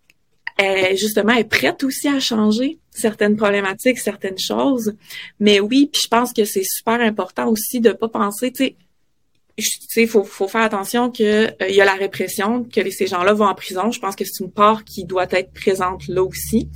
est, 0.57 0.95
justement 0.95 1.33
est 1.33 1.43
prête 1.43 1.83
aussi 1.83 2.07
à 2.07 2.19
changer 2.19 2.79
certaines 2.91 3.35
problématiques, 3.35 3.99
certaines 3.99 4.39
choses, 4.39 4.95
mais 5.39 5.59
oui, 5.59 5.89
puis 5.91 6.01
je 6.03 6.07
pense 6.07 6.33
que 6.33 6.45
c'est 6.45 6.63
super 6.63 6.99
important 7.01 7.47
aussi 7.47 7.79
de 7.81 7.91
pas 7.91 8.09
penser, 8.09 8.51
tu 8.51 8.63
sais, 8.63 8.75
il 9.97 10.07
faut, 10.07 10.23
faut 10.23 10.47
faire 10.47 10.61
attention 10.61 11.11
que 11.11 11.23
euh, 11.23 11.69
il 11.69 11.75
y 11.75 11.81
a 11.81 11.85
la 11.85 11.93
répression, 11.93 12.63
que 12.63 12.89
ces 12.89 13.07
gens-là 13.07 13.33
vont 13.33 13.45
en 13.45 13.53
prison. 13.53 13.91
Je 13.91 13.99
pense 13.99 14.15
que 14.15 14.23
c'est 14.25 14.43
une 14.43 14.51
part 14.51 14.83
qui 14.83 15.03
doit 15.03 15.27
être 15.31 15.51
présente 15.51 16.07
là 16.07 16.23
aussi. 16.23 16.69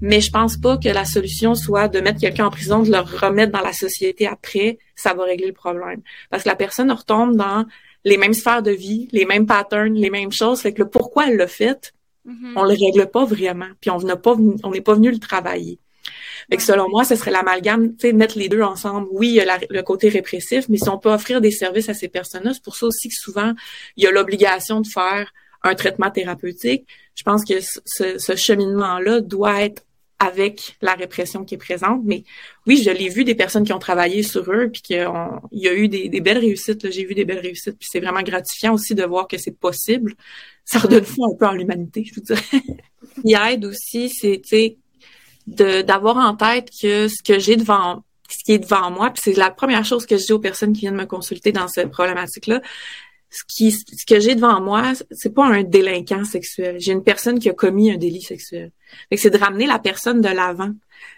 Mais 0.00 0.20
je 0.20 0.30
pense 0.30 0.56
pas 0.56 0.76
que 0.76 0.88
la 0.88 1.04
solution 1.04 1.54
soit 1.54 1.88
de 1.88 2.00
mettre 2.00 2.20
quelqu'un 2.20 2.46
en 2.46 2.50
prison, 2.50 2.82
de 2.82 2.90
le 2.90 2.98
remettre 2.98 3.52
dans 3.52 3.60
la 3.60 3.72
société 3.72 4.26
après, 4.26 4.78
ça 4.96 5.14
va 5.14 5.24
régler 5.24 5.46
le 5.46 5.52
problème. 5.52 6.00
Parce 6.30 6.42
que 6.42 6.48
la 6.48 6.56
personne 6.56 6.90
retombe 6.90 7.36
dans 7.36 7.64
les 8.04 8.16
mêmes 8.16 8.34
sphères 8.34 8.62
de 8.62 8.70
vie, 8.70 9.08
les 9.12 9.26
mêmes 9.26 9.46
patterns, 9.46 9.94
les 9.94 10.10
mêmes 10.10 10.32
choses. 10.32 10.60
Fait 10.60 10.72
que 10.72 10.82
le 10.82 10.88
pourquoi 10.88 11.28
elle 11.28 11.36
l'a 11.36 11.46
fait, 11.46 11.92
mm-hmm. 12.26 12.52
on 12.56 12.62
le 12.62 12.70
règle 12.70 13.10
pas 13.10 13.24
vraiment. 13.24 13.68
Puis 13.80 13.90
on 13.90 13.98
n'est 13.98 14.16
pas, 14.16 14.34
on 14.62 14.70
n'est 14.70 14.80
pas 14.80 14.94
venu 14.94 15.10
le 15.10 15.18
travailler. 15.18 15.78
Fait 16.50 16.56
que 16.56 16.62
selon 16.62 16.88
moi, 16.88 17.04
ce 17.04 17.16
serait 17.16 17.32
l'amalgame, 17.32 17.96
tu 17.96 18.08
sais, 18.08 18.12
mettre 18.12 18.38
les 18.38 18.48
deux 18.48 18.62
ensemble. 18.62 19.08
Oui, 19.10 19.28
il 19.28 19.34
y 19.34 19.40
a 19.40 19.58
le 19.68 19.82
côté 19.82 20.08
répressif, 20.08 20.68
mais 20.68 20.78
si 20.78 20.88
on 20.88 20.98
peut 20.98 21.12
offrir 21.12 21.40
des 21.40 21.50
services 21.50 21.88
à 21.88 21.94
ces 21.94 22.08
personnes-là, 22.08 22.54
c'est 22.54 22.62
pour 22.62 22.76
ça 22.76 22.86
aussi 22.86 23.08
que 23.08 23.14
souvent, 23.14 23.52
il 23.96 24.04
y 24.04 24.06
a 24.06 24.12
l'obligation 24.12 24.80
de 24.80 24.86
faire 24.86 25.32
un 25.64 25.74
traitement 25.74 26.10
thérapeutique. 26.10 26.86
Je 27.16 27.24
pense 27.24 27.44
que 27.44 27.54
ce, 27.60 28.18
ce 28.18 28.36
cheminement-là 28.36 29.20
doit 29.20 29.62
être 29.62 29.82
avec 30.18 30.76
la 30.80 30.94
répression 30.94 31.44
qui 31.44 31.54
est 31.54 31.58
présente. 31.58 32.02
Mais 32.04 32.24
oui, 32.66 32.82
je 32.82 32.90
l'ai 32.90 33.08
vu 33.08 33.24
des 33.24 33.34
personnes 33.34 33.64
qui 33.64 33.72
ont 33.72 33.78
travaillé 33.78 34.22
sur 34.22 34.50
eux, 34.50 34.70
puis 34.72 34.82
qu'il 34.82 34.96
y 35.52 35.68
a 35.68 35.74
eu 35.74 35.88
des, 35.88 36.20
belles 36.20 36.38
réussites. 36.38 36.90
J'ai 36.90 37.04
vu 37.04 37.14
des 37.14 37.24
belles 37.24 37.40
réussites, 37.40 37.78
puis 37.78 37.88
c'est 37.90 38.00
vraiment 38.00 38.22
gratifiant 38.22 38.74
aussi 38.74 38.94
de 38.94 39.04
voir 39.04 39.28
que 39.28 39.38
c'est 39.38 39.56
possible. 39.58 40.14
Ça 40.64 40.78
redonne 40.78 41.04
foi 41.04 41.28
un 41.32 41.36
peu 41.36 41.46
en 41.46 41.52
l'humanité, 41.52 42.04
je 42.04 42.14
vous 42.14 42.22
dirais. 42.22 42.62
Il 43.24 43.38
aide 43.50 43.64
aussi, 43.64 44.08
c'est, 44.08 44.78
d'avoir 45.46 46.16
en 46.16 46.34
tête 46.34 46.70
que 46.70 47.08
ce 47.08 47.22
que 47.22 47.38
j'ai 47.38 47.56
devant 47.56 48.02
ce 48.28 48.42
qui 48.42 48.52
est 48.52 48.58
devant 48.58 48.90
moi, 48.90 49.10
puis 49.10 49.22
c'est 49.24 49.38
la 49.38 49.52
première 49.52 49.84
chose 49.84 50.04
que 50.04 50.16
je 50.16 50.26
dis 50.26 50.32
aux 50.32 50.40
personnes 50.40 50.72
qui 50.72 50.80
viennent 50.80 50.96
me 50.96 51.06
consulter 51.06 51.52
dans 51.52 51.68
cette 51.68 51.92
problématique-là, 51.92 52.60
ce 53.30 53.42
qui 53.46 53.70
ce 53.70 54.04
que 54.04 54.18
j'ai 54.18 54.34
devant 54.34 54.60
moi, 54.60 54.94
c'est 55.12 55.32
pas 55.32 55.46
un 55.46 55.62
délinquant 55.62 56.24
sexuel. 56.24 56.76
J'ai 56.80 56.90
une 56.90 57.04
personne 57.04 57.38
qui 57.38 57.48
a 57.48 57.52
commis 57.52 57.92
un 57.92 57.96
délit 57.96 58.22
sexuel. 58.22 58.72
C'est 59.14 59.30
de 59.30 59.38
ramener 59.38 59.66
la 59.66 59.78
personne 59.78 60.20
de 60.20 60.28
l'avant. 60.28 60.70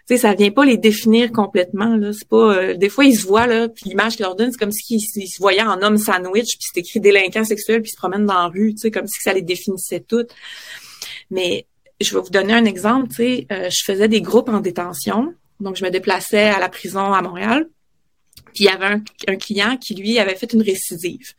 Tu 0.07 0.15
sais, 0.15 0.17
ça 0.19 0.35
vient 0.35 0.51
pas 0.51 0.65
les 0.65 0.77
définir 0.77 1.33
complètement 1.33 1.97
là. 1.97 2.13
C'est 2.13 2.29
pas. 2.29 2.57
Euh, 2.57 2.75
des 2.75 2.89
fois 2.89 3.05
ils 3.05 3.17
se 3.17 3.27
voient 3.27 3.47
là, 3.47 3.69
puis 3.69 3.89
l'image 3.89 4.17
qu'ils 4.17 4.25
leur 4.25 4.37
donnent, 4.37 4.53
c'est 4.53 4.59
comme 4.59 4.73
s'ils 4.73 5.01
se 5.01 5.39
voyaient 5.39 5.63
en 5.63 5.83
homme 5.83 5.99
sandwich, 5.99 6.57
puis 6.59 6.69
c'est 6.73 6.81
écrit 6.81 7.01
délinquant 7.01 7.45
sexuel, 7.45 7.83
puis 7.83 7.91
ils 7.91 7.95
se 7.95 7.99
promènent 7.99 8.27
dans 8.27 8.35
la 8.35 8.49
rue. 8.49 8.75
Tu 8.75 8.81
sais, 8.81 8.91
comme 8.91 9.07
si 9.07 9.21
ça 9.21 9.33
les 9.33 9.43
définissait 9.43 10.01
tout. 10.01 10.25
Mais 11.31 11.67
je 12.01 12.15
vais 12.15 12.21
vous 12.21 12.31
donner 12.31 12.55
un 12.55 12.65
exemple. 12.65 13.09
Tu 13.09 13.15
sais, 13.17 13.47
euh, 13.53 13.69
je 13.71 13.85
faisais 13.85 14.09
des 14.09 14.21
groupes 14.21 14.49
en 14.49 14.61
détention, 14.61 15.35
donc 15.61 15.77
je 15.77 15.85
me 15.85 15.91
déplaçais 15.91 16.49
à 16.49 16.59
la 16.59 16.69
prison 16.69 17.13
à 17.13 17.23
Montréal. 17.23 17.69
Puis 18.55 18.65
il 18.65 18.67
y 18.67 18.69
avait 18.69 19.01
un, 19.29 19.37
client 19.37 19.77
qui, 19.77 19.95
lui, 19.95 20.19
avait 20.19 20.35
fait 20.35 20.53
une 20.53 20.63
récidive. 20.63 21.35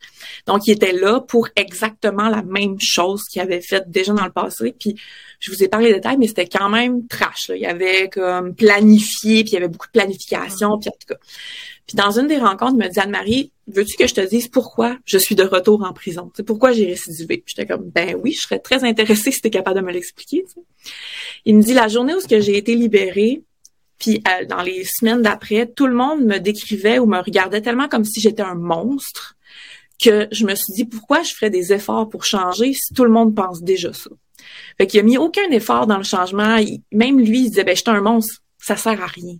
Donc, 0.46 0.66
il 0.66 0.72
était 0.72 0.92
là 0.92 1.20
pour 1.20 1.48
exactement 1.56 2.28
la 2.28 2.42
même 2.42 2.80
chose 2.80 3.24
qu'il 3.24 3.40
avait 3.42 3.60
fait 3.60 3.84
déjà 3.88 4.12
dans 4.12 4.24
le 4.24 4.32
passé. 4.32 4.74
Puis, 4.78 4.96
je 5.38 5.50
vous 5.50 5.62
ai 5.62 5.68
parlé 5.68 5.88
des 5.88 5.94
détails, 5.94 6.16
mais 6.18 6.28
c'était 6.28 6.46
quand 6.46 6.68
même 6.68 7.06
trash. 7.06 7.48
Là. 7.48 7.56
Il 7.56 7.62
y 7.62 7.66
avait 7.66 8.08
comme 8.08 8.54
planifié, 8.54 9.42
puis 9.42 9.52
il 9.52 9.54
y 9.54 9.56
avait 9.56 9.68
beaucoup 9.68 9.86
de 9.86 9.92
planification, 9.92 10.78
puis 10.78 10.88
en 10.88 10.92
tout 10.92 11.14
cas. 11.14 11.20
Puis 11.90 11.96
dans 11.96 12.12
une 12.12 12.28
des 12.28 12.38
rencontres, 12.38 12.74
il 12.74 12.84
me 12.84 12.88
dit 12.88 13.00
Anne-Marie, 13.00 13.50
veux-tu 13.66 13.96
que 13.96 14.06
je 14.06 14.14
te 14.14 14.20
dise 14.20 14.46
pourquoi 14.46 14.96
je 15.04 15.18
suis 15.18 15.34
de 15.34 15.42
retour 15.42 15.82
en 15.82 15.92
prison? 15.92 16.30
C'est 16.36 16.44
pourquoi 16.44 16.70
j'ai 16.70 16.86
récidivé? 16.86 17.42
J'étais 17.46 17.66
comme 17.66 17.90
ben 17.90 18.16
oui, 18.22 18.30
je 18.30 18.42
serais 18.42 18.60
très 18.60 18.84
intéressée 18.84 19.30
si 19.32 19.40
tu 19.40 19.48
es 19.48 19.50
capable 19.50 19.80
de 19.80 19.84
me 19.84 19.90
l'expliquer. 19.90 20.44
Il 21.44 21.56
me 21.56 21.62
dit 21.62 21.74
la 21.74 21.88
journée 21.88 22.14
où 22.14 22.20
j'ai 22.28 22.56
été 22.56 22.76
libérée, 22.76 23.42
puis 24.00 24.22
euh, 24.26 24.46
dans 24.46 24.62
les 24.62 24.84
semaines 24.84 25.22
d'après, 25.22 25.66
tout 25.66 25.86
le 25.86 25.94
monde 25.94 26.24
me 26.24 26.38
décrivait 26.38 26.98
ou 26.98 27.06
me 27.06 27.20
regardait 27.20 27.60
tellement 27.60 27.86
comme 27.86 28.04
si 28.04 28.20
j'étais 28.20 28.42
un 28.42 28.56
monstre 28.56 29.36
que 30.02 30.26
je 30.32 30.46
me 30.46 30.54
suis 30.54 30.72
dit 30.72 30.86
pourquoi 30.86 31.22
je 31.22 31.34
ferais 31.34 31.50
des 31.50 31.72
efforts 31.72 32.08
pour 32.08 32.24
changer 32.24 32.72
si 32.72 32.94
tout 32.94 33.04
le 33.04 33.10
monde 33.10 33.34
pense 33.36 33.62
déjà 33.62 33.92
ça? 33.92 34.10
Fait 34.78 34.86
qu'il 34.86 34.98
a 34.98 35.02
mis 35.02 35.18
aucun 35.18 35.48
effort 35.50 35.86
dans 35.86 35.98
le 35.98 36.02
changement. 36.02 36.56
même 36.90 37.20
lui, 37.20 37.42
il 37.42 37.48
disait 37.50 37.62
ben 37.62 37.76
j'étais 37.76 37.90
un 37.90 38.00
monstre, 38.00 38.42
ça 38.58 38.76
sert 38.76 39.00
à 39.02 39.06
rien. 39.06 39.36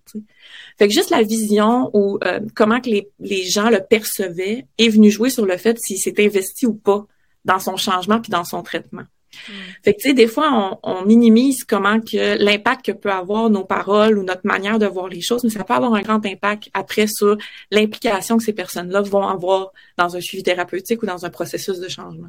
Fait 0.79 0.89
que 0.89 0.93
juste 0.93 1.11
la 1.11 1.23
vision 1.23 1.91
ou 1.95 2.19
euh, 2.25 2.41
comment 2.55 2.81
que 2.83 2.91
les, 2.91 3.45
gens 3.45 3.71
le 3.71 3.81
percevaient 3.81 4.67
est 4.77 4.89
venu 4.91 5.11
jouer 5.11 5.31
sur 5.31 5.47
le 5.47 5.57
fait 5.57 5.79
s'il 5.79 5.99
s'est 5.99 6.15
investi 6.19 6.67
ou 6.67 6.75
pas 6.75 7.07
dans 7.47 7.59
son 7.59 7.79
changement 7.79 8.21
puis 8.21 8.31
dans 8.31 8.45
son 8.45 8.63
traitement. 8.63 9.05
Hmm. 9.49 9.53
Fait 9.85 9.95
que 9.95 10.01
tu 10.01 10.09
sais, 10.09 10.15
des 10.15 10.27
fois, 10.27 10.79
on, 10.83 11.05
minimise 11.05 11.65
comment 11.65 12.01
que 12.01 12.37
l'impact 12.43 12.87
que 12.87 12.93
peut 12.93 13.11
avoir 13.11 13.51
nos 13.51 13.65
paroles 13.65 14.19
ou 14.19 14.23
notre 14.23 14.47
manière 14.47 14.79
de 14.79 14.87
voir 14.87 15.09
les 15.09 15.21
choses, 15.21 15.45
mais 15.45 15.51
ça 15.51 15.65
peut 15.65 15.75
avoir 15.75 15.95
un 15.95 16.03
grand 16.03 16.25
impact 16.25 16.69
après 16.75 17.07
sur 17.07 17.37
l'implication 17.71 18.37
que 18.37 18.45
ces 18.45 18.53
personnes-là 18.53 19.03
vont 19.03 19.27
avoir 19.27 19.73
dans 19.97 20.17
un 20.17 20.21
suivi 20.21 20.43
thérapeutique 20.43 21.03
ou 21.03 21.07
dans 21.07 21.25
un 21.25 21.31
processus 21.31 21.79
de 21.79 21.89
changement. 21.89 22.29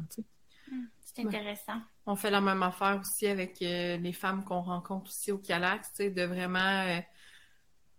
Hmm, 0.70 0.84
c'est 1.02 1.24
intéressant. 1.24 1.80
On 2.06 2.16
fait 2.16 2.30
la 2.30 2.40
même 2.40 2.62
affaire 2.62 3.00
aussi 3.00 3.26
avec 3.26 3.62
euh, 3.62 3.96
les 3.98 4.12
femmes 4.12 4.44
qu'on 4.44 4.62
rencontre 4.62 5.10
aussi 5.10 5.30
au 5.30 5.38
Calax, 5.38 5.88
tu 5.90 6.04
sais, 6.04 6.10
de 6.10 6.22
vraiment 6.22 6.58
euh, 6.58 7.00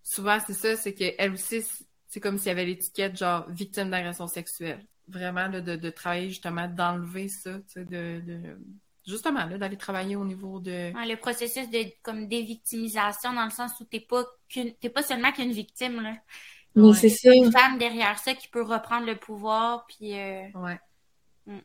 souvent, 0.03 0.37
c'est 0.45 0.53
ça, 0.53 0.75
c'est 0.75 0.93
qu'elle 0.93 1.31
aussi, 1.31 1.63
c'est 2.07 2.19
comme 2.19 2.37
s'il 2.37 2.47
y 2.47 2.51
avait 2.51 2.65
l'étiquette 2.65 3.17
genre 3.17 3.49
victime 3.49 3.89
d'agression 3.89 4.27
sexuelle. 4.27 4.85
Vraiment, 5.07 5.49
de, 5.49 5.59
de, 5.59 5.89
travailler 5.89 6.29
justement, 6.29 6.67
d'enlever 6.67 7.27
ça, 7.27 7.59
tu 7.59 7.73
sais, 7.73 7.85
de, 7.85 8.21
de 8.25 8.57
justement, 9.05 9.45
là, 9.45 9.57
d'aller 9.57 9.77
travailler 9.77 10.15
au 10.15 10.25
niveau 10.25 10.59
de. 10.59 10.91
le 10.93 11.15
processus 11.15 11.69
de 11.69 11.85
comme 12.01 12.27
dévictimisation 12.27 13.33
dans 13.33 13.45
le 13.45 13.51
sens 13.51 13.71
où 13.79 13.85
t'es 13.85 13.99
pas 13.99 14.23
t'es 14.49 14.89
pas 14.89 15.03
seulement 15.03 15.31
qu'une 15.31 15.51
victime, 15.51 16.01
là. 16.01 16.13
Oui, 16.75 16.95
c'est 16.95 17.09
ça. 17.09 17.31
Une 17.33 17.51
femme 17.51 17.77
derrière 17.77 18.17
ça 18.17 18.33
qui 18.33 18.47
peut 18.47 18.63
reprendre 18.63 19.05
le 19.05 19.15
pouvoir, 19.15 19.85
puis. 19.87 20.17
Euh... 20.17 20.47
Ouais. 20.55 20.79
Mm. 21.45 21.59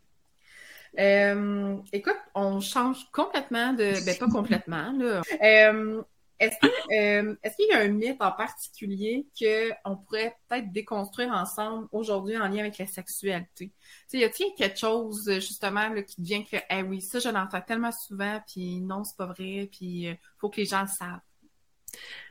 Euh, 0.99 1.77
écoute, 1.93 2.19
on 2.35 2.61
change 2.61 3.09
complètement 3.13 3.73
de. 3.73 4.05
Ben, 4.05 4.19
pas 4.19 4.29
complètement, 4.29 4.93
là. 4.93 5.23
Euh, 5.43 6.03
est-ce 6.41 6.57
euh, 6.65 7.35
est-ce 7.43 7.57
qu'il 7.57 7.69
y 7.69 7.73
a 7.73 7.81
un 7.81 7.89
mythe 7.89 8.21
en 8.21 8.33
particulier 8.33 9.27
qu'on 9.39 9.97
pourrait 9.97 10.37
peut-être 10.49 10.73
déconstruire 10.73 11.31
ensemble 11.31 11.89
aujourd'hui 11.93 12.37
en 12.37 12.49
lien 12.49 12.61
avec 12.61 12.79
la 12.79 12.87
sexualité? 12.87 13.67
Tu 13.67 13.73
sais, 14.07 14.19
y 14.19 14.25
a-t-il 14.25 14.55
quelque 14.55 14.79
chose 14.79 15.31
justement 15.35 15.89
là, 15.89 16.03
qui 16.03 16.21
devient 16.21 16.45
que 16.45 16.57
eh 16.71 16.83
oui, 16.83 17.01
ça 17.01 17.19
je 17.19 17.29
l'entends 17.29 17.61
tellement 17.61 17.93
souvent, 17.93 18.41
puis 18.47 18.81
non, 18.81 19.05
c'est 19.05 19.17
pas 19.17 19.27
vrai, 19.27 19.69
puis 19.71 19.87
il 19.87 20.09
euh, 20.09 20.15
faut 20.39 20.49
que 20.49 20.59
les 20.59 20.67
gens 20.67 20.83
le 20.83 20.89
savent? 20.89 21.21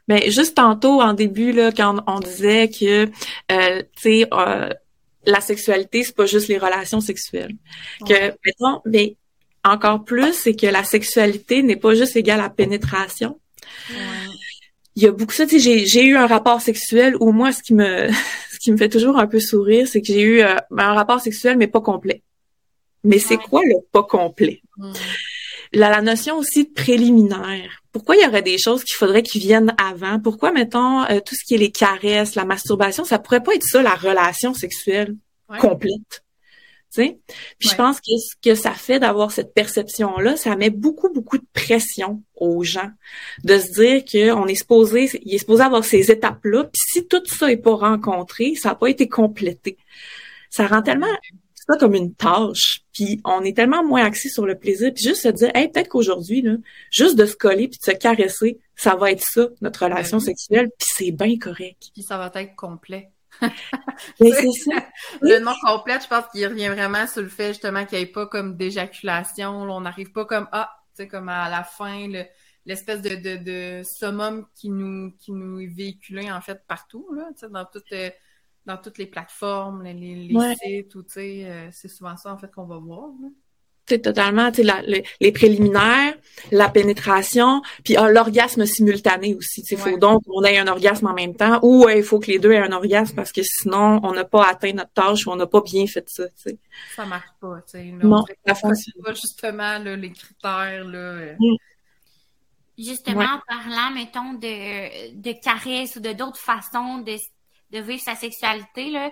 Mais 0.07 0.21
ben, 0.21 0.31
juste 0.31 0.55
tantôt 0.55 1.01
en 1.01 1.13
début 1.13 1.51
là, 1.51 1.71
quand 1.71 2.01
on 2.07 2.19
disait 2.19 2.69
que 2.69 3.09
euh, 3.51 3.81
tu 3.95 4.01
sais 4.01 4.27
euh, 4.31 4.69
la 5.25 5.41
sexualité 5.41 6.03
c'est 6.03 6.15
pas 6.15 6.25
juste 6.25 6.47
les 6.47 6.57
relations 6.57 7.01
sexuelles. 7.01 7.55
Que 8.07 8.33
mettons, 8.45 8.81
mais 8.85 9.17
encore 9.65 10.05
plus 10.05 10.33
c'est 10.33 10.55
que 10.55 10.67
la 10.67 10.85
sexualité 10.85 11.61
n'est 11.61 11.75
pas 11.75 11.93
juste 11.93 12.15
égale 12.15 12.39
à 12.39 12.49
pénétration 12.49 13.37
il 14.95 15.03
y 15.03 15.07
a 15.07 15.11
beaucoup 15.11 15.33
ça, 15.33 15.45
tu 15.45 15.59
sais, 15.59 15.85
j'ai 15.85 16.05
eu 16.05 16.17
un 16.17 16.27
rapport 16.27 16.59
sexuel 16.59 17.15
où 17.19 17.31
moi, 17.31 17.51
ce 17.51 17.61
qui 17.61 17.73
me 17.73 18.09
ce 18.51 18.57
qui 18.59 18.71
me 18.71 18.77
fait 18.77 18.89
toujours 18.89 19.19
un 19.19 19.27
peu 19.27 19.39
sourire, 19.39 19.87
c'est 19.87 20.01
que 20.01 20.07
j'ai 20.07 20.21
eu 20.21 20.41
euh, 20.41 20.55
un 20.75 20.93
rapport 20.93 21.21
sexuel, 21.21 21.57
mais 21.57 21.67
pas 21.67 21.81
complet. 21.81 22.23
Mais 23.03 23.19
c'est 23.19 23.37
quoi 23.37 23.61
le 23.63 23.75
pas 23.91 24.03
complet? 24.03 24.61
Hmm. 24.77 24.91
La, 25.73 26.01
notion 26.01 26.37
aussi 26.37 26.65
de 26.65 26.69
préliminaire. 26.71 27.83
Pourquoi 27.91 28.15
il 28.15 28.23
y 28.23 28.27
aurait 28.27 28.41
des 28.41 28.57
choses 28.57 28.83
qu'il 28.83 28.95
faudrait 28.95 29.21
qu'ils 29.21 29.41
viennent 29.41 29.75
avant? 29.77 30.19
Pourquoi, 30.19 30.51
mettons, 30.51 31.03
euh, 31.03 31.19
tout 31.19 31.35
ce 31.35 31.43
qui 31.45 31.55
est 31.55 31.59
les 31.59 31.71
caresses, 31.71 32.35
la 32.35 32.45
masturbation, 32.45 33.03
ça 33.03 33.19
pourrait 33.19 33.43
pas 33.43 33.53
être 33.53 33.63
ça, 33.63 33.81
la 33.81 33.95
relation 33.95 34.53
sexuelle 34.53 35.15
complète? 35.59 36.23
Puis 36.93 37.69
je 37.69 37.75
pense 37.75 37.99
que 37.99 38.17
ce 38.17 38.35
que 38.41 38.55
ça 38.55 38.71
fait 38.71 38.99
d'avoir 38.99 39.31
cette 39.31 39.53
perception-là, 39.53 40.37
ça 40.37 40.55
met 40.55 40.69
beaucoup, 40.69 41.11
beaucoup 41.11 41.37
de 41.37 41.45
pression 41.53 42.23
aux 42.35 42.63
gens 42.63 42.89
de 43.43 43.57
se 43.57 43.71
dire 43.73 44.03
qu'on 44.05 44.47
est 44.47 44.55
supposé, 44.55 45.09
il 45.23 45.35
est 45.35 45.39
supposé 45.39 45.63
avoir 45.63 45.83
ces 45.83 46.11
étapes-là, 46.11 46.65
puis 46.65 46.81
si 46.93 47.07
tout 47.07 47.23
ça 47.25 47.51
est 47.51 47.57
pas 47.57 47.75
rencontré, 47.75 48.55
ça 48.55 48.69
n'a 48.69 48.75
pas 48.75 48.89
été 48.89 49.07
complété. 49.07 49.77
Ça 50.49 50.67
rend 50.67 50.81
tellement 50.81 51.07
ça 51.69 51.77
comme 51.77 51.95
une 51.95 52.13
tâche, 52.13 52.83
puis 52.93 53.19
on 53.25 53.43
est 53.43 53.55
tellement 53.55 53.83
moins 53.83 54.05
axé 54.05 54.29
sur 54.29 54.45
le 54.45 54.57
plaisir, 54.57 54.93
puis 54.93 55.03
juste 55.03 55.23
se 55.23 55.27
dire, 55.27 55.51
hey, 55.53 55.69
peut-être 55.69 55.89
qu'aujourd'hui, 55.89 56.41
là, 56.41 56.53
juste 56.91 57.17
de 57.17 57.25
se 57.25 57.35
coller 57.35 57.67
puis 57.67 57.79
de 57.79 57.83
se 57.83 57.97
caresser, 57.97 58.57
ça 58.75 58.95
va 58.95 59.11
être 59.11 59.21
ça, 59.21 59.49
notre 59.59 59.83
relation 59.83 60.19
sexuelle, 60.19 60.69
puis 60.79 60.89
c'est 60.95 61.11
bien 61.11 61.37
correct. 61.37 61.89
Puis 61.93 62.03
ça 62.03 62.17
va 62.17 62.31
être 62.41 62.55
complet. 62.55 63.09
Le 64.19 65.39
nom 65.39 65.53
complet, 65.63 65.99
je 66.01 66.07
pense 66.07 66.25
qu'il 66.31 66.47
revient 66.47 66.69
vraiment 66.69 67.07
sur 67.07 67.21
le 67.21 67.29
fait 67.29 67.49
justement 67.49 67.85
qu'il 67.85 67.97
n'y 67.97 68.05
ait 68.05 68.07
pas 68.07 68.27
comme 68.27 68.57
d'éjaculation. 68.57 69.61
On 69.61 69.81
n'arrive 69.81 70.11
pas 70.11 70.25
comme 70.25 70.47
ah, 70.51 70.69
tu 70.95 71.03
sais, 71.03 71.07
comme 71.07 71.29
à 71.29 71.49
la 71.49 71.63
fin, 71.63 72.07
l'espèce 72.65 73.01
de, 73.01 73.15
de, 73.15 73.37
de, 73.37 73.83
summum 73.83 74.45
qui 74.55 74.69
nous 74.69 75.11
qui 75.17 75.31
nous 75.31 75.59
est 75.59 75.67
véhiculé 75.67 76.31
en 76.31 76.41
fait 76.41 76.63
partout, 76.67 77.07
là, 77.13 77.29
dans 77.49 77.65
toutes 77.65 77.91
euh, 77.93 78.09
dans 78.65 78.77
toutes 78.77 78.97
les 78.97 79.07
plateformes, 79.07 79.83
les, 79.83 79.93
les, 79.93 80.55
sites, 80.55 80.93
ou 80.95 81.03
tu 81.03 81.13
sais, 81.13 81.45
euh, 81.45 81.69
c'est 81.71 81.87
souvent 81.87 82.17
ça 82.17 82.33
en 82.33 82.37
fait 82.37 82.51
qu'on 82.51 82.65
va 82.65 82.77
voir. 82.77 83.09
Là 83.21 83.29
c'est 83.87 83.99
totalement 83.99 84.51
tu 84.51 84.63
les, 85.19 85.31
préliminaires, 85.31 86.13
la 86.51 86.69
pénétration, 86.69 87.61
puis 87.83 87.95
ah, 87.95 88.09
l'orgasme 88.09 88.65
simultané 88.65 89.35
aussi. 89.35 89.63
Il 89.71 89.77
faut 89.77 89.97
donc 89.97 90.23
qu'on 90.25 90.43
ait 90.43 90.57
un 90.57 90.67
orgasme 90.67 91.07
en 91.07 91.13
même 91.13 91.35
temps 91.35 91.59
ou 91.61 91.87
il 91.87 92.03
faut 92.03 92.19
que 92.19 92.27
les 92.27 92.39
deux 92.39 92.51
aient 92.51 92.57
un 92.57 92.73
orgasme 92.73 93.15
parce 93.15 93.31
que 93.31 93.41
sinon 93.43 93.99
on 94.03 94.13
n'a 94.13 94.25
pas 94.25 94.45
atteint 94.45 94.73
notre 94.73 94.91
tâche 94.91 95.25
ou 95.25 95.31
on 95.31 95.35
n'a 95.37 95.47
pas 95.47 95.61
bien 95.61 95.87
fait 95.87 96.07
ça. 96.09 96.27
T'sais. 96.29 96.57
Ça 96.95 97.05
marche 97.05 97.29
pas. 97.39 97.61
T'sais. 97.65 97.85
Non, 97.85 98.25
ça 98.45 98.55
fonctionne 98.55 99.03
pas 99.03 99.13
justement 99.13 99.79
là, 99.79 99.95
les 99.95 100.11
critères. 100.11 100.83
Là, 100.83 100.97
euh. 100.97 101.35
mm. 101.39 101.55
Justement, 102.77 103.23
en 103.23 103.41
parlant, 103.47 103.91
mettons, 103.91 104.33
de, 104.33 105.15
de 105.15 105.31
caresses 105.41 105.95
ou 105.95 105.99
de 105.99 106.13
d'autres 106.13 106.39
façons 106.39 106.99
de, 106.99 107.15
de 107.71 107.79
vivre 107.79 108.01
sa 108.01 108.13
sexualité, 108.13 108.91
là, 108.91 109.11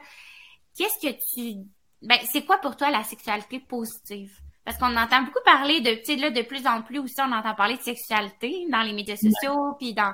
qu'est-ce 0.77 0.99
que 1.01 1.13
tu... 1.33 1.65
Ben, 2.03 2.19
c'est 2.31 2.45
quoi 2.45 2.59
pour 2.59 2.77
toi 2.77 2.91
la 2.91 3.03
sexualité 3.03 3.59
positive? 3.59 4.39
Parce 4.65 4.78
qu'on 4.78 4.97
entend 4.97 5.21
beaucoup 5.21 5.43
parler 5.45 5.80
de, 5.80 5.91
tu 5.91 6.06
sais, 6.06 6.15
là, 6.15 6.32
de 6.32 6.41
plus 6.41 6.65
en 6.65 6.82
plus 6.82 6.99
aussi, 6.99 7.15
on 7.19 7.32
entend 7.32 7.54
parler 7.54 7.78
de 7.78 7.82
sexualité 7.82 8.65
dans 8.69 8.82
les 8.82 8.93
médias 8.93 9.15
sociaux, 9.15 9.75
puis 9.80 9.93
dans... 9.93 10.13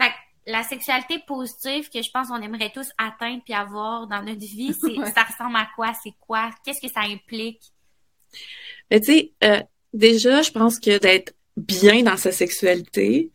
Fait 0.00 0.12
la 0.46 0.62
sexualité 0.62 1.18
positive 1.26 1.90
que 1.90 2.00
je 2.00 2.10
pense 2.10 2.28
qu'on 2.28 2.40
aimerait 2.40 2.70
tous 2.70 2.88
atteindre 2.98 3.42
puis 3.44 3.54
avoir 3.54 4.06
dans 4.06 4.22
notre 4.22 4.40
vie, 4.40 4.72
c'est 4.72 4.94
ça 5.14 5.24
ressemble 5.24 5.56
à 5.56 5.68
quoi? 5.76 5.92
C'est 6.02 6.14
quoi? 6.20 6.50
Qu'est-ce 6.64 6.80
que 6.80 6.92
ça 6.92 7.00
implique? 7.00 7.60
Mais 8.90 9.00
tu 9.00 9.06
sais, 9.06 9.32
euh, 9.44 9.62
déjà, 9.92 10.42
je 10.42 10.50
pense 10.50 10.78
que 10.78 10.98
d'être 10.98 11.34
bien 11.56 12.02
dans 12.02 12.16
sa 12.16 12.32
sexualité, 12.32 13.30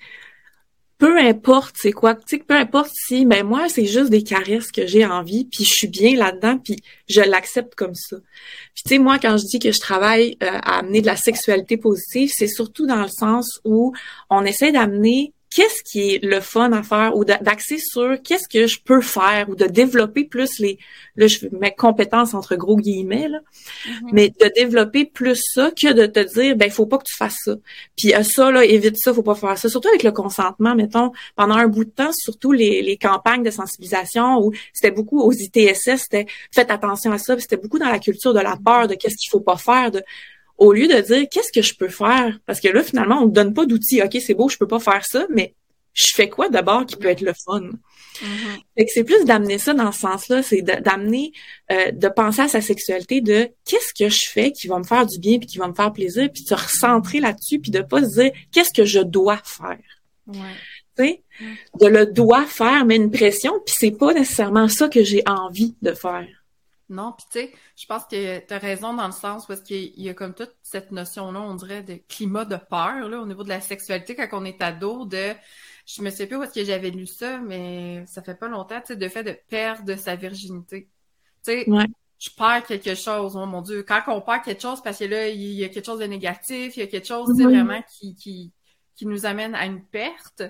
peu 0.98 1.18
importe 1.20 1.76
c'est 1.78 1.92
quoi, 1.92 2.16
tu 2.16 2.22
sais, 2.26 2.38
peu 2.38 2.56
importe 2.56 2.92
si, 2.94 3.26
ben 3.26 3.46
moi, 3.46 3.68
c'est 3.68 3.86
juste 3.86 4.10
des 4.10 4.24
caresses 4.24 4.72
que 4.72 4.88
j'ai 4.88 5.06
envie, 5.06 5.46
puis 5.46 5.66
je 5.66 5.72
suis 5.72 5.88
bien 5.88 6.16
là-dedans, 6.16 6.58
puis 6.58 6.78
je 7.10 7.22
l'accepte 7.22 7.76
comme 7.76 7.96
ça. 7.96 8.18
Puis 8.74 8.84
tu 8.86 8.90
sais, 8.90 9.00
moi, 9.00 9.20
quand 9.20 9.38
je 9.38 9.46
dis 9.46 9.60
que 9.60 9.72
je 9.72 9.80
travaille 9.80 10.38
euh, 10.42 10.48
à 10.52 10.80
amener 10.80 11.02
de 11.02 11.06
la 11.06 11.18
sexualité 11.18 11.78
positive, 11.78 12.32
c'est 12.34 12.48
surtout 12.48 12.88
dans 12.88 13.02
le 13.02 13.10
sens 13.10 13.60
où 13.66 13.94
on 14.30 14.46
essaie 14.46 14.72
d'amener 14.72 15.34
qu'est-ce 15.56 15.84
qui 15.84 16.16
est 16.16 16.24
le 16.24 16.42
fun 16.42 16.74
à 16.74 16.84
faire 16.84 17.16
ou 17.16 17.24
d'axer 17.24 17.78
sur 17.78 18.22
qu'est-ce 18.22 18.50
que 18.50 18.68
je 18.68 18.78
peux 18.84 19.00
faire 19.00 19.48
ou 19.48 19.56
de 19.56 19.66
développer 19.66 20.26
plus 20.26 20.60
les 20.60 20.78
là 21.16 21.28
je 21.28 21.48
mes 21.54 21.74
compétences 21.74 22.34
entre 22.34 22.58
gros 22.58 22.76
guillemets 22.76 23.30
là, 23.30 23.40
mm-hmm. 23.40 24.10
mais 24.12 24.30
de 24.30 24.52
développer 24.54 25.06
plus 25.06 25.42
ça 25.42 25.72
que 25.72 25.94
de 25.94 26.08
te 26.08 26.20
dire 26.20 26.58
ben 26.58 26.66
il 26.66 26.72
faut 26.72 26.86
pas 26.86 26.98
que 26.98 27.06
tu 27.06 27.16
fasses 27.16 27.40
ça. 27.46 27.56
Puis 27.96 28.14
euh, 28.14 28.24
ça 28.24 28.52
là 28.52 28.66
évite 28.66 28.98
ça, 28.98 29.14
faut 29.14 29.24
pas 29.24 29.36
faire 29.36 29.58
ça 29.58 29.70
surtout 29.70 29.88
avec 29.88 30.04
le 30.04 30.12
consentement 30.12 30.76
mettons 30.76 31.14
pendant 31.38 31.56
un 31.56 31.68
bout 31.68 31.86
de 31.86 31.90
temps 31.90 32.12
surtout 32.12 32.52
les, 32.52 32.82
les 32.82 32.98
campagnes 32.98 33.44
de 33.44 33.52
sensibilisation 33.52 34.40
où 34.40 34.52
c'était 34.74 34.92
beaucoup 34.92 35.22
aux 35.22 35.32
ITSS 35.32 36.02
c'était 36.02 36.26
faites 36.54 36.70
attention 36.70 37.14
à 37.14 37.18
ça, 37.18 37.40
c'était 37.40 37.58
beaucoup 37.58 37.80
dans 37.80 37.90
la 37.90 38.00
culture 38.00 38.34
de 38.34 38.42
la 38.42 38.58
peur 38.58 38.90
de 38.90 38.96
qu'est-ce 38.96 39.16
qu'il 39.16 39.30
faut 39.30 39.40
pas 39.40 39.56
faire 39.56 39.90
de 39.92 40.04
au 40.58 40.74
lieu 40.74 40.88
de 40.88 41.00
dire 41.02 41.26
qu'est-ce 41.30 41.52
que 41.52 41.62
je 41.62 41.76
peux 41.76 41.90
faire? 41.90 42.38
Parce 42.46 42.60
que 42.60 42.68
là 42.68 42.84
finalement 42.84 43.22
on 43.22 43.28
ne 43.28 43.32
donne 43.32 43.54
pas 43.54 43.66
d'outils 43.66 44.02
ok 44.02 44.18
c'est 44.26 44.34
beau 44.34 44.50
je 44.50 44.58
peux 44.58 44.68
pas 44.68 44.80
faire 44.80 45.06
ça 45.06 45.26
mais 45.30 45.54
je 45.94 46.12
fais 46.14 46.30
quoi 46.30 46.50
d'abord 46.50 46.86
qui 46.86 46.96
peut 46.96 47.08
être 47.08 47.22
le 47.22 47.34
fun? 47.34 47.62
Mm-hmm. 47.62 48.86
c'est 48.88 49.04
plus 49.04 49.26
d'amener 49.26 49.58
ça 49.58 49.74
dans 49.74 49.92
ce 49.92 50.00
sens-là 50.00 50.42
c'est 50.42 50.62
d'amener 50.62 51.34
euh, 51.72 51.92
de 51.92 52.08
penser 52.08 52.42
à 52.42 52.48
sa 52.48 52.62
sexualité 52.62 53.20
de 53.20 53.50
qu'est-ce 53.66 53.94
que 53.94 54.10
je 54.10 54.30
fais 54.30 54.54
qui 54.54 54.68
va 54.68 54.80
me 54.80 54.86
faire 54.86 55.06
du 55.06 55.20
bien 55.20 55.38
puis 55.38 55.48
qui 55.48 55.58
va 55.58 55.68
me 55.68 55.74
faire 55.74 55.92
plaisir 55.92 56.30
puis 56.34 56.44
de 56.44 56.48
se 56.48 56.54
recentrer 56.54 57.20
là-dessus 57.20 57.60
puis 57.60 57.72
de 57.72 57.82
pas 57.82 58.04
se 58.04 58.22
dire 58.22 58.32
qu'est-ce 58.54 58.72
que 58.72 58.86
je 58.86 59.02
dois 59.02 59.42
faire? 59.44 59.80
Ouais. 60.28 60.38
sais, 60.98 61.24
de 61.80 61.88
le 61.88 62.06
doit 62.06 62.46
faire, 62.46 62.86
mais 62.86 62.96
une 62.96 63.12
pression, 63.12 63.54
puis 63.66 63.76
c'est 63.78 63.92
pas 63.92 64.14
nécessairement 64.14 64.68
ça 64.68 64.90
que 64.90 65.04
j'ai 65.04 65.24
envie 65.28 65.76
de 65.82 65.92
faire. 65.94 66.28
Non, 66.88 67.14
puis 67.14 67.26
tu 67.32 67.40
sais, 67.40 67.54
je 67.76 67.86
pense 67.88 68.04
que 68.06 68.40
tu 68.40 68.54
as 68.54 68.58
raison 68.60 68.94
dans 68.94 69.08
le 69.08 69.12
sens 69.12 69.48
parce 69.48 69.62
qu'il 69.62 70.00
y 70.00 70.08
a 70.10 70.14
comme 70.14 70.36
toute 70.36 70.56
cette 70.62 70.92
notion-là, 70.92 71.42
on 71.42 71.56
dirait, 71.56 71.82
de 71.82 71.96
climat 72.08 72.46
de 72.46 72.58
peur 72.58 73.10
là, 73.10 73.20
au 73.20 73.26
niveau 73.26 73.44
de 73.44 73.50
la 73.50 73.60
sexualité 73.60 74.16
quand 74.16 74.28
on 74.34 74.46
est 74.46 74.62
ado, 74.62 75.06
de 75.06 75.34
je 75.88 76.02
me 76.04 76.10
sais 76.12 76.28
plus 76.28 76.38
où 76.38 76.44
est-ce 76.44 76.54
que 76.54 76.64
j'avais 76.64 76.92
lu 76.92 77.08
ça, 77.08 77.40
mais 77.40 78.06
ça 78.06 78.22
fait 78.22 78.36
pas 78.36 78.48
longtemps, 78.48 78.80
tu 78.82 78.88
sais, 78.88 78.96
de 78.96 79.08
fait 79.08 79.24
de 79.24 79.36
perdre 79.50 79.96
sa 79.96 80.16
virginité. 80.16 80.90
Tu 81.44 81.64
sais, 81.64 81.66
je 82.20 82.30
perds 82.30 82.66
quelque 82.66 82.96
chose, 82.96 83.36
oh 83.36 83.46
mon 83.46 83.62
Dieu. 83.62 83.84
Quand 83.84 84.02
on 84.08 84.22
perd 84.22 84.44
quelque 84.44 84.62
chose, 84.62 84.82
parce 84.82 85.00
que 85.00 85.06
là, 85.06 85.28
il 85.28 85.42
y 85.42 85.64
a 85.64 85.70
quelque 85.70 85.86
chose 85.86 86.00
de 86.00 86.06
négatif, 86.06 86.78
il 86.78 86.80
y 86.80 86.84
a 86.84 86.88
quelque 86.88 87.08
chose, 87.08 87.30
tu 87.36 87.38
sais, 87.38 87.44
vraiment 87.44 87.82
qui, 87.90 88.16
qui, 88.16 88.52
qui 88.96 89.06
nous 89.06 89.26
amène 89.26 89.56
à 89.56 89.66
une 89.66 89.84
perte. 89.84 90.44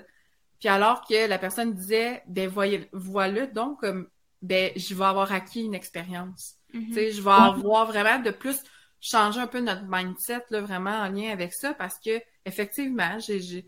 Puis 0.58 0.68
alors 0.68 1.06
que 1.06 1.28
la 1.28 1.38
personne 1.38 1.74
disait, 1.74 2.22
ben 2.26 2.48
voyez, 2.48 2.88
voilà 2.92 3.46
donc 3.46 3.80
comme 3.80 4.08
ben 4.42 4.70
je 4.76 4.94
vais 4.94 5.04
avoir 5.04 5.32
acquis 5.32 5.64
une 5.64 5.74
expérience. 5.74 6.54
Tu 6.72 6.92
sais, 6.92 7.12
je 7.12 7.22
vais 7.22 7.30
avoir 7.30 7.86
vraiment 7.86 8.22
de 8.22 8.30
plus 8.30 8.58
changer 9.00 9.40
un 9.40 9.46
peu 9.46 9.60
notre 9.60 9.84
mindset 9.86 10.42
là, 10.50 10.60
vraiment 10.60 10.90
en 10.90 11.08
lien 11.08 11.30
avec 11.30 11.54
ça 11.54 11.72
parce 11.72 11.98
que 11.98 12.20
effectivement, 12.44 13.18
j'ai 13.18 13.40
j'ai 13.40 13.64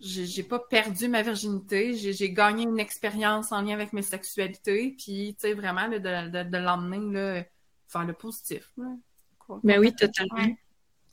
j'ai 0.00 0.42
pas 0.44 0.60
perdu 0.60 1.08
ma 1.08 1.22
virginité, 1.22 1.94
j'ai 1.94 2.32
gagné 2.32 2.62
une 2.62 2.78
expérience 2.78 3.52
en 3.52 3.62
lien 3.62 3.74
avec 3.74 3.92
mes 3.92 4.02
sexualités, 4.02 4.94
puis 4.96 5.34
tu 5.34 5.48
sais 5.48 5.54
vraiment 5.54 5.88
de, 5.88 5.98
de, 5.98 6.48
de 6.48 6.58
l'emmener 6.58 7.12
là, 7.12 7.44
faire 7.88 8.04
le 8.04 8.12
positif. 8.12 8.70
Là. 8.76 8.86
Mais 9.62 9.74
ben 9.74 9.80
oui, 9.80 9.94
totalement. 9.94 10.54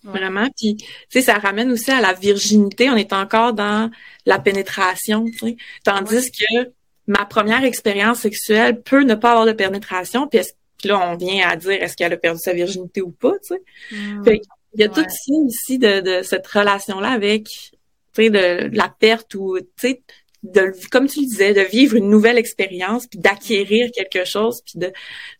Vraiment. 0.04 0.48
Puis, 0.56 0.76
tu 0.78 0.86
sais, 1.10 1.22
ça 1.22 1.36
ramène 1.36 1.72
aussi 1.72 1.89
à 1.89 2.00
la 2.00 2.14
virginité. 2.14 2.89
On 2.89 2.96
est 2.96 3.12
encore 3.12 3.54
dans 3.54 3.89
la 4.26 4.38
pénétration, 4.39 5.26
tu 5.26 5.38
sais. 5.38 5.58
Tandis 5.84 6.32
que 6.32 6.72
ma 7.08 7.26
première 7.26 7.64
expérience 7.64 8.20
sexuelle 8.20 8.82
peut 8.82 9.03
ne 9.03 9.16
pas 9.16 9.32
avoir 9.32 9.45
de 9.45 9.51
pénétration. 9.51 10.28
Puis, 10.28 10.39
là, 10.86 10.99
on 11.10 11.16
vient 11.16 11.47
à 11.47 11.56
dire 11.56 11.72
est-ce 11.82 11.95
qu'elle 11.95 12.14
a 12.14 12.18
perdu 12.18 12.39
sa 12.39 12.53
virginité 12.53 13.01
ou 13.01 13.12
pas, 13.12 13.34
tu 13.45 13.56
sais. 13.56 13.62
Mm. 13.91 14.24
Fait 14.24 14.41
il 14.78 14.82
y 14.82 14.84
a 14.84 14.89
tout 14.89 15.06
ça 15.08 15.78
de, 15.78 16.01
de 16.01 16.22
cette 16.22 16.45
relation-là 16.47 17.10
avec, 17.10 17.45
tu 17.45 17.72
sais, 18.14 18.30
de, 18.30 18.76
la 18.76 18.89
perte 18.89 19.34
ou, 19.36 19.58
tu 19.58 19.66
sais, 19.78 20.01
de, 20.43 20.74
comme 20.91 21.08
tu 21.08 21.22
le 21.22 21.28
disais, 21.28 21.53
de 21.53 21.62
vivre 21.62 21.95
une 21.95 22.10
nouvelle 22.10 22.38
expérience, 22.38 23.08
puis 23.08 23.20
d'acquérir 23.20 23.89
quelque 23.91 24.26
chose, 24.26 24.62
puis 24.66 24.80
de, 24.80 24.91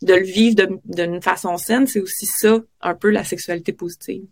de 0.02 0.14
le 0.14 0.26
vivre 0.26 0.56
d'une 0.86 1.22
façon 1.22 1.58
saine, 1.58 1.86
c'est 1.86 2.00
aussi 2.00 2.26
ça, 2.26 2.60
un 2.82 2.96
peu 2.96 3.10
la 3.10 3.24
sexualité 3.24 3.74
positive. 3.74 4.24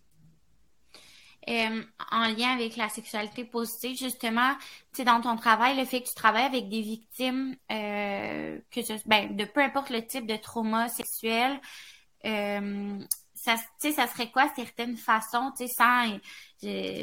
Euh, 1.49 1.83
en 2.11 2.27
lien 2.27 2.53
avec 2.53 2.77
la 2.77 2.87
sexualité 2.87 3.43
positive, 3.43 3.97
justement, 3.97 4.53
tu 4.93 4.97
sais, 4.97 5.03
dans 5.03 5.19
ton 5.19 5.35
travail, 5.35 5.77
le 5.77 5.83
fait 5.83 6.01
que 6.01 6.07
tu 6.07 6.15
travailles 6.15 6.45
avec 6.45 6.69
des 6.69 6.81
victimes, 6.81 7.55
euh, 7.69 8.57
que 8.71 8.81
ce, 8.81 8.93
ben, 9.05 9.35
de 9.35 9.43
peu 9.43 9.61
importe 9.61 9.89
le 9.89 10.05
type 10.05 10.25
de 10.25 10.37
trauma 10.37 10.87
sexuel, 10.87 11.59
euh, 12.25 12.97
ça, 13.33 13.55
tu 13.57 13.89
sais, 13.89 13.91
ça 13.91 14.07
serait 14.07 14.31
quoi 14.31 14.49
certaines 14.55 14.95
façons, 14.95 15.51
tu 15.57 15.67
sais, 15.67 15.73
sans 15.73 16.07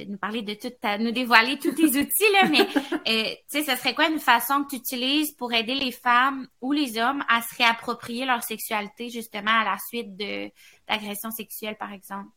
nous 0.09 0.17
parler 0.17 0.41
de 0.41 0.55
tout, 0.55 0.73
nous 1.01 1.11
dévoiler 1.13 1.59
tous 1.59 1.73
tes 1.73 1.99
outils, 2.01 2.33
là, 2.33 2.49
mais, 2.49 2.67
tu 3.05 3.43
sais, 3.49 3.63
ça 3.63 3.77
serait 3.77 3.95
quoi 3.95 4.09
une 4.09 4.21
façon 4.21 4.65
que 4.65 4.71
tu 4.71 4.77
utilises 4.77 5.33
pour 5.33 5.53
aider 5.53 5.75
les 5.75 5.93
femmes 5.93 6.49
ou 6.63 6.73
les 6.73 6.97
hommes 6.97 7.23
à 7.29 7.43
se 7.43 7.57
réapproprier 7.57 8.25
leur 8.25 8.43
sexualité, 8.43 9.11
justement, 9.11 9.61
à 9.61 9.65
la 9.65 9.79
suite 9.79 10.17
de 10.17 10.51
d'agressions 10.89 11.31
sexuelles, 11.31 11.77
par 11.77 11.93
exemple? 11.93 12.31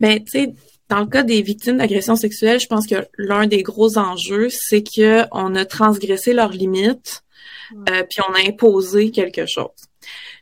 Ben, 0.00 0.22
tu 0.22 0.30
sais, 0.30 0.54
dans 0.88 1.00
le 1.00 1.06
cas 1.06 1.22
des 1.22 1.42
victimes 1.42 1.78
d'agressions 1.78 2.16
sexuelles, 2.16 2.60
je 2.60 2.66
pense 2.66 2.86
que 2.86 3.06
l'un 3.16 3.46
des 3.46 3.62
gros 3.62 3.96
enjeux, 3.98 4.48
c'est 4.50 4.82
que 4.82 5.24
on 5.32 5.54
a 5.54 5.64
transgressé 5.64 6.32
leurs 6.32 6.52
limites, 6.52 7.22
euh, 7.88 8.02
puis 8.08 8.20
on 8.28 8.34
a 8.34 8.48
imposé 8.48 9.10
quelque 9.10 9.46
chose. 9.46 9.70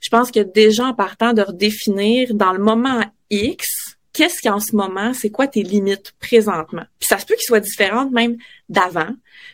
Je 0.00 0.08
pense 0.08 0.30
que 0.30 0.40
déjà 0.40 0.86
en 0.86 0.94
partant 0.94 1.32
de 1.34 1.42
redéfinir 1.42 2.34
dans 2.34 2.52
le 2.52 2.58
moment 2.58 3.04
X, 3.30 3.79
qu'est-ce 4.12 4.42
qu'en 4.42 4.60
ce 4.60 4.74
moment, 4.74 5.12
c'est 5.14 5.30
quoi 5.30 5.46
tes 5.46 5.62
limites 5.62 6.12
présentement? 6.18 6.84
Puis 6.98 7.08
ça 7.08 7.18
se 7.18 7.26
peut 7.26 7.34
qu'ils 7.34 7.46
soient 7.46 7.60
différentes 7.60 8.10
même 8.12 8.36
d'avant, 8.68 9.08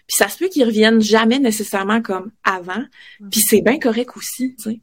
puis 0.07 0.17
ça 0.17 0.29
se 0.29 0.39
peut 0.39 0.49
qu'ils 0.49 0.65
reviennent 0.65 1.01
jamais 1.01 1.39
nécessairement 1.39 2.03
comme 2.03 2.31
avant, 2.45 2.85
puis 3.31 3.41
c'est 3.41 3.61
bien 3.61 3.79
correct 3.79 4.17
aussi, 4.17 4.55
tu 4.57 4.71
sais. 4.71 4.81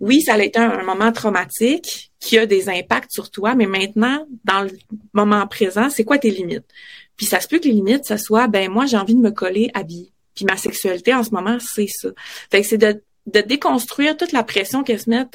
Oui, 0.00 0.22
ça 0.22 0.34
a 0.34 0.42
été 0.42 0.58
un, 0.58 0.82
moment 0.82 1.12
traumatique 1.12 2.10
qui 2.18 2.38
a 2.38 2.46
des 2.46 2.68
impacts 2.68 3.12
sur 3.12 3.30
toi, 3.30 3.54
mais 3.54 3.66
maintenant, 3.66 4.26
dans 4.44 4.62
le 4.62 4.70
moment 5.12 5.46
présent, 5.46 5.88
c'est 5.90 6.04
quoi 6.04 6.18
tes 6.18 6.30
limites? 6.30 6.64
Puis 7.16 7.26
ça 7.26 7.40
se 7.40 7.46
peut 7.46 7.58
que 7.58 7.64
les 7.64 7.74
limites, 7.74 8.04
ça 8.04 8.18
soit, 8.18 8.48
ben 8.48 8.70
moi, 8.70 8.86
j'ai 8.86 8.96
envie 8.96 9.14
de 9.14 9.20
me 9.20 9.30
coller 9.30 9.70
habillée. 9.74 10.12
Puis 10.34 10.44
ma 10.44 10.56
sexualité 10.56 11.14
en 11.14 11.22
ce 11.22 11.30
moment, 11.30 11.58
c'est 11.60 11.86
ça. 11.86 12.08
Fait 12.50 12.62
que 12.62 12.66
c'est 12.66 12.78
de, 12.78 13.02
de 13.26 13.40
déconstruire 13.40 14.16
toute 14.16 14.32
la 14.32 14.42
pression 14.42 14.82
qu'elle 14.82 15.00
se 15.00 15.10
met 15.10 15.26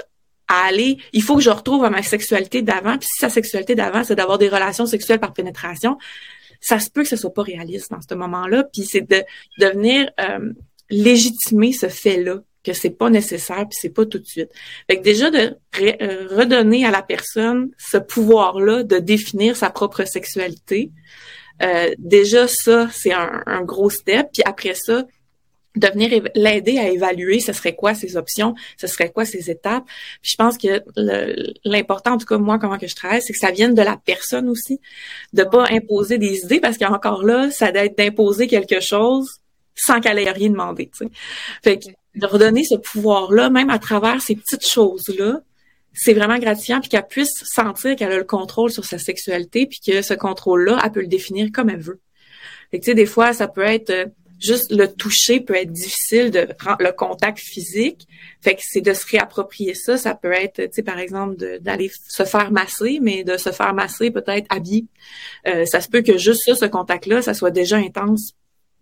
à 0.48 0.68
aller, 0.68 0.98
il 1.14 1.24
faut 1.24 1.36
que 1.36 1.42
je 1.42 1.50
retrouve 1.50 1.90
ma 1.90 2.04
sexualité 2.04 2.62
d'avant. 2.62 2.98
Puis 2.98 3.08
si 3.12 3.20
sa 3.20 3.30
sexualité 3.30 3.76
d'avant, 3.76 4.04
c'est 4.04 4.16
d'avoir 4.16 4.38
des 4.38 4.50
relations 4.50 4.86
sexuelles 4.86 5.20
par 5.20 5.34
pénétration, 5.34 5.98
ça 6.62 6.80
se 6.80 6.90
peut 6.90 7.04
que 7.04 7.10
ce 7.10 7.16
soit 7.16 7.34
pas 7.34 7.44
réaliste 7.44 7.92
dans 7.92 8.02
ce 8.02 8.16
moment-là. 8.16 8.64
Puis 8.72 8.84
c'est 8.84 9.02
de, 9.02 9.24
de 9.60 9.66
venir 9.68 10.10
euh, 10.20 10.54
légitimer 10.90 11.74
ce 11.74 11.88
fait-là 11.90 12.40
que 12.68 12.74
c'est 12.74 12.90
pas 12.90 13.10
nécessaire 13.10 13.66
puis 13.70 13.78
c'est 13.80 13.90
pas 13.90 14.06
tout 14.06 14.20
de 14.20 14.26
suite. 14.26 14.50
Fait 14.90 14.98
que 14.98 15.04
déjà 15.04 15.32
de 15.32 15.56
euh, 15.80 16.28
redonner 16.30 16.86
à 16.86 16.92
la 16.92 17.02
personne 17.02 17.72
ce 17.78 17.98
pouvoir-là 17.98 18.84
de 18.84 18.98
définir 18.98 19.56
sa 19.56 19.70
propre 19.70 20.04
sexualité. 20.04 20.92
Euh, 21.64 21.92
déjà 21.98 22.48
ça 22.48 22.88
c'est 22.92 23.14
un, 23.14 23.62
gros 23.64 23.90
step 23.90 24.28
puis 24.32 24.44
après 24.46 24.76
ça 24.76 25.06
de 25.78 25.88
venir 25.88 26.24
l'aider 26.36 26.78
à 26.78 26.90
évaluer 26.90 27.40
ce 27.40 27.54
serait 27.54 27.76
quoi 27.76 27.94
ses 27.94 28.18
options, 28.18 28.56
ce 28.78 28.88
serait 28.88 29.12
quoi 29.12 29.26
ses 29.26 29.50
étapes. 29.50 29.86
Puis 30.22 30.32
je 30.32 30.36
pense 30.36 30.58
que 30.58 30.84
l'important, 31.66 32.14
en 32.14 32.18
tout 32.18 32.26
cas 32.26 32.38
moi 32.38 32.60
comment 32.60 32.78
que 32.78 32.88
je 32.88 32.96
travaille, 32.96 33.22
c'est 33.22 33.34
que 33.34 33.40
ça 33.40 33.52
vienne 33.52 33.74
de 33.74 33.82
la 33.82 33.98
personne 33.98 34.50
aussi, 34.50 34.80
de 35.34 35.44
pas 35.44 35.66
imposer 35.70 36.18
des 36.18 36.42
idées 36.44 36.60
parce 36.60 36.78
qu'encore 36.78 37.24
là, 37.24 37.50
ça 37.52 37.72
doit 37.72 37.86
être 37.86 37.98
d'imposer 37.98 38.48
quelque 38.48 38.80
chose 38.80 39.40
sans 39.76 40.00
qu'elle 40.00 40.20
ait 40.20 40.32
rien 40.32 40.50
demandé. 40.50 40.90
Fait 41.64 41.80
que 41.80 41.86
de 42.16 42.26
redonner 42.26 42.64
ce 42.64 42.76
pouvoir-là, 42.76 43.50
même 43.50 43.70
à 43.70 43.80
travers 43.80 44.22
ces 44.22 44.36
petites 44.36 44.68
choses-là, 44.68 45.42
c'est 45.94 46.14
vraiment 46.14 46.38
gratifiant, 46.38 46.80
puis 46.80 46.90
qu'elle 46.90 47.08
puisse 47.08 47.44
sentir 47.44 47.96
qu'elle 47.96 48.12
a 48.12 48.18
le 48.18 48.24
contrôle 48.24 48.72
sur 48.72 48.86
sa 48.86 49.00
sexualité, 49.00 49.66
puis 49.66 49.80
que 49.86 50.02
ce 50.02 50.14
contrôle-là, 50.14 50.80
elle 50.84 50.92
peut 50.92 51.02
le 51.02 51.08
définir 51.08 51.50
comme 51.52 51.70
elle 51.70 51.82
veut. 51.82 52.00
Fait 52.70 52.80
que, 52.80 52.86
tu 52.86 52.92
sais, 52.92 52.96
des 52.96 53.06
fois, 53.06 53.34
ça 53.34 53.48
peut 53.48 53.64
être 53.64 53.90
euh, 53.90 54.06
juste 54.40 54.72
le 54.72 54.88
toucher 54.92 55.40
peut 55.40 55.56
être 55.56 55.72
difficile 55.72 56.32
de 56.32 56.46
prendre 56.58 56.82
le 56.82 56.92
contact 56.92 57.40
physique. 57.40 58.08
Fait 58.42 58.56
que 58.56 58.62
c'est 58.64 58.82
de 58.82 58.94
se 58.94 59.06
réapproprier 59.08 59.74
ça. 59.74 59.98
Ça 59.98 60.16
peut 60.16 60.32
être, 60.32 60.62
tu 60.62 60.70
sais, 60.72 60.84
par 60.84 61.00
exemple, 61.00 61.60
d'aller 61.60 61.92
se 62.08 62.24
faire 62.24 62.52
masser, 62.52 63.00
mais 63.02 63.24
de 63.24 63.38
se 63.38 63.52
faire 63.52 63.74
masser 63.74 64.12
peut-être 64.12 64.46
habillé. 64.50 64.86
Euh, 65.48 65.66
ça 65.66 65.82
se 65.82 65.90
peut 65.90 66.02
que 66.02 66.18
juste 66.18 66.42
ça, 66.46 66.56
ce 66.56 66.66
contact-là, 66.66 67.22
ça 67.22 67.34
soit 67.34 67.52
déjà 67.52 67.78
intense 67.78 68.34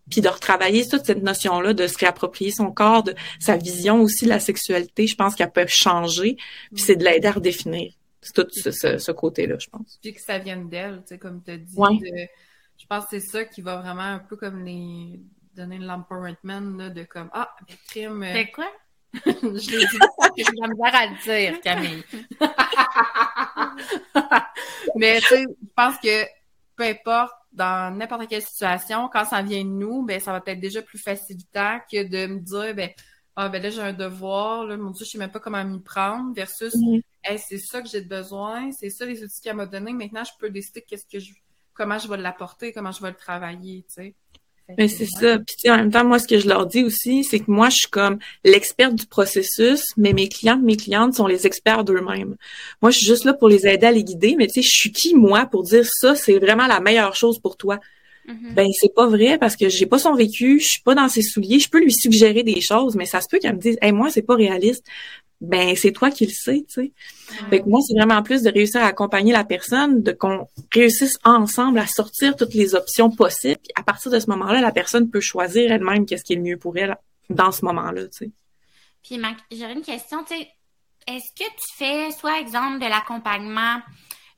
puis 0.09 0.21
de 0.21 0.29
retravailler 0.29 0.87
toute 0.87 1.05
cette 1.05 1.23
notion-là, 1.23 1.73
de 1.73 1.87
se 1.87 1.97
réapproprier 1.97 2.51
son 2.51 2.71
corps, 2.71 3.03
de 3.03 3.15
sa 3.39 3.57
vision 3.57 4.01
aussi 4.01 4.25
de 4.25 4.29
la 4.29 4.39
sexualité, 4.39 5.07
je 5.07 5.15
pense 5.15 5.35
qu'elle 5.35 5.51
peut 5.51 5.65
changer, 5.67 6.37
puis 6.71 6.83
c'est 6.83 6.95
de 6.95 7.03
l'aider 7.03 7.27
à 7.27 7.31
redéfinir. 7.31 7.91
C'est 8.21 8.33
tout 8.33 8.47
ce, 8.51 9.11
côté-là, 9.11 9.55
je 9.59 9.67
pense. 9.67 9.99
Puis 10.01 10.13
que 10.13 10.21
ça 10.21 10.39
vienne 10.39 10.69
d'elle, 10.69 10.97
tu 11.01 11.09
sais, 11.09 11.17
comme 11.17 11.43
tu 11.43 11.51
as 11.51 11.57
dit. 11.57 11.75
je 11.75 12.85
pense 12.87 13.05
que 13.05 13.19
c'est 13.19 13.27
ça 13.27 13.45
qui 13.45 13.61
va 13.61 13.77
vraiment 13.77 14.01
un 14.01 14.19
peu 14.19 14.35
comme 14.35 14.63
les 14.63 15.19
donner 15.55 15.79
l'empowerment, 15.79 16.89
de 16.89 17.03
comme, 17.03 17.29
ah, 17.33 17.55
crime... 17.87 18.23
Euh, 18.23 18.33
c'est 18.33 18.51
quoi? 18.51 18.71
je 19.25 19.71
l'ai 19.71 19.85
dit, 19.85 19.99
j'ai 20.37 20.43
la 20.59 20.67
misère 20.67 20.95
à 20.95 21.07
le 21.07 21.15
dire, 21.23 21.59
Camille. 21.61 22.03
Mais 24.95 25.19
tu 25.21 25.27
sais, 25.27 25.43
je 25.43 25.67
pense 25.75 25.97
que 25.99 26.25
peu 26.75 26.83
importe 26.83 27.33
dans 27.51 27.95
n'importe 27.95 28.27
quelle 28.27 28.41
situation, 28.41 29.07
quand 29.11 29.25
ça 29.25 29.41
vient 29.41 29.63
de 29.63 29.69
nous, 29.69 30.03
ben 30.03 30.19
ça 30.19 30.33
va 30.33 30.43
être 30.45 30.59
déjà 30.59 30.81
plus 30.81 30.99
facilitant 30.99 31.79
que 31.89 32.03
de 32.03 32.27
me 32.27 32.39
dire 32.39 32.75
ben 32.75 32.89
ah 33.37 33.49
ben 33.49 33.61
là 33.61 33.69
j'ai 33.69 33.81
un 33.81 33.93
devoir, 33.93 34.65
là, 34.65 34.75
mon 34.75 34.91
Dieu, 34.91 35.05
je 35.05 35.11
sais 35.11 35.17
même 35.17 35.31
pas 35.31 35.39
comment 35.39 35.63
m'y 35.63 35.79
prendre, 35.79 36.33
versus 36.33 36.75
c'est 37.37 37.57
ça 37.57 37.81
que 37.81 37.87
j'ai 37.87 38.01
besoin, 38.01 38.71
c'est 38.71 38.89
ça 38.89 39.05
les 39.05 39.23
outils 39.23 39.41
qu'elle 39.41 39.55
m'a 39.55 39.65
donné, 39.65 39.93
maintenant 39.93 40.23
je 40.23 40.31
peux 40.39 40.49
décider 40.49 40.81
qu'est-ce 40.81 41.05
que 41.05 41.19
je 41.19 41.33
comment 41.73 41.99
je 41.99 42.07
vais 42.07 42.17
l'apporter, 42.17 42.71
comment 42.71 42.91
je 42.91 43.01
vais 43.01 43.09
le 43.09 43.15
travailler, 43.15 43.85
tu 43.87 43.93
sais. 43.93 44.15
Mais 44.77 44.87
c'est 44.87 45.05
ça. 45.05 45.37
Puis 45.39 45.69
en 45.69 45.77
même 45.77 45.91
temps, 45.91 46.03
moi, 46.03 46.17
ce 46.19 46.27
que 46.27 46.39
je 46.39 46.47
leur 46.47 46.65
dis 46.65 46.83
aussi, 46.83 47.23
c'est 47.23 47.39
que 47.39 47.51
moi, 47.51 47.69
je 47.69 47.77
suis 47.77 47.89
comme 47.89 48.17
l'experte 48.43 48.95
du 48.95 49.05
processus, 49.05 49.83
mais 49.95 50.13
mes 50.13 50.27
clients, 50.27 50.57
mes 50.57 50.75
clientes 50.75 51.13
sont 51.13 51.27
les 51.27 51.45
experts 51.45 51.83
d'eux-mêmes. 51.83 52.35
Moi, 52.81 52.91
je 52.91 52.97
suis 52.97 53.05
juste 53.05 53.25
là 53.25 53.33
pour 53.33 53.47
les 53.47 53.67
aider 53.67 53.85
à 53.85 53.91
les 53.91 54.03
guider, 54.03 54.35
mais 54.37 54.47
tu 54.47 54.53
sais, 54.53 54.61
je 54.63 54.71
suis 54.71 54.91
qui, 54.91 55.15
moi, 55.15 55.45
pour 55.45 55.63
dire 55.63 55.85
ça, 55.85 56.15
c'est 56.15 56.39
vraiment 56.39 56.67
la 56.67 56.79
meilleure 56.79 57.15
chose 57.15 57.39
pour 57.39 57.57
toi? 57.57 57.79
Mm-hmm. 58.27 58.53
Ben, 58.55 58.67
c'est 58.79 58.93
pas 58.93 59.05
vrai 59.07 59.37
parce 59.37 59.55
que 59.55 59.69
j'ai 59.69 59.85
pas 59.85 59.99
son 59.99 60.15
vécu, 60.15 60.59
je 60.59 60.65
suis 60.65 60.81
pas 60.81 60.95
dans 60.95 61.09
ses 61.09 61.21
souliers, 61.21 61.59
je 61.59 61.69
peux 61.69 61.79
lui 61.79 61.93
suggérer 61.93 62.41
des 62.41 62.59
choses, 62.59 62.95
mais 62.95 63.05
ça 63.05 63.21
se 63.21 63.27
peut 63.29 63.37
qu'elle 63.37 63.55
me 63.55 63.61
dise, 63.61 63.77
hey, 63.81 63.91
moi, 63.91 64.09
c'est 64.09 64.23
pas 64.23 64.35
réaliste 64.35 64.83
ben 65.41 65.75
c'est 65.75 65.91
toi 65.91 66.11
qui 66.11 66.25
le 66.25 66.31
sais, 66.31 66.65
tu 66.67 66.73
sais. 66.81 66.91
Fait 67.49 67.61
que 67.61 67.67
moi, 67.67 67.81
c'est 67.81 67.95
vraiment 67.95 68.23
plus 68.23 68.41
de 68.41 68.49
réussir 68.49 68.81
à 68.81 68.87
accompagner 68.87 69.33
la 69.33 69.43
personne, 69.43 70.01
de 70.01 70.11
qu'on 70.11 70.47
réussisse 70.73 71.17
ensemble 71.23 71.79
à 71.79 71.87
sortir 71.87 72.35
toutes 72.35 72.53
les 72.53 72.75
options 72.75 73.09
possibles, 73.09 73.61
à 73.75 73.83
partir 73.83 74.11
de 74.11 74.19
ce 74.19 74.29
moment-là, 74.29 74.61
la 74.61 74.71
personne 74.71 75.09
peut 75.09 75.19
choisir 75.19 75.71
elle-même 75.71 76.05
qu'est-ce 76.05 76.23
qui 76.23 76.33
est 76.33 76.37
le 76.37 76.41
mieux 76.41 76.57
pour 76.57 76.77
elle 76.77 76.95
dans 77.29 77.51
ce 77.51 77.65
moment-là, 77.65 78.03
tu 78.07 78.09
sais. 78.11 78.31
Puis 79.03 79.21
j'aurais 79.51 79.73
une 79.73 79.81
question, 79.81 80.23
tu 80.23 80.35
sais, 80.35 80.49
est-ce 81.07 81.31
que 81.35 81.47
tu 81.49 81.75
fais 81.77 82.11
soit 82.11 82.39
exemple 82.39 82.79
de 82.79 82.89
l'accompagnement 82.89 83.79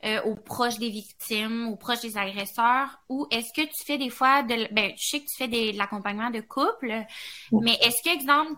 euh, 0.05 0.21
aux 0.23 0.35
proches 0.35 0.77
des 0.77 0.89
victimes, 0.89 1.69
aux 1.69 1.75
proches 1.75 2.01
des 2.01 2.17
agresseurs, 2.17 2.99
ou 3.09 3.25
est-ce 3.31 3.51
que 3.55 3.65
tu 3.65 3.85
fais 3.85 3.97
des 3.97 4.09
fois 4.09 4.43
de 4.43 4.71
ben 4.73 4.91
je 4.95 5.07
sais 5.07 5.19
que 5.21 5.25
tu 5.25 5.37
fais 5.37 5.47
de 5.47 5.77
l'accompagnement 5.77 6.29
de 6.29 6.41
couple, 6.41 7.03
mais 7.51 7.77
est-ce 7.81 8.03
que 8.03 8.13
exemple 8.13 8.53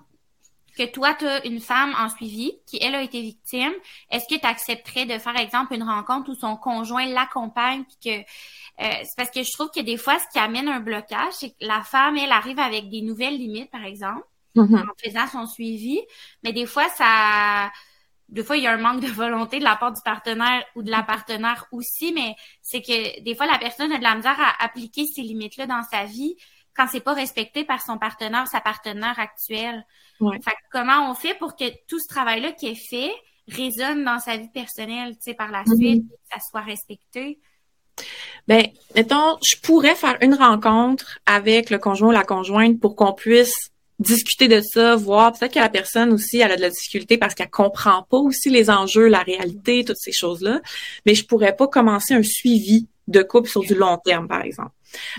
que 0.80 0.92
toi, 0.92 1.14
tu 1.14 1.26
as 1.26 1.46
une 1.46 1.60
femme 1.60 1.94
en 2.00 2.10
suivi 2.10 2.54
qui, 2.66 2.80
elle, 2.82 2.96
a 2.96 3.02
été 3.02 3.22
victime, 3.22 3.74
est-ce 4.10 4.26
que 4.34 4.40
tu 4.40 4.48
accepterais 4.48 5.06
de 5.06 5.18
faire, 5.20 5.36
exemple, 5.38 5.74
une 5.74 5.84
rencontre 5.84 6.32
où 6.32 6.36
son 6.36 6.56
conjoint 6.56 7.06
l'accompagne 7.06 7.84
que 8.04 8.10
euh, 8.20 8.24
c'est 8.78 9.16
parce 9.18 9.30
que 9.30 9.44
je 9.44 9.52
trouve 9.52 9.70
que 9.76 9.82
des 9.82 9.98
fois, 9.98 10.18
ce 10.20 10.26
qui 10.32 10.40
amène 10.40 10.70
un 10.70 10.80
blocage, 10.80 11.34
c'est 11.34 11.50
que 11.50 11.56
la 11.60 11.82
femme, 11.84 12.18
elle 12.18 12.32
arrive 12.32 12.60
avec 12.60 12.90
des 12.90 13.02
nouvelles 13.02 13.38
limites, 13.38 13.70
par 13.70 13.84
exemple, 13.84 14.24
mm-hmm. 14.56 14.84
en 14.84 14.94
faisant 15.04 15.28
son 15.28 15.46
suivi, 15.46 16.00
mais 16.44 16.54
des 16.54 16.66
fois, 16.66 16.88
ça 16.90 17.70
des 18.30 18.44
fois, 18.44 18.58
il 18.58 18.64
y 18.64 18.68
a 18.68 18.74
un 18.74 18.78
manque 18.78 19.02
de 19.02 19.08
volonté 19.08 19.58
de 19.58 19.64
la 19.64 19.76
part 19.76 19.92
du 19.92 20.02
partenaire 20.06 20.64
ou 20.76 20.84
de 20.84 20.92
la 20.92 21.02
partenaire 21.02 21.66
aussi, 21.72 22.14
mais 22.14 22.36
c'est 22.62 22.82
que 22.82 23.22
des 23.24 23.36
fois, 23.36 23.48
la 23.48 23.58
personne 23.58 23.92
a 23.92 23.98
de 23.98 24.04
la 24.04 24.16
misère 24.16 24.40
à 24.40 24.64
appliquer 24.64 25.06
ces 25.06 25.24
limites-là 25.24 25.66
dans 25.66 25.82
sa 25.84 26.06
vie 26.06 26.36
quand 26.80 26.88
c'est 26.90 27.02
pas 27.02 27.14
respecté 27.14 27.66
par 27.66 27.82
son 27.82 27.98
partenaire, 27.98 28.48
sa 28.48 28.62
partenaire 28.62 29.20
actuelle. 29.20 29.86
Fait 30.20 30.56
comment 30.72 31.12
on 31.12 31.14
fait 31.14 31.34
pour 31.34 31.58
que 31.58 31.66
tout 31.90 32.00
ce 32.00 32.08
travail-là 32.08 32.54
qui 32.54 32.68
est 32.68 32.90
fait 32.90 33.12
résonne 33.50 34.06
dans 34.06 34.20
sa 34.20 34.38
vie 34.38 34.48
personnelle, 34.54 35.16
tu 35.16 35.24
sais, 35.32 35.34
par 35.34 35.52
la 35.52 35.64
mm-hmm. 35.64 35.78
suite, 35.78 36.04
que 36.08 36.16
ça 36.32 36.40
soit 36.50 36.62
respecté? 36.62 37.40
Ben, 38.48 38.68
mettons, 38.96 39.38
je 39.44 39.58
pourrais 39.58 39.96
faire 39.96 40.18
une 40.22 40.36
rencontre 40.36 41.20
avec 41.26 41.70
le 41.70 41.80
conjoint 41.80 42.10
ou 42.10 42.12
la 42.12 42.24
conjointe 42.24 42.80
pour 42.80 42.96
qu'on 42.96 43.12
puisse 43.12 43.72
discuter 44.00 44.48
de 44.48 44.62
ça, 44.62 44.96
voir 44.96 45.34
peut-être 45.34 45.56
que 45.56 45.60
la 45.60 45.68
personne 45.68 46.14
aussi 46.14 46.38
elle 46.38 46.54
a 46.54 46.56
de 46.56 46.62
la 46.62 46.70
difficulté 46.70 47.18
parce 47.18 47.36
qu'elle 47.36 47.50
comprend 47.50 48.04
pas 48.04 48.18
aussi 48.18 48.50
les 48.50 48.70
enjeux, 48.70 49.10
la 49.10 49.20
réalité, 49.24 49.84
toutes 49.84 49.98
ces 49.98 50.14
choses-là. 50.14 50.62
Mais 51.06 51.14
je 51.14 51.26
pourrais 51.26 51.58
pas 51.58 51.68
commencer 51.68 52.14
un 52.14 52.24
suivi 52.24 52.88
de 53.10 53.22
couple 53.22 53.50
sur 53.50 53.62
du 53.64 53.76
long 53.76 53.98
terme, 53.98 54.30
par 54.30 54.44
exemple. 54.44 54.72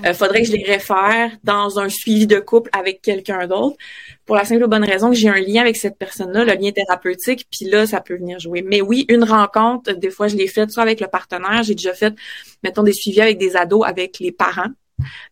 Euh, 0.04 0.14
faudrait 0.14 0.42
que 0.42 0.48
je 0.48 0.52
les 0.52 0.64
réfère 0.64 1.30
dans 1.44 1.78
un 1.78 1.88
suivi 1.88 2.26
de 2.26 2.38
couple 2.38 2.70
avec 2.72 3.02
quelqu'un 3.02 3.46
d'autre 3.46 3.76
pour 4.26 4.36
la 4.36 4.44
simple 4.44 4.64
et 4.64 4.66
bonne 4.66 4.84
raison 4.84 5.10
que 5.10 5.16
j'ai 5.16 5.28
un 5.28 5.40
lien 5.40 5.60
avec 5.60 5.76
cette 5.76 5.98
personne-là, 5.98 6.44
le 6.44 6.54
lien 6.54 6.72
thérapeutique, 6.72 7.46
puis 7.50 7.68
là, 7.68 7.86
ça 7.86 8.00
peut 8.00 8.16
venir 8.16 8.38
jouer. 8.38 8.62
Mais 8.62 8.80
oui, 8.80 9.04
une 9.08 9.24
rencontre, 9.24 9.92
des 9.92 10.10
fois, 10.10 10.28
je 10.28 10.36
l'ai 10.36 10.46
faite 10.46 10.70
soit 10.70 10.82
avec 10.82 11.00
le 11.00 11.08
partenaire, 11.08 11.62
j'ai 11.62 11.74
déjà 11.74 11.94
fait, 11.94 12.14
mettons, 12.62 12.82
des 12.82 12.92
suivis 12.92 13.20
avec 13.20 13.38
des 13.38 13.56
ados, 13.56 13.84
avec 13.86 14.18
les 14.20 14.32
parents, 14.32 14.70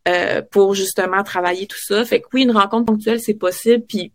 euh, 0.09 0.43
pour 0.51 0.75
justement 0.75 1.23
travailler 1.23 1.67
tout 1.67 1.81
ça. 1.81 2.05
Fait 2.05 2.21
que 2.21 2.27
oui, 2.33 2.43
une 2.43 2.51
rencontre 2.51 2.87
ponctuelle, 2.87 3.21
c'est 3.21 3.35
possible. 3.35 3.85
Puis 3.87 4.13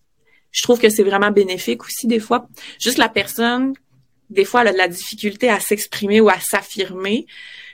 je 0.52 0.64
trouve 0.64 0.80
que 0.80 0.90
c'est 0.90 1.04
vraiment 1.04 1.32
bénéfique 1.32 1.84
aussi 1.84 2.08
des 2.08 2.20
fois. 2.20 2.48
Juste 2.80 2.98
la 2.98 3.10
personne, 3.10 3.74
des 4.30 4.46
fois, 4.46 4.62
elle 4.62 4.70
a 4.70 4.74
de 4.74 4.78
la 4.78 4.88
difficulté 4.88 5.50
à 5.50 5.60
s'exprimer 5.60 6.22
ou 6.22 6.30
à 6.30 6.40
s'affirmer. 6.40 7.26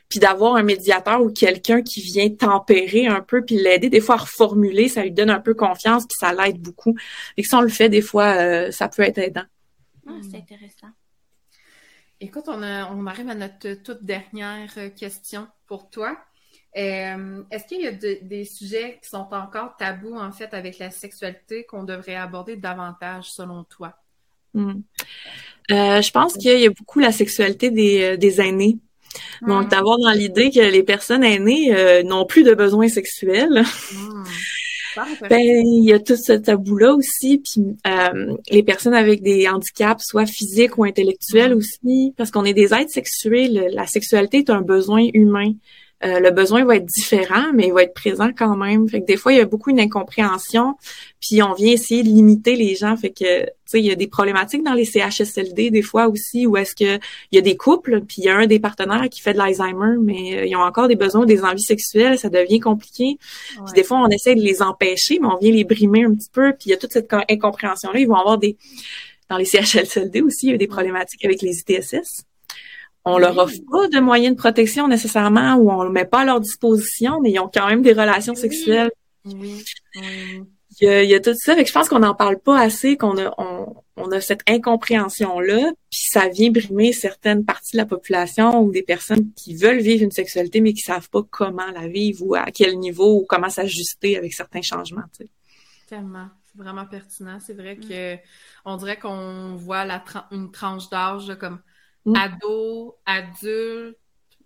Puis 0.10 0.20
d'avoir 0.20 0.56
un 0.56 0.64
médiateur 0.64 1.22
ou 1.22 1.32
quelqu'un 1.32 1.82
qui 1.82 2.02
vient 2.02 2.30
tempérer 2.30 3.08
un 3.08 3.22
peu 3.22 3.46
puis 3.46 3.58
l'aider 3.58 3.90
des 3.90 4.02
fois 4.02 4.16
à 4.16 4.20
reformuler, 4.20 4.90
ça 4.90 5.04
lui 5.04 5.12
donne 5.12 5.30
un 5.30 5.40
peu 5.40 5.54
confiance 5.54 6.06
puis 6.08 6.18
ça 6.20 6.34
l'aide 6.34 6.60
beaucoup. 6.60 6.96
Et 7.38 7.44
que 7.44 7.48
si 7.48 7.56
on 7.56 7.62
le 7.62 7.70
fait 7.70 7.90
des 7.90 8.02
fois, 8.02 8.36
euh, 8.38 8.72
ça 8.72 8.90
peut 8.90 9.04
être 9.04 9.20
aidant. 9.20 9.46
Ah, 10.08 10.14
c'est 10.30 10.38
intéressant. 10.38 10.88
Écoute, 12.20 12.46
on, 12.48 12.62
on 12.62 13.08
arrive 13.08 13.30
à 13.30 13.36
notre 13.36 13.76
toute 13.84 14.04
dernière 14.04 14.74
question 14.96 15.48
pour 15.68 15.90
toi. 15.90 16.18
Euh, 16.78 17.44
est-ce 17.50 17.66
qu'il 17.66 17.82
y 17.82 17.88
a 17.88 17.92
des 17.92 18.46
sujets 18.46 19.00
qui 19.02 19.10
sont 19.10 19.28
encore 19.32 19.76
tabous, 19.78 20.16
en 20.16 20.32
fait, 20.32 20.54
avec 20.54 20.78
la 20.78 20.92
sexualité 20.92 21.64
qu'on 21.64 21.84
devrait 21.84 22.16
aborder 22.16 22.58
davantage, 22.58 23.32
selon 23.32 23.64
toi? 23.64 23.96
Hmm. 24.54 24.82
Euh, 25.72 26.02
je 26.02 26.12
pense 26.12 26.34
qu'il 26.34 26.60
y 26.60 26.66
a 26.66 26.70
beaucoup 26.70 27.00
la 27.00 27.12
sexualité 27.12 27.72
des, 27.72 28.04
euh, 28.04 28.18
des 28.18 28.42
aînés. 28.42 28.78
Donc, 29.48 29.66
hmm. 29.66 29.70
d'avoir 29.70 29.98
dans 30.00 30.12
l'idée 30.12 30.52
que 30.52 30.60
les 30.60 30.84
personnes 30.84 31.24
aînées 31.24 32.04
n'ont 32.04 32.26
plus 32.26 32.44
de 32.44 32.54
besoins 32.54 32.88
sexuels. 32.88 33.64
Hmm. 33.92 34.24
Ben, 35.30 35.40
il 35.40 35.86
y 35.86 35.94
a 35.94 36.00
tout 36.00 36.18
ce 36.18 36.34
tabou-là 36.34 36.94
aussi, 36.94 37.38
puis 37.38 37.78
les 38.50 38.64
personnes 38.64 38.96
avec 38.96 39.22
des 39.22 39.48
handicaps, 39.48 40.04
soit 40.04 40.26
physiques 40.26 40.78
ou 40.78 40.84
intellectuels 40.84 41.54
aussi, 41.54 42.14
parce 42.18 42.32
qu'on 42.32 42.44
est 42.44 42.54
des 42.54 42.74
êtres 42.74 42.90
sexués, 42.90 43.48
la 43.48 43.88
sexualité 43.88 44.40
est 44.40 44.50
un 44.50 44.62
besoin 44.62 45.06
humain. 45.14 45.54
Euh, 46.06 46.20
le 46.22 46.32
besoin 46.32 46.64
va 46.64 46.78
être 46.78 46.86
différent, 46.86 47.52
mais 47.54 47.68
il 47.68 47.74
va 47.74 47.84
être 47.84 47.94
présent 47.94 48.30
quand 48.36 48.56
même. 48.56 48.88
Fait 48.88 49.02
que 49.02 49.06
des 49.06 49.18
fois, 49.18 49.34
il 49.34 49.38
y 49.38 49.42
a 49.42 49.46
beaucoup 49.46 49.70
une 49.70 49.82
incompréhension, 49.82 50.76
puis 51.20 51.44
on 51.44 51.54
vient 51.54 51.74
essayer 51.74 52.04
de 52.04 52.08
limiter 52.08 52.56
les 52.56 52.76
gens. 52.76 52.96
Fait 52.96 53.10
que, 53.10 53.44
tu 53.44 53.52
sais, 53.66 53.80
il 53.80 53.86
y 53.86 53.92
a 53.92 53.96
des 53.96 54.08
problématiques 54.08 54.64
dans 54.64 54.74
les 54.74 54.86
CHSLD 54.86 55.72
des 55.72 55.82
fois 55.82 56.08
aussi, 56.08 56.48
où 56.48 56.56
est-ce 56.56 56.74
que 56.74 56.96
il 57.32 57.36
y 57.36 57.38
a 57.38 57.42
des 57.42 57.58
couples, 57.58 58.02
puis 58.02 58.18
il 58.20 58.26
y 58.26 58.30
a 58.30 58.38
un 58.38 58.48
des 58.48 58.60
partenaires 58.60 59.10
qui 59.10 59.20
fait 59.20 59.34
de 59.34 59.38
l'Alzheimer, 59.38 59.98
mais 60.02 60.38
euh, 60.38 60.46
ils 60.46 60.56
ont 60.56 60.62
encore 60.62 60.88
des 60.88 60.96
besoins, 60.96 61.26
des 61.26 61.44
envies 61.44 61.62
sexuelles, 61.62 62.18
ça 62.18 62.30
devient 62.30 62.62
compliqué. 62.62 63.18
Puis 63.66 63.74
des 63.76 63.84
fois, 63.84 63.98
on 64.00 64.08
essaie 64.08 64.36
de 64.36 64.42
les 64.42 64.62
empêcher, 64.62 65.20
mais 65.20 65.28
on 65.28 65.38
vient 65.38 65.52
les 65.52 65.66
brimer 65.66 66.06
un 66.06 66.14
petit 66.14 66.30
peu, 66.32 66.54
puis 66.54 66.68
il 66.68 66.70
y 66.70 66.74
a 66.74 66.78
toute 66.78 66.94
cette 66.94 67.14
incompréhension-là. 67.14 68.00
Ils 68.00 68.08
vont 68.08 68.16
avoir 68.16 68.38
des... 68.38 68.58
Dans 69.30 69.38
les 69.38 69.46
CHSLD 69.46 70.22
aussi, 70.22 70.48
il 70.48 70.52
y 70.52 70.56
a 70.56 70.58
des 70.58 70.66
problématiques 70.66 71.24
avec 71.24 71.44
les 71.44 71.60
ITSS 71.60 72.26
on 73.10 73.18
leur 73.18 73.38
offre 73.38 73.58
pas 73.72 73.88
de 73.88 74.00
moyens 74.00 74.36
de 74.36 74.40
protection 74.40 74.88
nécessairement 74.88 75.56
ou 75.56 75.72
on 75.72 75.84
le 75.84 75.90
met 75.90 76.06
pas 76.06 76.22
à 76.22 76.26
leur 76.26 76.40
disposition, 76.40 77.20
mais 77.22 77.32
ils 77.32 77.40
ont 77.40 77.50
quand 77.54 77.68
même 77.68 77.82
des 77.82 77.94
relations 77.94 78.36
sexuelles. 78.36 78.92
Oui. 79.26 79.64
Il, 80.82 81.10
y 81.10 81.14
a, 81.14 81.20
tout 81.20 81.34
ça. 81.36 81.56
Fait 81.56 81.64
que 81.64 81.68
je 81.68 81.74
pense 81.74 81.90
qu'on 81.90 82.00
n'en 82.00 82.16
parle 82.16 82.40
pas 82.40 82.58
assez, 82.58 82.96
qu'on 82.96 83.18
a, 83.18 83.34
on, 83.98 84.12
a 84.12 84.22
cette 84.22 84.50
incompréhension-là, 84.50 85.72
puis 85.90 86.00
ça 86.10 86.30
vient 86.30 86.52
brimer 86.52 86.94
certaines 86.94 87.44
parties 87.44 87.74
de 87.74 87.78
la 87.78 87.86
population 87.86 88.62
ou 88.62 88.72
des 88.72 88.84
personnes 88.84 89.34
qui 89.34 89.56
veulent 89.56 89.82
vivre 89.82 90.04
une 90.04 90.12
sexualité, 90.12 90.62
mais 90.62 90.72
qui 90.74 90.82
savent 90.82 91.10
pas 91.10 91.22
comment 91.30 91.70
la 91.74 91.88
vivre 91.88 92.26
ou 92.26 92.36
à 92.36 92.46
quel 92.46 92.80
niveau 92.80 93.20
ou 93.20 93.26
comment 93.28 93.50
s'ajuster 93.50 94.16
avec 94.16 94.34
certains 94.34 94.62
changements. 94.62 95.04
Tu 95.18 95.24
sais. 95.24 95.30
Tellement. 95.88 96.28
C'est 96.46 96.62
vraiment 96.62 96.86
pertinent. 96.86 97.40
C'est 97.46 97.54
vrai 97.54 97.76
mm. 97.76 97.88
que 97.88 98.18
on 98.66 98.78
dirait 98.78 98.98
qu'on 98.98 99.56
voit 99.56 99.86
la 99.86 100.04
une 100.32 100.52
tranche 100.52 100.90
d'âge 100.90 101.36
comme 101.40 101.60
Mm. 102.06 102.16
Ados, 102.16 102.96
adultes, 103.06 103.98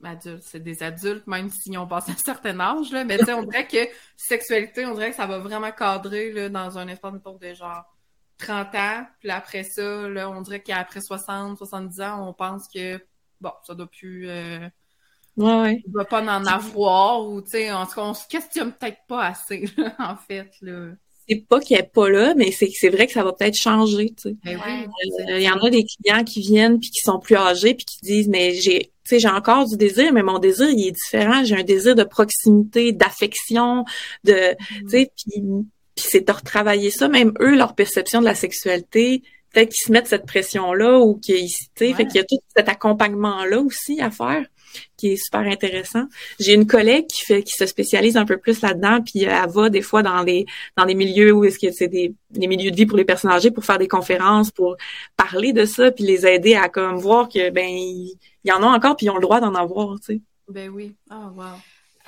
adultes, 0.04 0.44
c'est 0.44 0.62
des 0.62 0.84
adultes, 0.84 1.28
même 1.28 1.50
s'ils 1.50 1.78
ont 1.78 1.88
passé 1.88 2.12
un 2.12 2.18
certain 2.18 2.60
âge, 2.60 2.92
là, 2.92 3.04
mais 3.04 3.18
on 3.32 3.44
dirait 3.44 3.68
que 3.68 3.88
sexualité, 4.18 4.86
on 4.86 4.94
dirait 4.94 5.12
que 5.12 5.16
ça 5.16 5.28
va 5.28 5.40
vraiment 5.40 5.72
cadrer 5.72 6.32
là, 6.32 6.50
dans 6.50 6.78
un 6.78 6.88
espace 6.88 7.14
de 7.14 7.54
genre 7.54 7.84
30 8.38 8.76
ans, 8.76 9.08
puis 9.20 9.30
après 9.30 9.64
ça, 9.64 10.08
là, 10.10 10.30
on 10.30 10.42
dirait 10.42 10.62
qu'après 10.62 11.02
60, 11.02 11.58
70 11.58 12.02
ans, 12.02 12.28
on 12.28 12.34
pense 12.34 12.68
que 12.68 13.00
bon, 13.40 13.52
ça 13.64 13.76
doit 13.76 13.88
plus 13.88 14.28
euh, 14.30 14.68
ouais, 15.38 15.62
ouais. 15.62 15.84
doit 15.88 16.06
pas 16.06 16.22
en 16.22 16.46
avoir, 16.46 17.26
ou 17.26 17.42
tu 17.42 17.52
sais, 17.52 17.72
en 17.72 17.86
tout 17.86 17.94
cas, 17.94 18.02
on 18.02 18.14
se 18.14 18.28
questionne 18.28 18.74
peut-être 18.74 19.06
pas 19.08 19.28
assez, 19.28 19.70
en 20.00 20.16
fait, 20.16 20.52
là 20.62 20.94
c'est 21.28 21.46
pas 21.48 21.60
qu'il 21.60 21.78
est 21.78 21.92
pas 21.94 22.10
là, 22.10 22.34
mais 22.36 22.52
c'est 22.52 22.70
c'est 22.74 22.90
vrai 22.90 23.08
que 23.08 23.14
ça 23.14 23.24
va 23.24 23.34
peut-être 23.34 23.56
changer. 23.56 24.14
Tu 24.16 24.30
sais. 24.30 24.36
Ben 24.44 24.58
euh, 24.58 25.40
il 25.40 25.44
y 25.44 25.50
en 25.50 25.58
a 25.58 25.70
des 25.70 25.86
clients 25.86 26.24
qui 26.24 26.42
viennent 26.42 26.80
puis 26.80 26.90
qui 26.90 27.02
sont 27.02 27.20
plus 27.20 27.36
âgés 27.36 27.74
puis 27.74 27.86
qui 27.86 28.00
disent 28.02 28.28
mais 28.28 28.54
j'ai 28.54 28.92
tu 29.06 29.10
sais 29.10 29.20
j'ai 29.20 29.30
encore 29.30 29.68
du 29.68 29.78
désir 29.78 30.14
mais 30.14 30.24
mon 30.24 30.40
désir 30.40 30.70
il 30.70 30.88
est 30.88 30.92
différent. 30.92 31.44
J'ai 31.44 31.56
un 31.56 31.64
désir 31.64 31.96
de 31.96 32.04
proximité, 32.04 32.92
d'affection, 32.92 33.86
de 34.24 34.56
tu 34.82 34.90
sais 34.90 35.12
puis 35.16 35.42
puis 35.96 36.06
c'est 36.10 36.28
de 36.28 36.32
retravailler 36.32 36.92
ça. 36.92 37.08
Même 37.08 37.34
eux 37.40 37.56
leur 37.56 37.76
perception 37.76 38.20
de 38.20 38.26
la 38.26 38.36
sexualité 38.36 39.24
peut-être 39.54 39.70
qu'ils 39.70 39.84
se 39.84 39.92
mettent 39.92 40.08
cette 40.08 40.26
pression 40.26 40.74
là 40.74 41.00
ou 41.00 41.16
qu'ils 41.16 41.48
tu 41.48 41.68
sais 41.78 41.94
fait 41.94 42.06
qu'il 42.06 42.16
y 42.16 42.20
a 42.20 42.24
tout 42.24 42.40
cet 42.56 42.70
accompagnement 42.70 43.46
là 43.46 43.60
aussi 43.60 44.02
à 44.02 44.10
faire 44.10 44.46
qui 45.04 45.14
est 45.14 45.18
super 45.18 45.42
intéressant. 45.42 46.06
J'ai 46.40 46.54
une 46.54 46.66
collègue 46.66 47.08
qui 47.08 47.22
fait 47.26 47.44
qui 47.44 47.52
se 47.52 47.66
spécialise 47.66 48.16
un 48.16 48.26
peu 48.26 48.38
plus 48.38 48.62
là-dedans, 48.62 49.02
puis 49.02 49.24
elle 49.24 49.50
va 49.50 49.70
des 49.70 49.82
fois 49.82 50.02
dans 50.02 50.24
les 50.24 50.46
dans 50.78 50.86
des 50.86 50.96
milieux 50.96 51.34
où 51.34 51.44
est-ce 51.44 51.60
que 51.60 51.72
c'est 51.74 51.90
des 51.90 52.14
les 52.32 52.48
milieux 52.48 52.72
de 52.72 52.76
vie 52.76 52.86
pour 52.86 52.98
les 52.98 53.04
personnes 53.04 53.32
âgées 53.32 53.52
pour 53.52 53.66
faire 53.66 53.78
des 53.78 53.90
conférences, 53.90 54.50
pour 54.50 54.78
parler 55.18 55.52
de 55.52 55.66
ça, 55.66 55.92
puis 55.92 56.06
les 56.06 56.26
aider 56.26 56.56
à 56.56 56.70
comme 56.70 56.96
voir 57.00 57.28
que 57.28 57.50
ben 57.50 57.68
il 57.68 58.18
y, 58.46 58.52
en 58.54 58.64
a 58.64 58.68
encore 58.68 58.96
puis 58.96 59.08
ils 59.08 59.10
ont 59.10 59.16
le 59.16 59.22
droit 59.22 59.42
d'en 59.42 59.56
avoir, 59.56 60.00
tu 60.00 60.14
sais. 60.14 60.22
Ben 60.48 60.70
oui. 60.70 60.96
Oh 61.12 61.32
wow. 61.36 61.44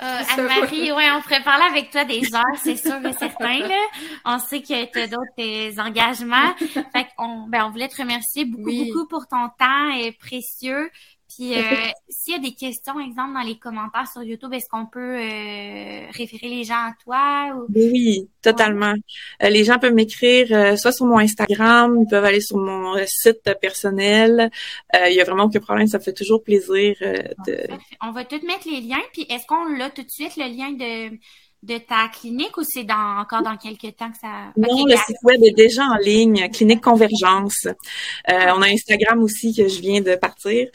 Euh, 0.02 0.22
Anne-Marie, 0.36 0.92
ouais, 0.92 1.10
on 1.16 1.22
pourrait 1.22 1.42
parler 1.42 1.64
avec 1.70 1.90
toi 1.90 2.04
des 2.04 2.34
heures, 2.34 2.44
c'est 2.62 2.76
sûr 2.76 2.96
et 3.06 3.14
certain. 3.14 3.60
Là. 3.60 3.80
On 4.26 4.38
sait 4.38 4.60
que 4.60 4.84
tu 4.92 4.98
as 4.98 5.06
d'autres 5.06 5.80
engagements. 5.80 6.54
Fait 6.58 7.06
qu'on 7.16 7.46
ben, 7.48 7.64
on 7.66 7.70
voulait 7.70 7.88
te 7.88 7.96
remercier 7.96 8.44
beaucoup, 8.44 8.70
beaucoup 8.70 9.06
pour 9.06 9.26
ton 9.26 9.48
temps 9.58 9.90
et 9.98 10.12
précieux. 10.12 10.90
Puis 11.36 11.54
euh, 11.54 11.62
s'il 12.08 12.32
y 12.32 12.36
a 12.36 12.40
des 12.40 12.54
questions, 12.54 12.98
exemple, 12.98 13.34
dans 13.34 13.46
les 13.46 13.58
commentaires 13.58 14.08
sur 14.10 14.22
YouTube, 14.22 14.52
est-ce 14.54 14.68
qu'on 14.70 14.86
peut 14.86 15.16
euh, 15.18 16.06
référer 16.12 16.48
les 16.48 16.64
gens 16.64 16.74
à 16.74 16.94
toi? 17.04 17.54
Ou... 17.54 17.66
Oui, 17.74 18.28
totalement. 18.40 18.94
Euh, 19.42 19.50
les 19.50 19.64
gens 19.64 19.78
peuvent 19.78 19.92
m'écrire 19.92 20.78
soit 20.78 20.92
sur 20.92 21.04
mon 21.04 21.18
Instagram, 21.18 21.98
ils 22.00 22.08
peuvent 22.08 22.24
aller 22.24 22.40
sur 22.40 22.56
mon 22.56 22.94
site 23.06 23.42
personnel. 23.60 24.50
Il 24.94 25.12
y 25.12 25.20
a 25.20 25.24
vraiment 25.24 25.44
aucun 25.44 25.60
problème, 25.60 25.86
ça 25.86 26.00
fait 26.00 26.14
toujours 26.14 26.42
plaisir 26.42 26.96
de... 27.00 27.58
On 28.02 28.12
va 28.12 28.24
tout 28.24 28.40
mettre 28.46 28.68
les 28.70 28.80
liens. 28.80 29.02
Puis 29.12 29.26
est-ce 29.28 29.46
qu'on 29.46 29.76
l'a 29.76 29.90
tout 29.90 30.02
de 30.02 30.10
suite, 30.10 30.36
le 30.36 30.44
lien 30.44 30.70
de 30.72 31.16
de 31.62 31.78
ta 31.78 32.08
clinique 32.08 32.56
ou 32.58 32.62
c'est 32.62 32.84
dans 32.84 33.18
encore 33.20 33.42
dans 33.42 33.56
quelques 33.56 33.96
temps 33.96 34.10
que 34.10 34.18
ça. 34.20 34.52
Non, 34.56 34.84
le 34.86 34.96
site 34.96 35.16
web 35.24 35.42
est 35.42 35.56
déjà 35.56 35.84
en 35.84 35.96
ligne, 35.96 36.48
Clinique 36.50 36.82
Convergence. 36.82 37.66
Euh, 37.66 38.52
on 38.56 38.62
a 38.62 38.68
Instagram 38.68 39.22
aussi 39.22 39.54
que 39.54 39.66
je 39.68 39.80
viens 39.80 40.00
de 40.00 40.14
partir. 40.14 40.68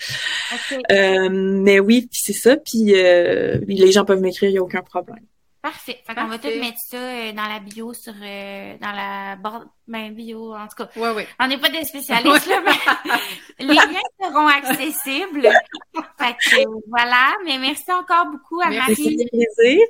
Euh, 0.91 1.29
mais 1.31 1.79
oui, 1.79 2.07
puis 2.11 2.19
c'est 2.21 2.33
ça. 2.33 2.57
Puis 2.57 2.93
euh, 2.95 3.59
les 3.67 3.91
gens 3.91 4.05
peuvent 4.05 4.21
m'écrire, 4.21 4.49
il 4.49 4.53
n'y 4.53 4.59
a 4.59 4.63
aucun 4.63 4.81
problème. 4.81 5.25
Parfait. 5.61 6.01
Fait 6.07 6.15
qu'on 6.15 6.25
va 6.25 6.39
tout 6.39 6.47
mettre 6.47 6.79
ça 6.89 6.97
euh, 6.97 7.33
dans 7.33 7.45
la 7.45 7.59
bio 7.59 7.93
sur 7.93 8.13
euh, 8.19 8.77
dans 8.81 8.91
la 8.91 9.35
barre 9.35 9.65
ben 9.87 10.11
bio 10.11 10.55
en 10.55 10.67
tout 10.67 10.83
cas. 10.83 10.89
Ouais, 10.99 11.11
ouais. 11.11 11.27
On 11.39 11.47
n'est 11.47 11.59
pas 11.59 11.69
des 11.69 11.83
spécialistes 11.83 12.47
là, 12.47 12.61
mais 12.65 13.59
les 13.65 13.75
liens 13.75 13.99
seront 14.19 14.47
accessibles. 14.47 15.49
Fait 16.17 16.33
que 16.33 16.61
euh, 16.61 16.79
voilà, 16.87 17.35
mais 17.45 17.59
merci 17.59 17.91
encore 17.91 18.25
beaucoup 18.31 18.59
à 18.59 18.69
Merci. 18.69 18.95
C'est 18.95 19.03
Marie. 19.03 19.21
un 19.21 19.27
plaisir. 19.27 19.87